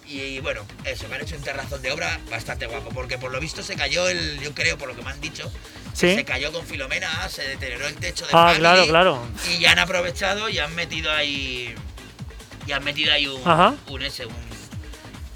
y, 0.07 0.21
y 0.21 0.41
bueno, 0.41 0.63
eso, 0.85 1.07
me 1.09 1.17
han 1.17 1.23
hecho 1.23 1.37
un 1.37 1.43
terrazón 1.43 1.83
de 1.83 1.93
obra 1.93 2.19
bastante 2.31 2.67
guapo, 2.67 2.91
porque 2.91 3.19
por 3.19 3.31
lo 3.31 3.41
visto 3.41 3.63
se 3.63 3.77
cayó 3.77 4.09
el, 4.09 4.41
yo 4.41 4.55
creo, 4.55 4.79
por 4.79 4.89
lo 4.89 4.97
que 4.97 5.03
me 5.03 5.11
han 5.11 5.21
dicho, 5.21 5.51
Sí. 5.93 6.15
se 6.15 6.25
cayó 6.25 6.51
con 6.53 6.67
Filomena, 6.67 7.29
se 7.29 7.43
deterioró 7.47 7.87
el 7.87 7.95
techo 7.97 8.25
de 8.27 8.31
Ah, 8.35 8.55
claro, 8.59 8.87
claro. 8.87 9.23
Y 9.53 9.59
ya 9.61 9.73
han 9.73 9.79
aprovechado 9.79 10.49
y 10.49 10.59
han 10.59 10.75
metido 10.75 11.13
ahí, 11.13 11.75
y 12.67 12.73
han 12.73 12.83
metido 12.83 13.13
ahí 13.13 13.27
un, 13.29 13.41
Ajá. 13.47 13.75
un 13.89 14.03
ese, 14.03 14.27
un... 14.27 14.35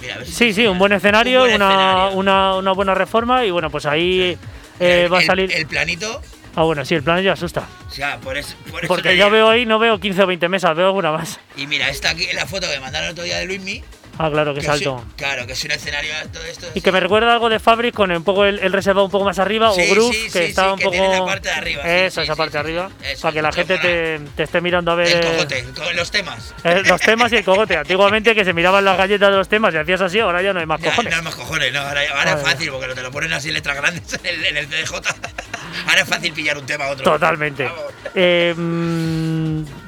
Mira, 0.01 0.15
a 0.15 0.19
ver 0.19 0.27
si 0.27 0.33
Sí, 0.33 0.53
sí, 0.53 0.67
un 0.67 0.79
buen 0.79 0.93
escenario, 0.93 1.43
Un 1.43 1.49
buen 1.49 1.63
una, 1.63 1.71
escenario. 1.71 2.17
Una, 2.19 2.55
una 2.57 2.73
buena 2.73 2.95
reforma 2.95 3.45
y 3.45 3.51
bueno, 3.51 3.69
pues 3.71 3.85
ahí 3.87 4.39
eh, 4.81 5.03
El- 5.05 5.13
va 5.13 5.19
a 5.19 5.21
el- 5.21 5.27
salir... 5.27 5.53
El 5.53 5.67
planito, 5.67 6.23
Ah, 6.59 6.65
bueno, 6.65 6.85
sí, 6.85 6.97
el 6.97 7.05
plan 7.05 7.23
ya 7.23 7.35
asusta. 7.35 7.69
o 7.87 7.91
sea, 7.93 8.19
por 8.19 8.37
eso, 8.37 8.57
por 8.69 8.81
eso 8.81 8.81
te 8.81 8.89
Porque 8.89 9.17
ya 9.17 9.29
veo 9.29 9.49
ahí, 9.49 9.65
no 9.65 9.79
veo 9.79 10.01
15 10.01 10.25
o 10.25 10.27
20 10.27 10.49
mesas, 10.49 10.77
veo 10.77 10.89
alguna 10.89 11.13
más. 11.13 11.39
Y 11.57 11.69
mira, 11.69 11.89
esta 11.89 12.11
aquí 12.11 12.25
es 12.25 12.35
la 12.35 12.47
foto 12.47 12.67
que 12.67 12.75
me 12.75 12.81
mandaron 12.81 13.07
el 13.07 13.13
otro 13.13 13.23
día 13.23 13.39
de 13.39 13.47
Luismi. 13.47 13.85
Ah, 14.19 14.31
claro, 14.33 14.53
que 14.53 14.61
que 14.61 14.67
es 14.67 14.83
claro, 15.17 15.47
que 15.47 15.53
es 15.53 15.65
un 15.65 15.71
escenario 15.71 16.13
todo 16.33 16.43
esto. 16.45 16.67
Y 16.75 16.81
que 16.81 16.91
me 16.91 16.99
recuerda 17.01 17.33
algo 17.33 17.49
de 17.49 17.61
Fabric 17.61 17.95
con 17.95 18.11
un 18.11 18.25
poco 18.25 18.45
el, 18.45 18.59
el 18.59 18.73
reservado 18.73 19.05
un 19.05 19.11
poco 19.13 19.25
más 19.25 19.39
arriba 19.39 19.71
Sí, 19.73 19.83
o 19.83 19.95
Groove, 19.95 20.13
sí, 20.13 20.23
que 20.33 20.47
sí, 20.49 20.55
sí, 20.55 20.61
un 20.61 20.77
que 20.79 20.85
poco. 20.85 20.97
la 21.13 21.25
parte 21.25 21.49
de 21.49 21.55
arriba, 21.55 21.83
Eso, 21.85 22.21
esa 22.23 22.35
parte 22.35 22.53
sí, 22.53 22.59
arriba. 22.59 22.91
Eso, 23.03 23.23
para 23.23 23.33
que 23.33 23.43
la 23.43 23.53
gente 23.53 23.79
te, 23.79 24.19
te 24.35 24.43
esté 24.43 24.61
mirando 24.61 24.91
a 24.91 24.95
ver. 24.97 25.07
El 25.09 25.25
eh, 25.25 25.31
cogote, 25.31 25.95
los 25.95 26.11
temas. 26.11 26.55
eh, 26.65 26.83
los 26.85 27.01
temas 27.01 27.33
y 27.33 27.37
el 27.37 27.45
cogote. 27.45 27.77
Antiguamente 27.77 28.35
que 28.35 28.45
se 28.45 28.53
miraban 28.53 28.85
las 28.85 28.99
galletas 28.99 29.31
de 29.31 29.37
los 29.37 29.49
temas 29.49 29.73
y 29.75 29.77
hacías 29.77 30.01
así, 30.01 30.19
ahora 30.19 30.43
ya 30.43 30.53
no 30.53 30.61
hay 30.61 30.67
más 30.67 30.81
Ya, 30.81 30.91
cojones. 30.91 31.13
No 31.13 31.19
hay 31.19 31.25
más 31.25 31.35
cojones, 31.37 31.73
no. 31.73 31.81
Ahora, 31.81 32.01
ahora 32.17 32.33
es 32.33 32.43
fácil 32.43 32.71
porque 32.73 32.95
te 32.95 33.03
lo 33.03 33.11
ponen 33.13 33.33
así 33.33 33.49
en 33.49 33.55
letras 33.55 33.77
grandes 33.77 34.19
en 34.25 34.57
el, 34.57 34.67
CDJ. 34.67 34.95
Ahora 35.87 36.01
es 36.01 36.09
fácil 36.09 36.33
pillar 36.33 36.59
un 36.59 36.67
tema 36.67 36.87
a 36.87 36.91
otro. 36.91 37.05
Totalmente. 37.05 37.71
Eh, 38.15 38.55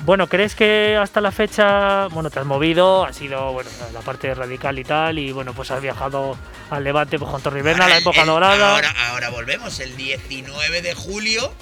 bueno, 0.05 0.28
¿crees 0.28 0.55
que 0.55 0.96
hasta 1.01 1.20
la 1.20 1.30
fecha, 1.32 2.07
bueno, 2.09 2.30
te 2.30 2.40
has 2.40 2.46
movido, 2.46 3.05
has 3.05 3.16
sido, 3.16 3.53
bueno, 3.53 3.70
la 3.92 4.01
parte 4.01 4.34
radical 4.34 4.78
y 4.78 4.84
tal, 4.84 5.18
y 5.18 5.32
bueno, 5.32 5.53
pues 5.55 5.70
has 5.70 5.80
viajado 5.80 6.36
al 6.70 6.84
Levante 6.84 7.18
pues, 7.18 7.30
con 7.30 7.42
Torriberna, 7.42 7.88
la 7.88 7.98
época 7.98 8.20
el- 8.22 8.26
dorada. 8.26 8.74
Ahora, 8.74 8.94
ahora 9.11 9.28
volvemos, 9.30 9.78
el 9.80 9.96
19 9.96 10.82
de 10.82 10.94
julio. 10.94 11.53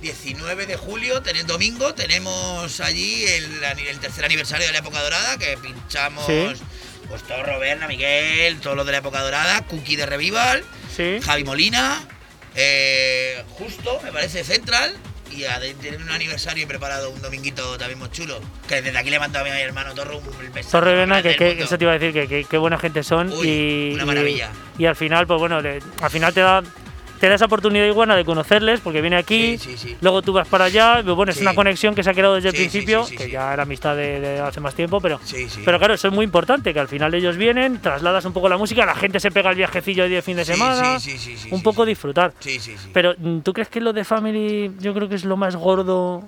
19 0.00 0.66
de 0.66 0.76
julio, 0.76 1.22
ten- 1.22 1.46
domingo, 1.46 1.94
tenemos 1.94 2.80
allí 2.80 3.24
el, 3.24 3.98
tercer 4.00 4.24
aniversario 4.24 4.66
de 4.66 4.72
la 4.72 4.80
época 4.80 5.00
dorada, 5.00 5.38
que 5.38 5.56
pinchamos 5.58 6.26
Sí. 6.26 6.48
pues 7.08 7.22
todo 7.22 7.44
Roberna, 7.44 7.86
Miguel, 7.86 8.58
todo 8.60 8.74
lo 8.74 8.84
de 8.84 8.90
la 8.92 8.98
época 8.98 9.20
dorada, 9.20 9.62
Cookie 9.66 9.94
de 9.94 10.06
Revival, 10.06 10.64
Sí. 10.96 11.20
Javi 11.24 11.44
Molina, 11.44 12.00
eh, 12.56 13.44
justo, 13.50 14.00
me 14.02 14.10
parece, 14.10 14.42
Central. 14.42 14.92
Y 15.34 15.44
a 15.44 15.58
tienen 15.80 16.02
un 16.02 16.10
aniversario 16.10 16.68
preparado 16.68 17.10
un 17.10 17.22
dominguito 17.22 17.78
también 17.78 17.98
muy 17.98 18.10
chulo. 18.10 18.38
Que 18.68 18.82
desde 18.82 18.98
aquí 18.98 19.08
le 19.10 19.18
mando 19.18 19.38
a 19.38 19.44
mi 19.44 19.50
hermano 19.50 19.94
Torro 19.94 20.18
un 20.18 20.52
beso. 20.52 20.70
Torriberna, 20.70 21.20
grande 21.22 21.36
que, 21.36 21.56
que 21.56 21.62
eso 21.64 21.78
te 21.78 21.84
iba 21.84 21.92
a 21.92 21.98
decir, 21.98 22.12
que, 22.12 22.28
que- 22.28 22.44
qué 22.44 22.58
buena 22.58 22.78
gente 22.78 23.02
son 23.02 23.32
Uy, 23.32 23.48
y, 23.48 23.94
una 23.94 24.02
y- 24.02 24.06
maravilla. 24.06 24.50
Y, 24.78 24.84
al 24.86 24.96
final, 24.96 25.26
pues 25.26 25.38
bueno, 25.40 25.56
al 25.58 26.10
final 26.10 26.34
te 26.34 26.40
da, 26.40 26.62
te 27.22 27.28
da 27.28 27.36
esa 27.36 27.44
oportunidad 27.44 27.86
iguana 27.86 28.16
de 28.16 28.24
conocerles, 28.24 28.80
porque 28.80 29.00
viene 29.00 29.14
aquí, 29.16 29.56
Sí, 29.56 29.76
sí, 29.76 29.78
sí. 29.78 29.96
luego 30.00 30.22
tú 30.22 30.32
vas 30.32 30.48
para 30.48 30.64
allá, 30.64 31.02
bueno, 31.02 31.30
es 31.30 31.40
una 31.40 31.54
conexión 31.54 31.94
que 31.94 32.02
se 32.02 32.10
ha 32.10 32.14
creado 32.14 32.34
desde 32.34 32.48
el 32.48 32.56
principio, 32.56 33.06
que 33.06 33.30
ya 33.30 33.52
era 33.52 33.62
amistad 33.62 33.94
de, 33.94 34.18
de 34.18 34.40
hace 34.40 34.58
más 34.58 34.74
tiempo, 34.74 35.00
pero, 35.00 35.20
pero 35.64 35.78
claro, 35.78 35.94
eso 35.94 36.08
es 36.08 36.12
muy 36.12 36.24
importante, 36.24 36.74
que 36.74 36.80
al 36.80 36.88
final 36.88 37.14
ellos 37.14 37.36
vienen, 37.36 37.80
trasladas 37.80 38.24
un 38.24 38.32
poco 38.32 38.48
la 38.48 38.56
música, 38.58 38.84
la 38.84 38.96
gente 38.96 39.20
se 39.20 39.30
pega 39.30 39.50
el 39.50 39.56
viajecillo 39.56 40.08
de 40.08 40.20
fin 40.20 40.36
de 40.36 40.44
semana, 40.44 40.98
un 41.52 41.62
poco 41.62 41.86
disfrutar. 41.86 42.34
Pero 42.92 43.14
¿tú 43.44 43.52
crees 43.52 43.68
que 43.68 43.80
lo 43.80 43.92
de 43.92 44.02
Family 44.02 44.72
yo 44.80 44.92
creo 44.92 45.08
que 45.08 45.14
es 45.14 45.24
lo 45.24 45.36
más 45.36 45.54
gordo 45.54 46.24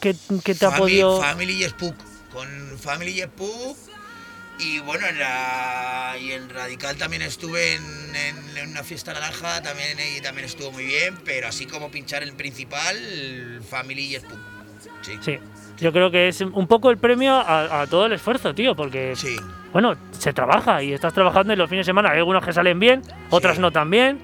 que, 0.00 0.14
que 0.44 0.54
te 0.54 0.66
ha 0.66 0.70
podido... 0.76 1.20
Family 1.20 1.64
y 1.64 1.68
Spook. 1.68 1.96
Con 2.32 2.46
Family 2.78 3.10
y 3.10 3.22
Spook. 3.24 3.76
Y 4.60 4.80
bueno, 4.80 5.06
en 5.06 5.18
la, 5.20 6.16
y 6.20 6.32
en 6.32 6.48
Radical 6.50 6.96
también 6.96 7.22
estuve 7.22 7.74
en, 7.74 7.82
en- 8.16 8.56
en 8.58 8.70
una 8.70 8.82
fiesta 8.82 9.12
naranja, 9.12 9.62
también, 9.62 9.96
y 10.16 10.20
también 10.20 10.46
estuvo 10.46 10.72
muy 10.72 10.84
bien, 10.84 11.16
pero 11.24 11.46
así 11.48 11.66
como 11.66 11.90
pinchar 11.90 12.22
el 12.24 12.32
principal, 12.32 12.96
Family 13.68 14.16
y 14.16 14.18
Spook. 14.18 14.38
Sí. 15.02 15.18
Sí, 15.22 15.38
yo 15.78 15.92
creo 15.92 16.10
que 16.10 16.28
es 16.28 16.40
un 16.40 16.66
poco 16.66 16.90
el 16.90 16.98
premio 16.98 17.34
a, 17.34 17.82
a 17.82 17.86
todo 17.86 18.06
el 18.06 18.12
esfuerzo, 18.12 18.52
tío, 18.54 18.74
porque, 18.74 19.14
Sí, 19.14 19.36
bueno, 19.72 19.94
se 20.10 20.32
trabaja 20.32 20.82
y 20.82 20.92
estás 20.92 21.14
trabajando 21.14 21.52
y 21.52 21.56
los 21.56 21.68
fines 21.70 21.86
de 21.86 21.90
semana 21.90 22.10
hay 22.10 22.18
algunos 22.18 22.44
que 22.44 22.52
salen 22.52 22.80
bien, 22.80 23.02
otras 23.30 23.56
Sí. 23.56 23.60
no 23.62 23.70
tan 23.70 23.88
bien. 23.90 24.20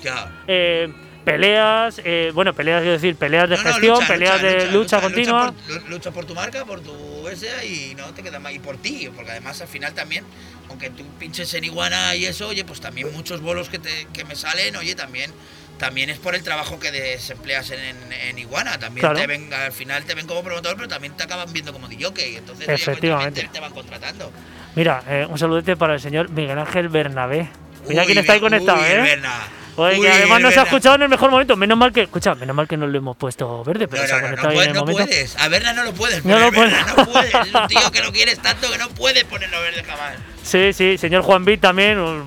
Eh, 0.48 0.92
peleas, 1.24 2.00
eh, 2.04 2.30
bueno, 2.34 2.52
peleas, 2.54 2.80
quiero 2.80 2.92
decir, 2.92 3.16
peleas 3.16 3.48
de 3.48 3.56
No, 3.56 3.62
no, 3.62 3.68
gestión, 3.70 3.94
lucha, 3.96 4.06
peleas 4.08 4.42
lucha, 4.42 4.46
de 4.46 4.54
lucha, 4.66 4.72
lucha, 4.72 5.00
continua. 5.00 5.46
Lucha 5.46 5.54
por, 5.66 5.82
lu- 5.82 5.88
lucha 5.88 6.10
por 6.10 6.24
tu 6.26 6.34
marca, 6.34 6.64
por 6.64 6.80
tu 6.80 7.28
ese 7.28 7.66
y 7.66 7.94
no 7.96 8.12
te 8.14 8.22
queda 8.22 8.38
más. 8.38 8.52
Y 8.52 8.58
por 8.58 8.76
ti, 8.76 9.08
porque 9.14 9.30
además 9.32 9.60
al 9.60 9.68
final 9.68 9.94
también, 9.94 10.24
aunque 10.68 10.90
tú 10.90 11.04
pinches 11.18 11.52
en 11.54 11.64
iguana 11.64 12.14
y 12.14 12.26
eso, 12.26 12.48
oye, 12.48 12.64
pues 12.64 12.80
también 12.80 13.12
muchos 13.12 13.40
bolos 13.40 13.68
que, 13.68 13.78
te, 13.78 14.06
que 14.12 14.24
me 14.24 14.36
salen, 14.36 14.76
oye, 14.76 14.94
también 14.94 15.32
también 15.78 16.08
es 16.08 16.18
por 16.20 16.36
el 16.36 16.42
trabajo 16.44 16.78
que 16.78 16.92
desempleas 16.92 17.68
en, 17.72 17.80
en, 17.80 18.12
en 18.12 18.38
iguana. 18.38 18.78
También 18.78 19.00
Claro. 19.02 19.18
te 19.18 19.26
ven, 19.26 19.52
al 19.52 19.72
final 19.72 20.04
te 20.04 20.14
ven 20.14 20.24
como 20.26 20.42
promotor, 20.44 20.76
pero 20.76 20.86
también 20.86 21.16
te 21.16 21.24
acaban 21.24 21.52
viendo 21.52 21.72
como 21.72 21.88
DJ. 21.88 22.36
Entonces, 22.38 22.68
oye, 22.68 22.76
pues, 22.76 22.88
Efectivamente. 22.88 23.48
te, 23.52 23.58
van 23.60 23.72
contratando. 23.72 24.30
Mira, 24.76 25.02
eh, 25.08 25.26
un 25.28 25.36
saludete 25.36 25.76
para 25.76 25.94
el 25.94 26.00
señor 26.00 26.30
Miguel 26.30 26.58
Ángel 26.60 26.88
Bernabé. 26.88 27.48
Mira 27.88 28.02
Uy, 28.02 28.06
quién 28.06 28.18
está 28.18 28.32
ahí 28.34 28.38
uy, 28.38 28.42
conectado, 28.42 28.84
el 28.84 28.92
¿eh? 28.92 29.02
Berna. 29.02 29.32
Oye, 29.76 29.98
Uy, 29.98 30.06
que 30.06 30.12
además 30.12 30.40
nos 30.40 30.56
ha 30.56 30.62
escuchado 30.62 30.94
en 30.96 31.02
el 31.02 31.08
mejor 31.08 31.30
momento. 31.30 31.56
Menos 31.56 31.76
mal 31.76 31.92
que, 31.92 32.02
escucha, 32.02 32.34
menos 32.34 32.54
mal 32.54 32.68
que 32.68 32.76
no 32.76 32.86
lo 32.86 32.96
hemos 32.96 33.16
puesto 33.16 33.64
verde, 33.64 33.88
pero 33.88 34.02
No, 34.02 34.08
se 34.08 34.14
ha 34.14 34.16
no, 34.16 34.22
no, 34.22 34.26
conectado 34.36 34.54
no, 34.54 34.60
ahí 34.60 34.66
puedes, 34.66 34.68
en 34.68 34.70
el 34.70 34.74
no 34.74 34.80
momento. 34.92 35.06
puedes. 35.10 35.36
A 35.40 35.48
Berna 35.48 35.72
no 35.72 35.84
lo 35.84 35.92
puedes. 35.92 36.24
No 36.24 36.38
lo 36.38 36.52
puedes. 36.52 36.72
Berna, 36.72 36.94
no 36.96 37.06
puedes. 37.06 37.34
Es 37.34 37.54
un 37.54 37.66
tío 37.68 37.90
que 37.92 38.00
lo 38.02 38.12
quieres 38.12 38.38
tanto 38.40 38.70
que 38.70 38.78
no 38.78 38.88
puedes 38.90 39.24
ponerlo 39.24 39.60
verde 39.60 39.82
jamás. 39.82 40.14
Sí, 40.42 40.72
sí, 40.72 40.98
señor 40.98 41.22
Juan 41.22 41.44
Bit 41.44 41.60
también. 41.60 41.98
Uy. 41.98 42.22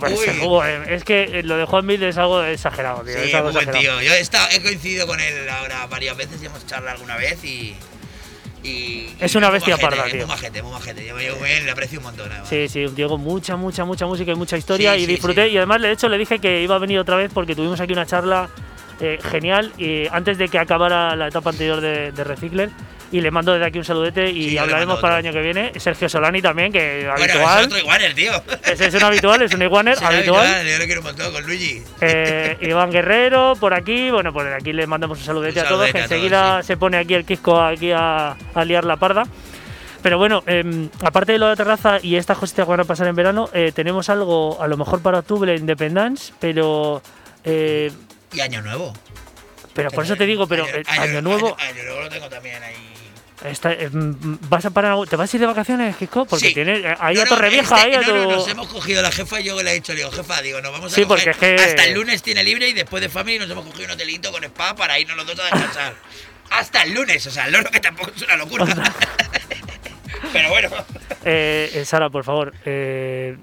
es 0.89 1.03
que 1.03 1.39
eh, 1.39 1.43
lo 1.43 1.57
de 1.57 1.65
Juan 1.65 1.85
Bit 1.87 2.01
es 2.03 2.17
algo 2.17 2.43
exagerado, 2.43 3.03
tío. 3.03 3.13
Sí, 3.13 3.29
es 3.29 3.35
algo 3.35 3.51
buen 3.51 3.67
exagerado. 3.69 3.99
tío. 3.99 4.07
Yo 4.09 4.13
he, 4.15 4.19
estado- 4.19 4.47
he 4.51 4.61
coincidido 4.61 5.07
con 5.07 5.19
él 5.19 5.47
ahora 5.49 5.85
varias 5.87 6.17
veces 6.17 6.41
y 6.41 6.47
hemos 6.47 6.65
charlado 6.65 6.95
alguna 6.95 7.15
vez 7.17 7.43
y. 7.43 7.75
y- 8.63 9.07
Es 9.19 9.33
y 9.33 9.37
una 9.37 9.49
bestia 9.49 9.75
majete, 9.75 9.89
parda, 9.89 10.05
es 10.05 10.11
tío. 10.11 10.21
Muy 10.21 10.35
majete, 10.35 10.61
muy 10.61 10.71
majete. 10.71 11.05
Yo, 11.07 11.15
le 11.17 11.71
aprecio 11.71 11.99
un 11.99 12.05
montón. 12.05 12.29
además. 12.31 12.49
Sí, 12.49 12.67
sí, 12.67 12.85
un 12.85 12.95
tío 12.95 13.07
con 13.09 13.21
mucha, 13.21 13.55
mucha, 13.55 13.85
mucha 13.85 14.05
música 14.05 14.31
y 14.31 14.35
mucha 14.35 14.57
historia 14.57 14.93
Sí, 14.95 15.01
y 15.01 15.05
sí, 15.05 15.11
disfruté. 15.13 15.47
sí. 15.47 15.53
Y 15.53 15.57
además, 15.57 15.81
de 15.81 15.91
hecho, 15.91 16.09
le 16.09 16.17
dije 16.17 16.39
que 16.39 16.61
iba 16.61 16.75
a 16.75 16.79
venir 16.79 16.99
otra 16.99 17.15
vez 17.15 17.31
porque 17.33 17.55
tuvimos 17.55 17.79
aquí 17.79 17.93
una 17.93 18.05
charla 18.05 18.49
eh, 18.99 19.19
genial 19.31 19.71
y 19.77 20.07
antes 20.07 20.37
de 20.39 20.49
que 20.49 20.57
acabara 20.59 21.15
la 21.15 21.27
etapa 21.27 21.51
anterior 21.51 21.79
de, 21.81 22.11
de 22.11 22.23
Recicler. 22.23 22.69
Y 23.09 23.21
le 23.21 23.31
mando 23.31 23.53
desde 23.53 23.65
aquí 23.67 23.77
un 23.77 23.85
saludete 23.85 24.29
y 24.29 24.49
Sí, 24.49 24.57
hablaremos 24.57 24.99
para 24.99 25.17
el 25.19 25.25
año 25.25 25.33
que 25.33 25.41
viene. 25.41 25.71
Sergio 25.79 26.09
Solani 26.09 26.41
también, 26.41 26.73
que 26.73 27.03
Bueno, 27.09 27.23
es 27.23 27.31
habitual. 27.31 27.65
otro 27.65 27.77
iguaner, 27.77 28.13
tío. 28.13 28.31
Ese 28.65 28.87
es 28.87 28.93
un 28.95 29.03
habitual, 29.03 29.41
es 29.43 29.53
un 29.53 29.61
iguaner 29.61 29.97
habitual. 30.03 30.67
Yo 30.67 30.77
lo 30.77 30.85
quiero 30.85 30.99
un 31.01 31.07
montón 31.07 31.31
con 31.31 31.43
Luigi. 31.45 31.81
Eh, 32.01 32.57
Iván 32.61 32.91
Guerrero, 32.91 33.53
por 33.59 33.73
aquí. 33.73 34.11
Bueno, 34.11 34.33
pues 34.33 34.47
de 34.47 34.55
aquí 34.55 34.73
le 34.73 34.85
mandamos 34.87 35.19
un 35.19 35.23
saludete 35.25 35.61
Un 35.61 35.65
a 35.65 35.69
todos, 35.69 35.83
que 35.85 35.89
a 35.89 35.93
todos, 35.93 36.11
enseguida 36.11 36.61
sí. 36.63 36.67
se 36.67 36.77
pone 36.77 36.97
aquí 36.97 37.13
el 37.13 37.23
Quisco 37.23 37.61
aquí 37.61 37.91
a, 37.93 38.35
a 38.53 38.65
liar 38.65 38.83
la 38.83 38.97
parda. 38.97 39.23
Pero 40.03 40.17
bueno, 40.17 40.43
em, 40.45 40.89
aparte 41.01 41.31
de 41.31 41.37
lo 41.37 41.45
de 41.45 41.51
la 41.53 41.55
terraza 41.55 41.99
y 42.03 42.17
estas 42.17 42.37
cositas 42.37 42.65
que 42.65 42.69
van 42.69 42.81
a 42.81 42.83
pasar 42.83 43.07
en 43.07 43.15
verano, 43.15 43.49
eh, 43.53 43.71
tenemos 43.73 44.09
algo 44.09 44.61
a 44.61 44.67
lo 44.67 44.75
mejor 44.77 45.01
para 45.01 45.19
octubre 45.19 45.55
Independence, 45.55 46.33
pero 46.39 47.01
eh, 47.45 47.89
Y 48.33 48.39
Año 48.41 48.61
Nuevo. 48.61 48.93
pero 49.73 49.89
por 49.91 50.03
eso 50.03 50.15
te 50.15 50.25
digo, 50.25 50.45
pero 50.47 50.65
eh, 50.67 50.83
año, 50.87 51.21
nuevo, 51.21 51.55
Año, 51.59 51.69
Año 51.71 51.83
Nuevo 51.85 52.01
lo 52.01 52.09
tengo 52.09 52.29
también 52.29 52.61
ahí. 52.63 52.75
Está- 53.45 53.73
em, 53.73 54.15
vas 54.49 54.65
a 54.65 54.69
parar, 54.71 54.95
¿te 55.09 55.15
vas 55.15 55.33
a 55.33 55.37
ir 55.37 55.41
de 55.41 55.47
vacaciones, 55.47 55.95
Quisco? 55.95 56.25
Porque 56.25 56.47
Sí. 56.49 56.53
tienes 56.53 56.83
eh, 56.83 56.95
ahí 56.99 57.15
No, 57.15 57.21
a 57.21 57.23
no, 57.25 57.29
Torrevieja, 57.29 57.75
este- 57.77 57.87
ahí 57.87 57.93
a 57.95 58.01
no, 58.07 58.15
no, 58.15 58.23
tu- 58.23 58.31
nos 58.31 58.47
hemos 58.47 58.67
cogido 58.67 59.01
la 59.01 59.11
jefa 59.11 59.39
y 59.39 59.43
yo 59.45 59.61
le 59.61 59.71
he 59.71 59.73
dicho, 59.75 59.93
le 59.93 59.99
digo, 59.99 60.11
jefa, 60.11 60.41
digo, 60.41 60.61
nos 60.61 60.71
vamos 60.71 60.91
a 60.91 60.95
Sí, 60.95 61.03
coger 61.03 61.07
porque 61.35 61.55
es 61.55 61.61
que- 61.61 61.67
hasta 61.69 61.85
el 61.85 61.93
lunes 61.93 62.21
tiene 62.23 62.43
libre 62.43 62.67
y 62.69 62.73
después 62.73 63.01
de 63.01 63.09
Family 63.09 63.39
nos 63.39 63.49
hemos 63.49 63.65
cogido 63.65 63.85
un 63.85 63.91
hotelito 63.91 64.31
con 64.31 64.43
spa 64.43 64.75
para 64.75 64.99
irnos 64.99 65.15
los 65.17 65.25
dos 65.27 65.39
a 65.39 65.43
descansar. 65.43 65.95
hasta 66.49 66.83
el 66.83 66.93
lunes, 66.93 67.25
o 67.27 67.31
sea, 67.31 67.45
el 67.47 67.51
loro 67.51 67.69
que 67.69 67.79
tampoco 67.81 68.11
es 68.15 68.21
una 68.21 68.37
locura. 68.37 68.65
Pero 70.33 70.49
bueno, 70.49 70.69
Eh, 71.25 71.69
eh, 71.73 71.83
Sara, 71.85 72.09
por 72.09 72.23
favor, 72.23 72.53
eh, 72.65 73.35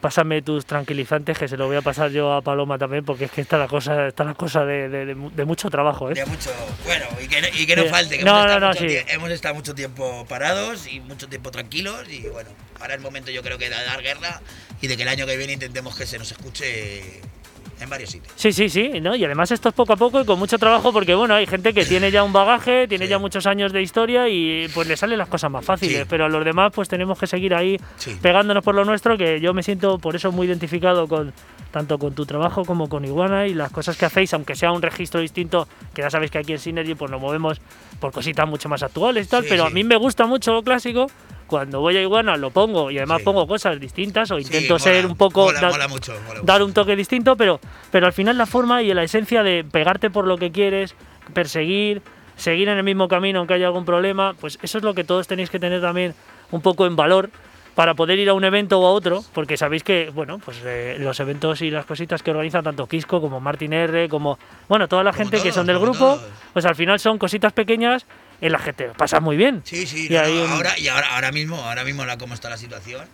pásame 0.00 0.40
tus 0.42 0.64
tranquilizantes, 0.64 1.36
que 1.36 1.48
se 1.48 1.56
lo 1.56 1.66
voy 1.66 1.76
a 1.76 1.82
pasar 1.82 2.10
yo 2.10 2.32
a 2.32 2.40
Paloma 2.40 2.78
también, 2.78 3.04
porque 3.04 3.26
es 3.26 3.30
que 3.30 3.40
está 3.42 3.58
la 3.58 3.68
cosa, 3.68 4.06
está 4.08 4.24
la 4.24 4.34
cosa 4.34 4.64
de, 4.64 4.88
de- 4.88 5.04
de 5.06 5.14
mu- 5.14 5.30
de 5.30 5.44
mucho 5.44 5.68
trabajo, 5.68 6.10
¿eh? 6.10 6.14
ya 6.16 6.24
mucho, 6.26 6.50
bueno, 6.84 7.04
y 7.22 7.28
que 7.28 7.42
no, 7.42 7.48
y 7.48 7.66
que 7.66 7.76
no 7.76 7.82
Sí. 7.82 7.88
falte, 7.90 8.18
que 8.18 8.24
No, 8.24 8.30
hemos, 8.30 8.46
no, 8.46 8.52
estado 8.52 8.60
no, 8.60 8.66
mucho 8.68 8.88
sí. 8.88 8.98
hemos 9.08 9.30
estado 9.30 9.54
mucho 9.54 9.74
tiempo 9.74 10.24
parados 10.28 10.86
y 10.86 11.00
mucho 11.00 11.28
tiempo 11.28 11.50
tranquilos 11.50 12.08
y 12.08 12.20
bueno, 12.28 12.48
ahora 12.80 12.94
es 12.94 13.00
momento 13.02 13.30
yo 13.30 13.42
creo 13.42 13.58
que 13.58 13.68
de 13.68 13.76
dar 13.76 14.00
guerra 14.02 14.40
y 14.80 14.86
de 14.86 14.96
que 14.96 15.02
el 15.02 15.08
año 15.08 15.26
que 15.26 15.36
viene 15.36 15.52
intentemos 15.54 15.94
que 15.96 16.06
se 16.06 16.18
nos 16.18 16.30
escuche 16.32 17.20
en 17.80 17.88
varios 17.90 18.10
sitios. 18.10 18.32
Sí, 18.36 18.52
sí, 18.52 18.68
sí, 18.68 19.00
¿no? 19.00 19.14
Y 19.14 19.24
además 19.24 19.50
esto 19.50 19.68
es 19.68 19.74
poco 19.74 19.92
a 19.92 19.96
poco 19.96 20.20
y 20.20 20.24
con 20.24 20.38
mucho 20.38 20.58
trabajo, 20.58 20.92
porque 20.92 21.14
bueno, 21.14 21.34
hay 21.34 21.46
gente 21.46 21.74
que 21.74 21.84
tiene 21.84 22.10
ya 22.10 22.22
un 22.22 22.32
bagaje, 22.32 22.88
tiene 22.88 23.04
Sí. 23.06 23.10
ya 23.10 23.18
muchos 23.18 23.46
años 23.46 23.72
de 23.72 23.82
historia 23.82 24.28
y 24.28 24.68
pues 24.74 24.88
le 24.88 24.96
salen 24.96 25.18
las 25.18 25.28
cosas 25.28 25.50
más 25.50 25.64
fáciles, 25.64 25.98
Sí. 25.98 26.06
pero 26.08 26.24
a 26.24 26.28
los 26.28 26.44
demás 26.44 26.72
pues 26.74 26.88
tenemos 26.88 27.18
que 27.18 27.26
seguir 27.26 27.54
ahí 27.54 27.76
Sí. 27.98 28.16
pegándonos 28.22 28.64
por 28.64 28.74
lo 28.74 28.84
nuestro, 28.84 29.16
que 29.18 29.40
yo 29.40 29.52
me 29.54 29.62
siento 29.62 29.98
por 29.98 30.16
eso 30.16 30.32
muy 30.32 30.46
identificado 30.46 31.06
con 31.06 31.32
tanto 31.70 31.98
con 31.98 32.14
tu 32.14 32.24
trabajo 32.24 32.64
como 32.64 32.88
con 32.88 33.04
Iguana 33.04 33.46
y 33.46 33.52
las 33.52 33.70
cosas 33.70 33.98
que 33.98 34.06
hacéis, 34.06 34.32
aunque 34.32 34.54
sea 34.54 34.72
un 34.72 34.80
registro 34.80 35.20
distinto, 35.20 35.68
que 35.92 36.00
ya 36.00 36.08
sabéis 36.08 36.30
que 36.30 36.38
aquí 36.38 36.52
en 36.52 36.58
Synergy 36.58 36.94
pues 36.94 37.10
nos 37.10 37.20
movemos 37.20 37.60
por 38.00 38.12
cositas 38.12 38.48
mucho 38.48 38.68
más 38.70 38.82
actuales 38.82 39.26
y 39.26 39.30
tal, 39.30 39.44
pero 39.46 39.66
a 39.66 39.70
mí 39.70 39.84
me 39.84 39.96
gusta 39.96 40.24
mucho 40.26 40.52
lo 40.54 40.62
clásico. 40.62 41.06
Cuando 41.46 41.80
voy 41.80 41.96
a 41.96 42.02
Iguana 42.02 42.36
lo 42.36 42.50
pongo 42.50 42.90
y 42.90 42.98
además 42.98 43.18
Sí. 43.18 43.24
pongo 43.24 43.46
cosas 43.46 43.78
distintas 43.78 44.30
o 44.32 44.36
Sí, 44.38 44.42
intento 44.44 44.74
mola, 44.74 44.84
ser 44.84 45.06
un 45.06 45.16
poco 45.16 45.44
Mola, 45.46 45.60
dar- 45.60 45.70
mola 45.72 45.88
mucho. 45.88 46.12
dar 46.42 46.62
un 46.62 46.72
toque 46.72 46.96
distinto, 46.96 47.36
pero, 47.36 47.60
pero 47.92 48.06
al 48.06 48.12
final 48.12 48.36
la 48.36 48.46
forma 48.46 48.82
y 48.82 48.92
la 48.92 49.02
esencia 49.04 49.42
de 49.42 49.62
pegarte 49.64 50.10
por 50.10 50.26
lo 50.26 50.38
que 50.38 50.50
quieres, 50.50 50.94
perseguir, 51.34 52.02
seguir 52.36 52.68
en 52.68 52.78
el 52.78 52.82
mismo 52.84 53.08
camino 53.08 53.38
aunque 53.40 53.54
haya 53.54 53.66
algún 53.66 53.84
problema, 53.84 54.34
pues 54.40 54.58
eso 54.62 54.78
es 54.78 54.84
lo 54.84 54.94
que 54.94 55.04
todos 55.04 55.26
tenéis 55.26 55.50
que 55.50 55.58
tener 55.60 55.80
también 55.80 56.14
un 56.50 56.60
poco 56.62 56.86
en 56.86 56.96
valor 56.96 57.30
para 57.74 57.92
poder 57.94 58.18
ir 58.18 58.28
a 58.30 58.34
un 58.34 58.42
evento 58.42 58.80
o 58.80 58.86
a 58.86 58.90
otro, 58.90 59.22
porque 59.34 59.58
sabéis 59.58 59.84
que, 59.84 60.10
bueno, 60.14 60.38
pues 60.42 60.62
eh, 60.64 60.96
los 60.98 61.20
eventos 61.20 61.60
y 61.60 61.70
las 61.70 61.84
cositas 61.84 62.22
que 62.22 62.30
organizan 62.30 62.64
tanto 62.64 62.86
Quisco 62.86 63.20
como 63.20 63.38
Martin 63.38 63.74
R, 63.74 64.08
como, 64.08 64.38
bueno, 64.66 64.88
toda 64.88 65.04
la 65.04 65.10
Como 65.12 65.24
gente 65.24 65.42
que 65.42 65.52
son 65.52 65.66
del 65.66 65.78
grupo, 65.78 65.98
todos. 66.16 66.22
pues 66.54 66.64
al 66.64 66.74
final 66.74 66.98
son 66.98 67.18
cositas 67.18 67.52
pequeñas 67.52 68.06
en 68.40 68.52
te 68.72 68.88
pasas 68.88 69.22
muy 69.22 69.36
bien. 69.36 69.62
Sí, 69.64 69.86
sí, 69.86 70.06
Y 70.10 70.14
no, 70.14 70.22
no, 70.28 70.54
ahora, 70.54 70.78
y 70.78 70.88
ahora, 70.88 71.14
ahora 71.14 71.32
mismo, 71.32 71.56
ahora 71.56 71.84
mismo 71.84 72.04
la, 72.04 72.18
cómo 72.18 72.34
está 72.34 72.48
la 72.50 72.58
situación, 72.58 73.06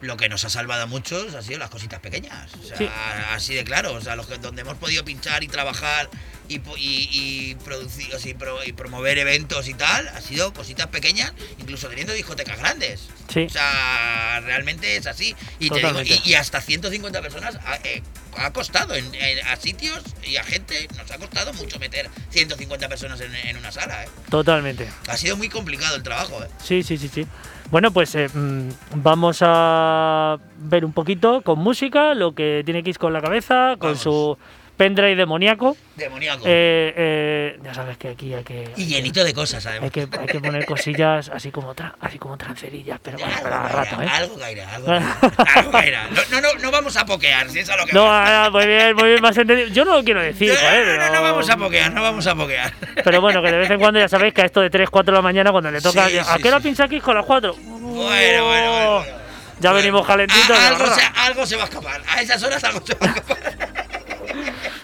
lo 0.00 0.16
que 0.16 0.28
nos 0.28 0.44
ha 0.44 0.50
salvado 0.50 0.82
a 0.84 0.86
muchos 0.86 1.34
ha 1.34 1.42
sido 1.42 1.58
las 1.58 1.70
cositas 1.70 1.98
pequeñas. 2.00 2.50
O 2.54 2.62
sea, 2.66 2.76
Sí. 2.76 2.88
así 3.30 3.54
de 3.54 3.64
claro. 3.64 3.92
O 3.94 4.00
sea, 4.00 4.14
los 4.16 4.26
que, 4.26 4.38
donde 4.38 4.62
hemos 4.62 4.76
podido 4.78 5.04
pinchar 5.04 5.42
y 5.42 5.48
trabajar 5.48 6.08
y, 6.48 6.56
y, 6.76 7.08
y 7.12 7.54
producir, 7.56 8.14
o 8.14 8.18
sea, 8.18 8.30
y 8.30 8.34
pro- 8.34 8.64
y 8.64 8.72
promover 8.72 9.18
eventos 9.18 9.68
y 9.68 9.74
tal, 9.74 10.08
ha 10.08 10.20
sido 10.20 10.52
cositas 10.54 10.86
pequeñas, 10.86 11.32
incluso 11.58 11.88
teniendo 11.88 12.12
discotecas 12.14 12.58
grandes. 12.58 13.08
Sí. 13.32 13.40
O 13.42 13.50
sea, 13.50 14.40
realmente 14.44 14.96
es 14.96 15.06
así. 15.06 15.34
Y, 15.58 15.68
te 15.68 15.76
digo, 15.78 16.00
y 16.24 16.34
hasta 16.34 16.60
150 16.60 17.20
personas 17.20 17.56
ha, 17.66 17.76
eh, 17.84 18.02
ha 18.36 18.50
costado 18.52 18.94
en, 18.94 19.12
en- 19.14 19.46
a 19.46 19.56
sitios 19.56 20.02
y 20.24 20.36
a 20.36 20.44
gente, 20.44 20.88
nos 20.96 21.10
ha 21.10 21.18
costado 21.18 21.52
mucho 21.54 21.78
meter 21.78 22.08
150 22.30 22.88
personas 22.88 23.20
en, 23.20 23.34
en 23.34 23.56
una 23.56 23.72
sala. 23.72 24.04
¿eh? 24.04 24.08
Totalmente. 24.30 24.88
Ha 25.08 25.16
sido 25.16 25.36
muy 25.36 25.48
complicado 25.48 25.96
el 25.96 26.02
trabajo. 26.02 26.42
¿eh? 26.42 26.48
Sí, 26.64 26.82
sí, 26.82 26.96
sí, 26.96 27.10
sí. 27.12 27.26
Bueno, 27.70 27.90
pues 27.90 28.14
eh, 28.14 28.28
mm, 28.32 28.68
vamos 29.02 29.40
a 29.42 30.38
ver 30.58 30.84
un 30.86 30.92
poquito 30.92 31.42
con 31.42 31.58
música 31.58 32.14
lo 32.14 32.34
que 32.34 32.62
tiene 32.64 32.82
Kiss 32.82 32.98
con 32.98 33.12
la 33.12 33.20
cabeza, 33.20 33.76
con 33.78 33.90
Vamos. 33.90 34.00
su 34.00 34.38
pendrive 34.78 35.14
demoníaco. 35.16 35.76
Demoníaco. 35.96 36.44
Eh, 36.46 36.94
eh, 36.96 37.58
ya 37.62 37.74
sabes 37.74 37.98
que 37.98 38.08
aquí 38.08 38.32
hay 38.32 38.44
que, 38.44 38.70
y 38.76 38.86
llenito 38.86 39.22
de 39.24 39.34
cosas, 39.34 39.66
hay 39.66 39.72
además. 39.72 39.90
que, 39.90 40.08
hay 40.18 40.26
que 40.26 40.40
poner 40.40 40.64
cosillas 40.64 41.28
así 41.34 41.50
como, 41.50 41.74
tra- 41.74 41.92
así 42.00 42.18
como 42.18 42.38
trancerillas, 42.38 42.98
pero 43.02 43.18
bueno, 43.18 43.32
Algo 43.34 43.42
pero 43.44 43.56
a 43.56 43.62
caerá, 43.68 43.84
rato, 43.84 44.02
¿eh? 44.02 44.08
algo 44.10 44.38
caerá, 44.38 44.74
algo 44.74 44.86
caerá, 44.86 45.16
algo 45.56 45.70
caerá. 45.72 46.08
No, 46.30 46.40
no, 46.40 46.54
no, 46.54 46.70
vamos 46.70 46.96
a 46.96 47.04
pokear, 47.04 47.50
si 47.50 47.58
es 47.58 47.68
a 47.68 47.76
lo 47.76 47.84
que 47.84 47.92
No, 47.92 48.06
ah, 48.08 48.48
muy 48.52 48.66
bien, 48.66 48.94
muy 48.96 49.08
bien, 49.10 49.20
más 49.20 49.36
entendido. 49.36 49.68
Yo 49.68 49.84
no 49.84 49.96
lo 49.96 50.04
quiero 50.04 50.22
decir, 50.22 50.52
no, 50.52 50.56
joder, 50.58 50.86
no, 50.86 50.92
no, 50.94 50.98
no 51.06 51.10
pero- 51.10 51.22
vamos 51.22 51.50
a 51.50 51.56
pokear, 51.58 51.92
no 51.92 52.02
vamos 52.02 52.26
a 52.26 52.34
pokear. 52.34 52.72
Pero 53.04 53.20
bueno, 53.20 53.42
que 53.42 53.50
de 53.52 53.58
vez 53.58 53.70
en 53.70 53.80
cuando 53.80 53.98
ya 54.00 54.08
sabéis 54.08 54.32
que 54.32 54.42
a 54.42 54.44
esto 54.46 54.60
de 54.60 54.70
3, 54.70 54.88
4 54.88 55.12
de 55.12 55.18
la 55.18 55.22
mañana, 55.22 55.50
cuando 55.50 55.70
le 55.70 55.80
toca. 55.80 56.08
Sí, 56.08 56.16
¿A 56.18 56.24
sí, 56.36 56.42
qué 56.42 56.48
hora 56.48 56.58
sí. 56.58 56.62
piensa 56.62 56.86
Kiss 56.88 57.02
con 57.02 57.16
las 57.16 57.26
4? 57.26 57.54
Bueno, 57.56 57.84
bueno, 57.98 58.46
bueno. 58.46 58.94
bueno. 59.00 59.18
Ya 59.60 59.72
venimos 59.72 60.06
calentitos. 60.06 60.56
algo, 60.56 60.84
algo 61.16 61.44
se 61.44 61.56
va 61.56 61.62
a 61.62 61.64
escapar. 61.64 62.00
A 62.06 62.22
esas 62.22 62.40
horas 62.44 62.62
algo 62.62 62.80
se 62.86 62.94
va 62.94 63.06
a 63.06 63.08
escapar. 63.10 63.87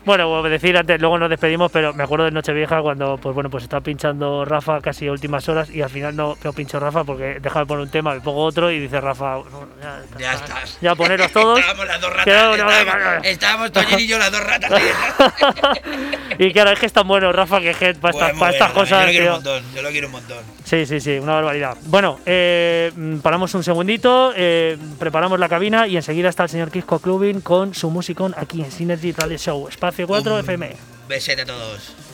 Bueno, 0.05 0.38
pues 0.40 0.50
decir 0.52 0.76
antes, 0.76 1.00
luego 1.00 1.18
nos 1.18 1.30
despedimos, 1.30 1.70
pero 1.72 1.94
me 1.94 2.02
acuerdo 2.05 2.26
de 2.26 2.30
Nochevieja 2.30 2.82
cuando, 2.82 3.16
pues 3.16 3.34
bueno, 3.34 3.48
pues 3.48 3.62
estaba 3.64 3.80
pinchando 3.80 4.44
Rafa 4.44 4.80
casi 4.82 5.07
a 5.07 5.12
últimas 5.12 5.48
horas 5.48 5.70
y 5.70 5.80
al 5.80 5.88
final 5.88 6.14
no, 6.14 6.36
no 6.44 6.52
pincho 6.52 6.78
Rafa 6.78 7.05
porque 7.05 7.38
deja 7.40 7.61
de 7.61 7.66
poner 7.66 7.84
un 7.84 7.90
tema, 7.90 8.12
me 8.14 8.20
pongo 8.20 8.42
otro 8.44 8.70
y 8.70 8.80
dice 8.80 9.00
Rafa, 9.00 9.36
"No, 9.50 9.66
ya, 9.80 10.02
Ya 10.18 10.32
estás. 10.34 10.78
Ya 10.82 10.94
poneros 10.94 11.32
todos. 11.32 11.59
Estábamos 11.59 11.86
las 11.86 12.00
dos 12.00 12.11
ratas. 12.12 12.26
No, 12.26 12.55
estábamos, 12.55 12.94
no, 13.05 13.14
no. 13.16 13.22
estábamos 13.24 13.72
Toñín 13.72 14.00
y 14.00 14.07
yo 14.07 14.18
las 14.18 14.30
dos 14.30 14.44
ratas. 14.44 14.70
y 16.38 16.52
claro, 16.52 16.70
es 16.70 16.78
que 16.78 16.86
es 16.86 16.92
tan 16.92 17.07
bueno 17.09 17.32
Rafa 17.32 17.61
que 17.61 17.70
es 17.70 17.76
que 17.76 17.94
para, 17.94 18.12
Pues 18.12 18.14
estas- 18.16 18.32
muy 18.34 18.40
para 18.40 18.52
estas 18.52 18.72
bueno, 18.74 18.80
cosas. 18.82 19.00
Yo 19.00 19.07
lo 19.07 19.11
quiero 19.11 19.24
tío. 19.24 19.30
un 19.30 19.44
montón, 19.44 19.74
yo 19.74 19.82
lo 19.82 19.88
quiero 19.90 20.07
un 20.09 20.12
montón. 20.12 20.38
Sí, 20.64 20.86
sí, 20.86 20.98
sí, 20.98 21.18
una 21.18 21.34
barbaridad. 21.34 21.76
Bueno, 21.86 22.18
eh, 22.24 22.90
paramos 23.22 23.54
un 23.54 23.62
segundito, 23.62 24.32
eh, 24.34 24.78
preparamos 24.98 25.38
la 25.38 25.48
cabina 25.48 25.86
y 25.86 25.96
enseguida 25.96 26.30
está 26.30 26.44
el 26.44 26.48
señor 26.48 26.70
Kisco 26.70 26.98
Clubin 26.98 27.42
con 27.42 27.74
su 27.74 27.90
musicón 27.90 28.34
aquí 28.36 28.62
en 28.62 28.72
Synergy 28.72 29.12
Radio 29.12 29.36
Show, 29.36 29.68
Espacio 29.68 30.06
4 30.06 30.34
Un 30.34 30.40
FM. 30.40 30.74
Besete 31.06 31.42
a 31.42 31.46
todos. 31.46 32.13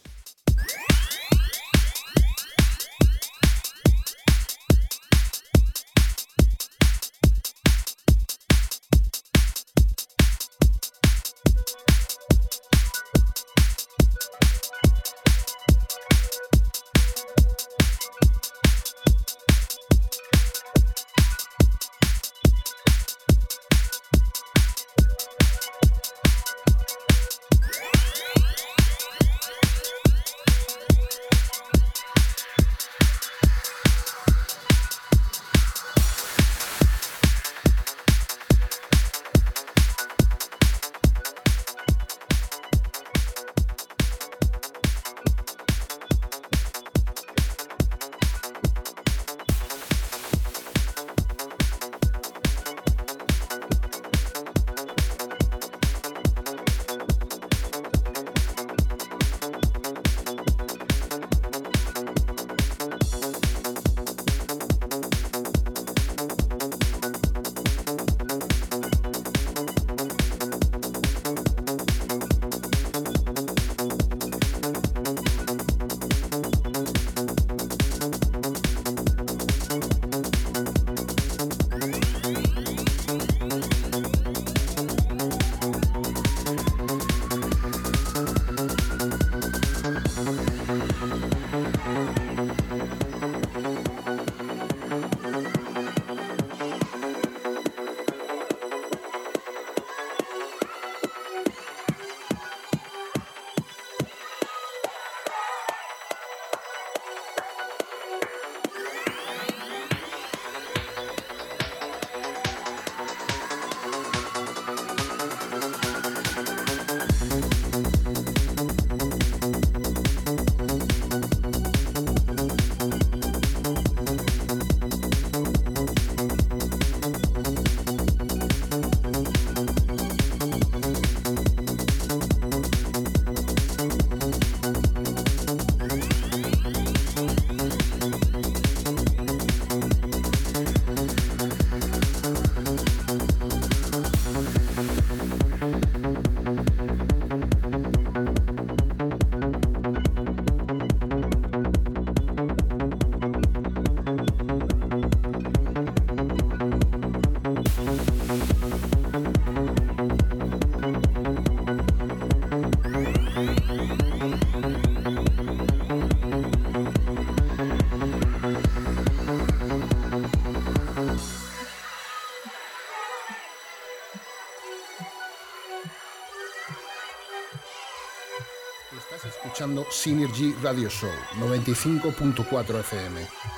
escuchando 179.71 179.85
Synergy 179.89 180.53
Radio 180.61 180.89
Show 180.89 181.09
95.4 181.39 182.79
FM. 182.79 183.50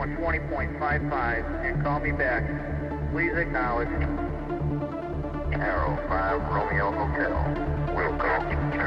120.55 0.00 1.64
and 1.64 1.82
call 1.82 2.00
me 2.00 2.10
back. 2.10 2.42
Please 3.12 3.36
acknowledge. 3.36 3.88
Arrow 5.52 5.98
5 6.08 6.40
Romeo 6.50 6.90
Hotel. 6.90 7.36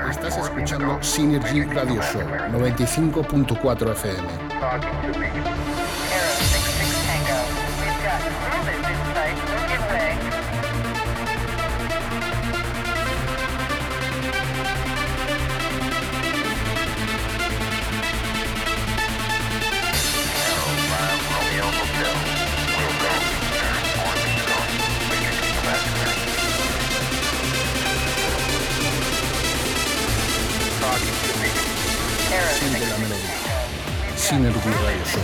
Estás 0.10 0.38
escuchando 0.38 0.98
Synergy 1.04 1.66
Radio 1.66 2.02
Show 2.02 2.22
95.4 2.22 3.92
FM. 3.92 4.28
Talking 4.60 5.14
to 5.14 5.20
me. 5.20 5.28
fin 32.60 32.74
de 32.74 32.80
la 32.80 32.98
melodía, 32.98 33.36
sin 34.16 34.46
eludir 34.46 34.76
variación. 34.84 35.24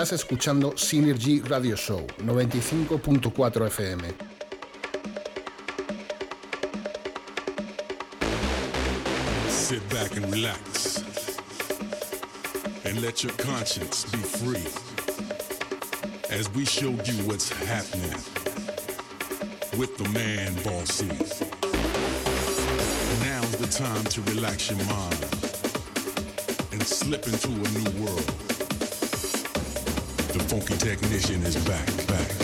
Estás 0.00 0.12
escuchando 0.20 0.72
Synergy 0.78 1.42
Radio 1.42 1.76
Show 1.76 2.06
95.4 2.24 3.66
FM. 3.66 4.00
sit 9.50 9.86
back 9.90 10.16
and 10.16 10.24
relax 10.32 11.04
and 12.86 13.02
let 13.02 13.22
your 13.22 13.34
conscience 13.34 14.06
be 14.10 14.16
free 14.16 14.64
as 16.34 16.48
we 16.54 16.64
show 16.64 16.88
you 17.04 17.14
what's 17.28 17.50
happening 17.68 18.16
with 19.78 19.94
the 19.98 20.08
man 20.14 20.54
bossy. 20.64 21.08
Now's 23.22 23.56
the 23.58 23.66
time 23.66 24.04
to 24.04 24.22
relax 24.32 24.70
your 24.70 24.82
mind 24.86 25.26
and 26.72 26.82
slip 26.82 27.26
into 27.26 27.48
a 27.48 27.68
new 27.78 28.02
world. 28.02 28.49
Funky 30.50 30.76
technician 30.78 31.40
is 31.44 31.54
back, 31.64 31.86
back, 32.08 32.39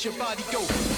let 0.00 0.04
your 0.06 0.14
body 0.14 0.44
go. 0.50 0.89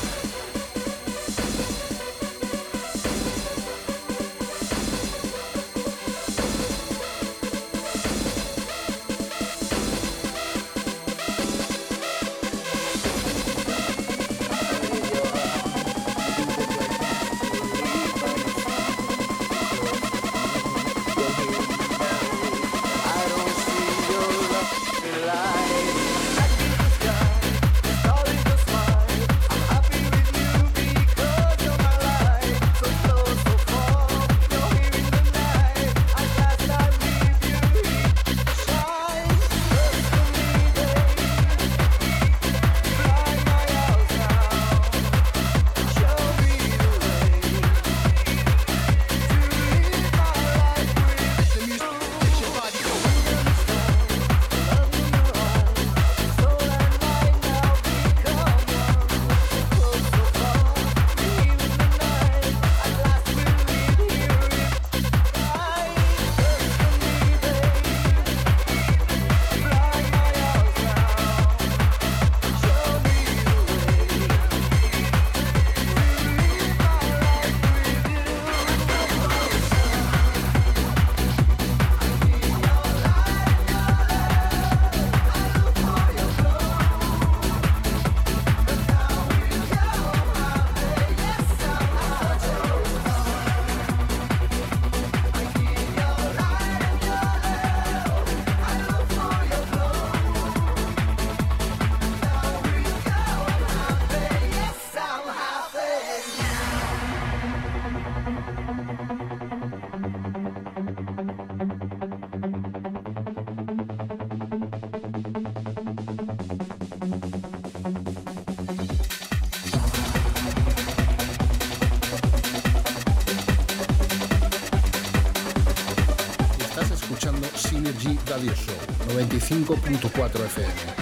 Radio 128.42 128.54
Show 128.56 128.74
95.4 129.06 130.48
FM. 130.48 131.01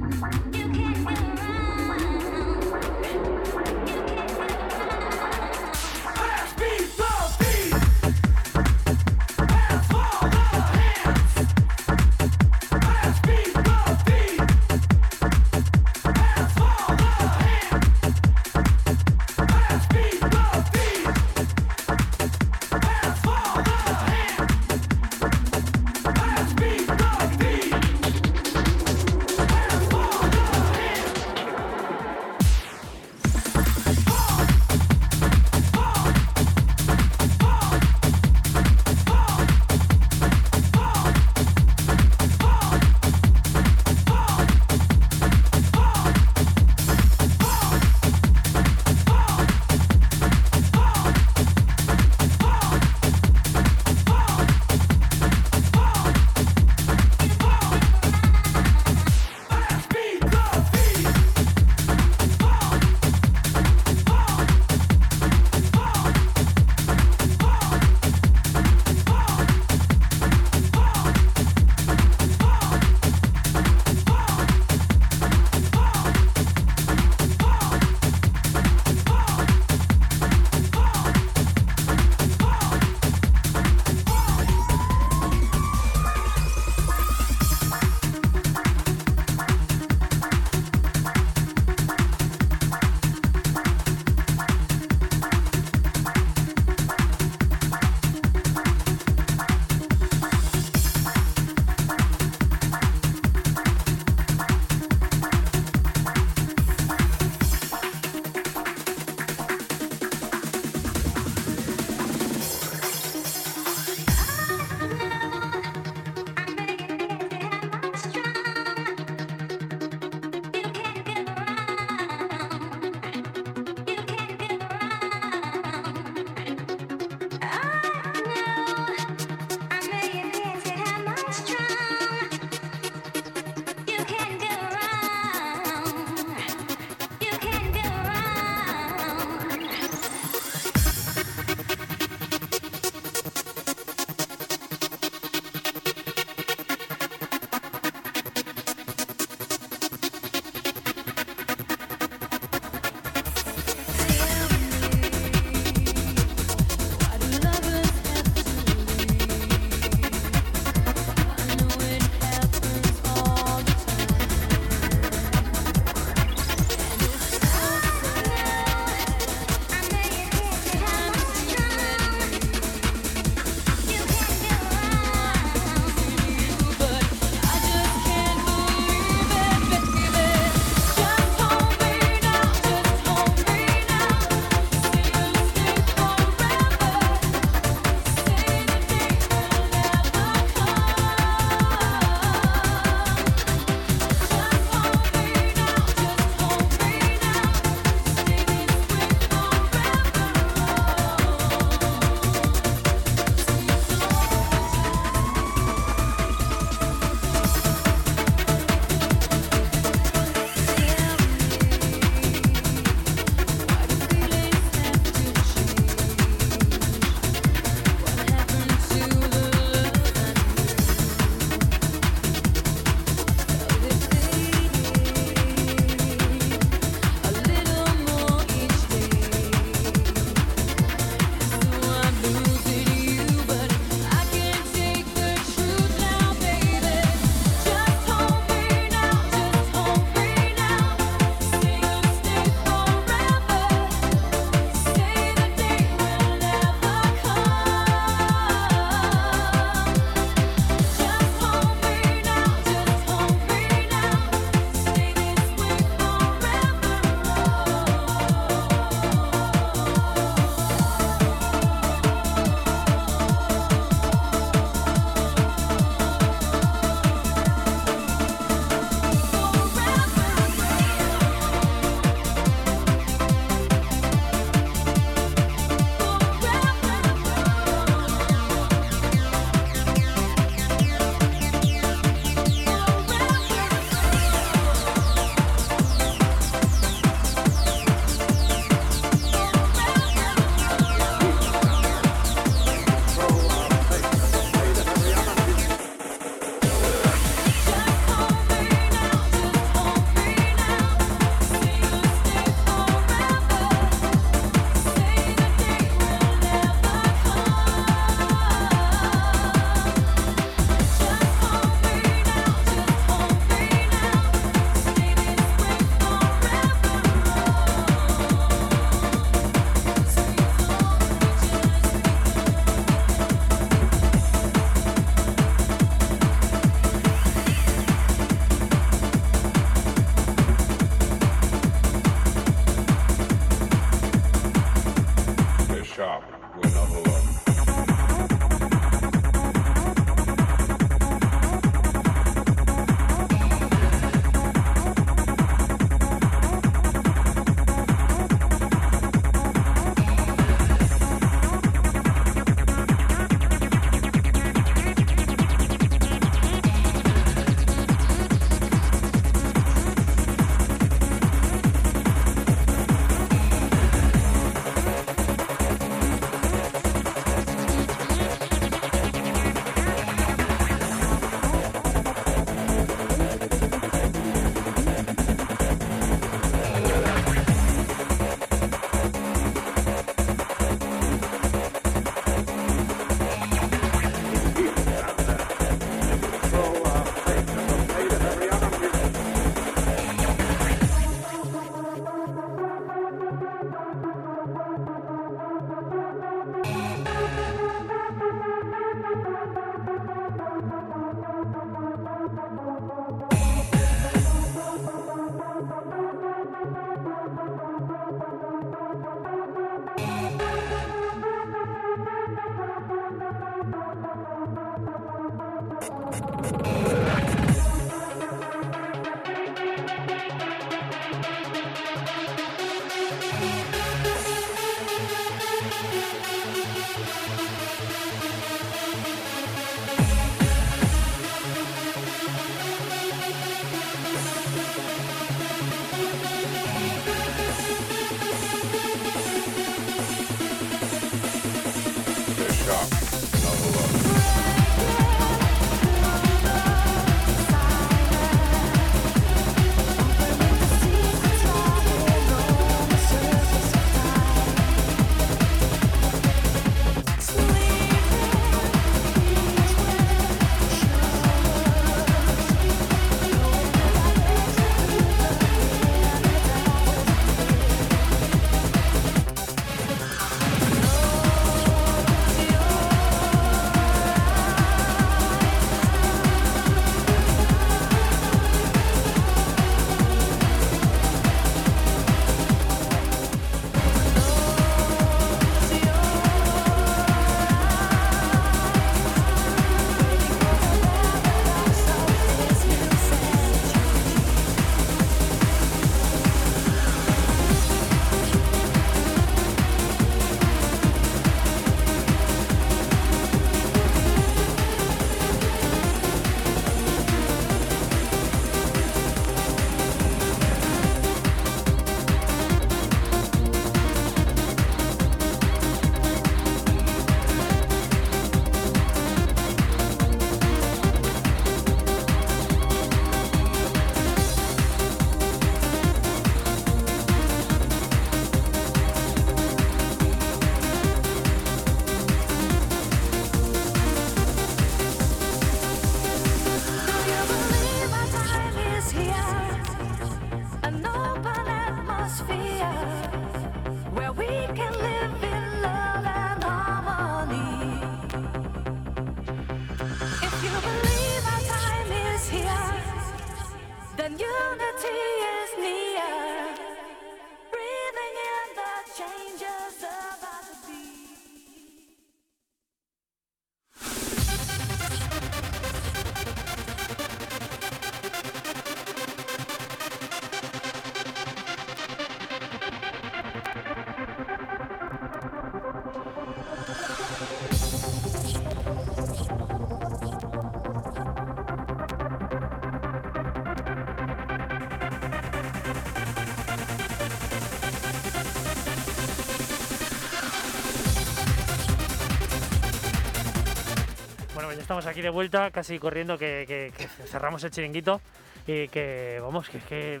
Estamos 594.64 594.86
aquí 594.86 595.02
de 595.02 595.10
vuelta, 595.10 595.50
casi 595.50 595.78
corriendo, 595.78 596.16
que, 596.16 596.72
cerramos 597.06 597.44
el 597.44 597.50
chiringuito. 597.50 598.00
Y 598.46 598.68
que, 598.68 599.18
vamos, 599.22 599.48
que 599.48 599.58
es 599.58 599.64
que. 599.64 600.00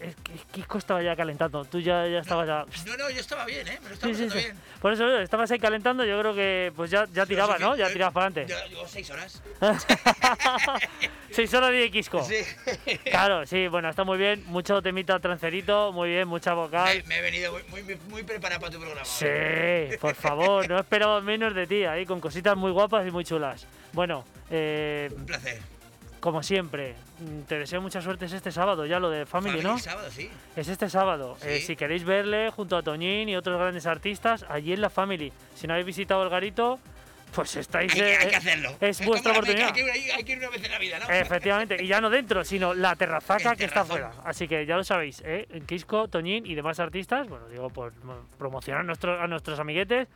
Es 0.00 0.14
que 0.16 0.32
Kiko 0.52 0.78
estaba 0.78 1.02
ya 1.02 1.16
calentando. 1.16 1.64
Tú 1.64 1.80
ya, 1.80 2.06
ya 2.06 2.18
estabas 2.18 2.46
ya. 2.46 2.64
No, 2.84 2.96
no, 2.96 3.10
yo 3.10 3.20
estaba 3.20 3.46
bien, 3.46 3.66
¿eh? 3.66 3.78
Me 3.82 3.88
lo 3.90 3.96
Sí, 3.96 4.10
estaba 4.10 4.14
sí, 4.14 4.30
sí. 4.30 4.38
bien. 4.38 4.56
Por 4.80 4.92
eso 4.92 5.18
estabas 5.20 5.50
ahí 5.50 5.58
calentando. 5.58 6.04
Yo 6.04 6.20
creo 6.20 6.34
que 6.34 6.72
pues 6.76 6.90
ya, 6.90 7.06
ya 7.12 7.24
tiraba, 7.24 7.58
¿no? 7.58 7.76
Ya 7.76 7.90
tirabas 7.90 8.12
para 8.12 8.26
adelante. 8.26 8.52
Yo, 8.52 8.76
yo 8.82 8.86
seis 8.88 9.10
horas. 9.10 9.42
Seis 11.30 11.52
horas 11.52 11.70
de 11.72 11.90
Quisco. 11.90 12.22
Sí. 12.24 12.36
Claro, 13.10 13.44
sí, 13.46 13.68
bueno, 13.68 13.90
está 13.90 14.04
muy 14.04 14.16
bien. 14.16 14.42
Mucho 14.46 14.80
temita 14.80 15.18
trancerito, 15.20 15.92
muy 15.92 16.08
bien, 16.10 16.26
mucha 16.28 16.54
vocal. 16.54 16.96
Me, 17.02 17.08
me 17.08 17.18
he 17.18 17.22
venido 17.22 17.52
muy, 17.70 17.82
muy, 17.82 17.98
muy 18.08 18.22
preparado 18.22 18.60
para 18.60 18.72
tu 18.72 18.78
programa. 18.78 19.04
Sí, 19.04 19.26
por 20.00 20.14
favor, 20.14 20.66
no 20.68 20.78
esperaba 20.78 21.20
menos 21.20 21.54
de 21.54 21.66
ti, 21.66 21.84
ahí 21.84 22.06
con 22.06 22.20
cositas 22.20 22.56
muy 22.56 22.70
guapas 22.70 23.06
y 23.06 23.10
muy 23.10 23.24
chulas. 23.24 23.66
Bueno, 23.92 24.24
eh, 24.50 25.10
Un 25.14 25.26
placer. 25.26 25.60
Como 26.20 26.42
siempre, 26.42 26.94
mm, 27.20 27.42
te 27.42 27.58
deseo 27.58 27.80
mucha 27.80 28.00
suerte 28.02 28.24
es 28.26 28.32
este 28.32 28.50
sábado, 28.52 28.86
ya 28.86 28.98
lo 28.98 29.10
de 29.10 29.26
Family, 29.26 29.62
¿no? 29.62 29.78
sábado, 29.78 30.10
sí. 30.10 30.30
Es 30.56 30.68
este 30.68 30.88
sábado. 30.90 31.36
Eh, 31.42 31.60
si 31.60 31.76
queréis 31.76 32.04
verle 32.04 32.50
junto 32.50 32.76
a 32.76 32.82
Toñín 32.82 33.28
y 33.28 33.36
otros 33.36 33.58
grandes 33.58 33.86
artistas, 33.86 34.44
allí 34.48 34.72
en 34.72 34.80
la 34.80 34.90
Family. 34.90 35.32
Si 35.54 35.66
no 35.66 35.74
habéis 35.74 35.86
visitado 35.86 36.22
el 36.24 36.30
garito, 36.30 36.78
pues 37.34 37.54
estáis. 37.56 37.92
Hay, 37.92 37.98
que- 38.00 38.12
eh, 38.12 38.16
hay 38.16 38.28
que 38.28 38.36
hacerlo. 38.36 38.74
Es 38.80 39.04
vuestra 39.04 39.32
oportunidad. 39.32 39.66
Hay 39.68 39.72
que, 39.74 39.80
ir- 39.84 40.12
hay 40.12 40.24
que 40.24 40.32
ir 40.32 40.38
una 40.38 40.48
vez 40.48 40.64
en 40.64 40.70
la 40.70 40.78
vida, 40.78 40.98
¿no? 40.98 41.10
Efectivamente, 41.10 41.76
y 41.82 41.86
ya 41.86 42.00
no 42.00 42.08
dentro, 42.08 42.44
sino 42.44 42.72
la 42.72 42.96
terrazaca 42.96 43.52
El 43.52 43.58
que 43.58 43.64
está 43.66 43.80
afuera. 43.80 44.12
Así 44.24 44.48
que 44.48 44.64
ya 44.64 44.76
lo 44.76 44.84
sabéis, 44.84 45.22
¿eh? 45.24 45.46
Quisco, 45.66 46.08
Toñín 46.08 46.46
y 46.46 46.54
demás 46.54 46.80
artistas, 46.80 47.28
bueno, 47.28 47.46
digo, 47.48 47.68
por 47.68 47.92
mo- 48.04 48.26
promocionar 48.38 48.84
nuestro- 48.84 49.20
a 49.20 49.26
nuestros 49.26 49.58
amiguetes, 49.58 50.08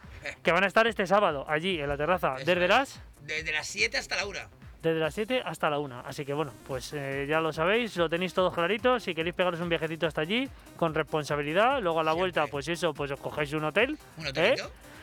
que 0.43 0.53
van 0.53 0.65
a 0.65 0.67
estar 0.67 0.87
este 0.87 1.07
sábado 1.07 1.45
allí 1.49 1.79
en 1.81 1.89
la 1.89 1.97
terraza, 1.97 2.37
Eso 2.37 2.47
desde 2.47 2.65
es. 2.65 2.69
las, 2.71 3.01
Desde 3.23 3.53
las 3.53 3.67
7 3.67 3.99
hasta 3.99 4.17
la 4.17 4.25
1. 4.27 4.39
Desde 4.83 4.99
las 4.99 5.15
7 5.15 5.43
hasta 5.45 5.71
la 5.71 5.79
1. 5.79 6.03
Así 6.07 6.25
que 6.25 6.35
bueno, 6.35 6.53
pues 6.67 6.93
eh, 6.93 7.27
ya 7.29 7.41
lo 7.41 7.53
sabéis, 7.53 7.97
lo 7.97 8.09
tenéis 8.09 8.35
todos 8.35 8.55
clarito. 8.55 8.99
Si 8.99 9.15
queréis 9.15 9.35
pegaros 9.35 9.61
un 9.61 9.69
viajecito 9.69 10.07
hasta 10.07 10.23
allí, 10.23 10.49
con 10.77 10.95
responsabilidad, 10.95 11.81
luego 11.81 12.01
a 12.01 12.05
la 12.05 12.13
vuelta, 12.13 12.47
pues 12.47 12.69
eso, 12.69 12.95
pues 12.95 13.11
os 13.11 13.21
cogéis 13.21 13.53
un 13.53 13.65
hotel. 13.65 13.99
Un 14.17 14.27
¿eh? 14.35 14.57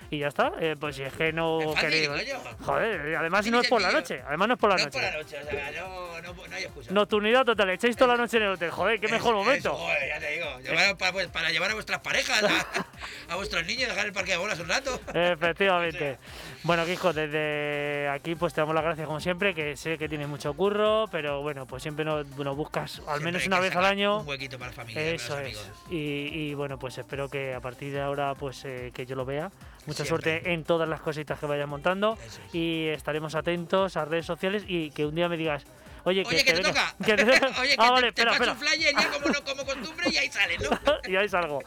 Y 0.10 0.20
ya 0.20 0.28
está, 0.30 0.54
eh, 0.60 0.76
pues 0.80 0.96
si 0.96 1.04
es 1.04 1.12
que 1.14 1.34
no 1.34 1.60
Es 1.60 1.74
fácil, 1.74 1.90
queréis. 1.90 2.08
coño. 2.10 2.56
Joder, 2.66 3.16
además 3.18 3.46
no 3.48 3.60
es 3.60 3.68
por 3.68 3.82
la 3.82 3.92
noche, 3.92 4.22
además 4.26 4.48
no 4.48 4.54
es 4.54 4.60
por 4.60 4.70
la 4.70 4.76
no 4.76 4.80
es 4.80 4.86
noche. 4.86 5.00
por 5.00 5.12
la 5.14 5.18
noche, 5.22 5.38
o 5.42 5.50
sea, 5.52 5.72
no, 5.82 6.22
no, 6.22 6.48
no 6.48 6.56
hay 6.56 6.64
excusa. 6.64 6.92
Nocturnidad 6.94 7.44
total, 7.46 7.70
echáis 7.72 7.98
toda 7.98 8.16
la 8.16 8.22
noche 8.22 8.38
en 8.38 8.44
el 8.44 8.50
hotel, 8.52 8.72
joder, 8.72 9.00
qué 9.02 9.08
Eso- 9.08 9.16
mejor 9.16 9.36
momento. 9.36 9.70
eso, 9.70 9.78
joder, 9.78 10.08
ya 10.08 10.20
te 10.20 10.32
digo. 10.32 10.60
Llevar 10.62 10.98
para, 10.98 11.12
pues, 11.12 11.28
para 11.28 11.50
llevar 11.52 11.72
a 11.72 11.74
vuestras 11.74 12.00
parejas, 12.00 12.42
a, 12.44 13.34
a 13.34 13.36
vuestros 13.36 13.66
niños, 13.66 13.90
dejar 13.90 14.06
el 14.06 14.14
parque 14.14 14.32
de 14.32 14.38
bolas 14.38 14.60
un 14.60 14.70
rato. 14.70 15.00
Efectivamente. 15.14 16.18
Bueno, 16.64 16.86
Kiko, 16.86 17.14
desde 17.14 18.10
aquí 18.10 18.36
pues 18.36 18.54
te 18.54 18.60
damos 18.60 18.76
las 18.76 18.84
gracias 18.84 19.08
como 19.08 19.22
siempre, 19.22 19.54
que 19.54 19.78
sé 19.78 19.98
que 19.98 20.10
tienes 20.10 20.28
mucho 20.28 20.54
curro, 20.54 21.06
pero 21.10 21.42
bueno, 21.42 21.66
pues 21.66 21.82
siempre 21.82 22.04
nos, 22.04 22.26
nos 22.36 22.58
buscas 22.58 22.98
al 23.00 23.20
Siempre 23.20 23.26
menos 23.26 23.48
una 23.48 23.60
vez 23.62 23.74
al 23.76 23.86
año. 23.86 24.20
Un 24.20 24.28
huequito 24.28 24.58
para 24.58 24.72
la 24.72 24.76
familia, 24.76 25.02
para 25.02 25.16
Eso 25.16 25.30
los 25.40 25.48
es. 25.48 25.58
amigos. 25.60 25.72
Y, 25.92 25.96
y, 26.50 26.54
bueno, 26.56 26.78
pues 26.78 26.98
espero 26.98 27.30
que 27.30 27.54
a 27.54 27.62
partir 27.62 27.94
de 27.94 28.02
ahora 28.02 28.34
pues 28.36 28.66
eh, 28.66 28.92
que 28.94 29.06
yo 29.06 29.16
lo 29.16 29.24
vea. 29.24 29.50
Mucha 29.88 30.04
Siempre. 30.04 30.32
suerte 30.40 30.54
en 30.54 30.64
todas 30.66 30.88
las 30.88 31.02
cositas 31.02 31.40
que 31.40 31.46
vayas 31.46 31.68
montando 31.68 32.18
es. 32.26 32.40
y 32.54 32.88
estaremos 32.90 33.34
atentos 33.36 33.96
a 33.98 34.06
redes 34.06 34.26
sociales 34.26 34.64
y 34.68 34.92
que 34.92 35.06
un 35.06 35.16
día 35.16 35.28
me 35.30 35.38
digas, 35.38 35.64
oye, 36.04 36.24
Oye, 36.28 36.44
que 36.44 36.52
te 36.54 36.62
venga- 36.62 36.70
toca. 36.70 37.06
que 37.06 37.16
te- 37.16 37.24
Oye, 37.62 37.76
que 37.76 37.76
ah, 37.80 37.86
te, 37.86 37.92
vale, 37.92 38.02
te 38.02 38.08
espera, 38.22 38.32
paso 38.32 38.44
espera. 38.44 38.52
un 38.52 38.58
flyer 38.58 38.94
ya 38.94 39.10
como, 39.12 39.28
no, 39.28 39.44
como 39.44 39.66
costumbre 39.66 40.10
y 40.12 40.18
ahí 40.18 40.30
sale, 40.30 40.58
¿no? 40.60 40.70
y 41.12 41.16
ahí 41.16 41.28
salgo. 41.30 41.60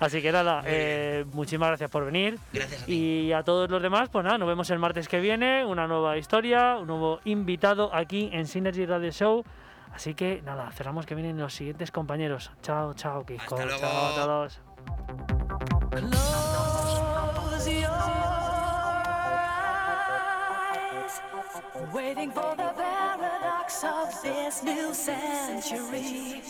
Así 0.00 0.20
que 0.20 0.32
nada, 0.32 0.64
eh, 0.66 1.24
muchísimas 1.32 1.68
gracias 1.68 1.88
por 1.88 2.04
venir. 2.04 2.36
Gracias 2.52 2.82
a 2.82 2.86
ti. 2.86 2.92
Y 2.92 3.32
a 3.32 3.44
todos 3.44 3.70
los 3.70 3.80
demás, 3.80 4.08
pues 4.10 4.24
nada, 4.24 4.36
nos 4.36 4.48
vemos 4.48 4.68
el 4.70 4.80
martes 4.80 5.06
que 5.06 5.20
viene, 5.20 5.64
una 5.64 5.86
nueva 5.86 6.18
historia, 6.18 6.76
un 6.78 6.88
nuevo 6.88 7.20
invitado 7.24 7.94
aquí 7.94 8.28
en 8.32 8.48
Synergy 8.48 8.84
Radio 8.86 9.12
Show. 9.12 9.44
Así 9.94 10.14
que 10.14 10.42
nada, 10.42 10.72
cerramos 10.72 11.06
que 11.06 11.14
vienen 11.14 11.38
los 11.38 11.54
siguientes 11.54 11.92
compañeros. 11.92 12.50
Chao, 12.62 12.94
chao, 12.94 13.24
Kiko. 13.24 13.42
Hasta 13.54 13.64
luego. 13.64 13.80
Chao 13.80 14.06
a 14.06 14.14
todos. 14.26 15.41
waiting 21.92 22.30
for 22.30 22.54
the 22.56 22.72
paradox 22.76 23.82
of 23.84 24.22
this 24.22 24.62
new 24.62 24.94
century. 24.94 26.42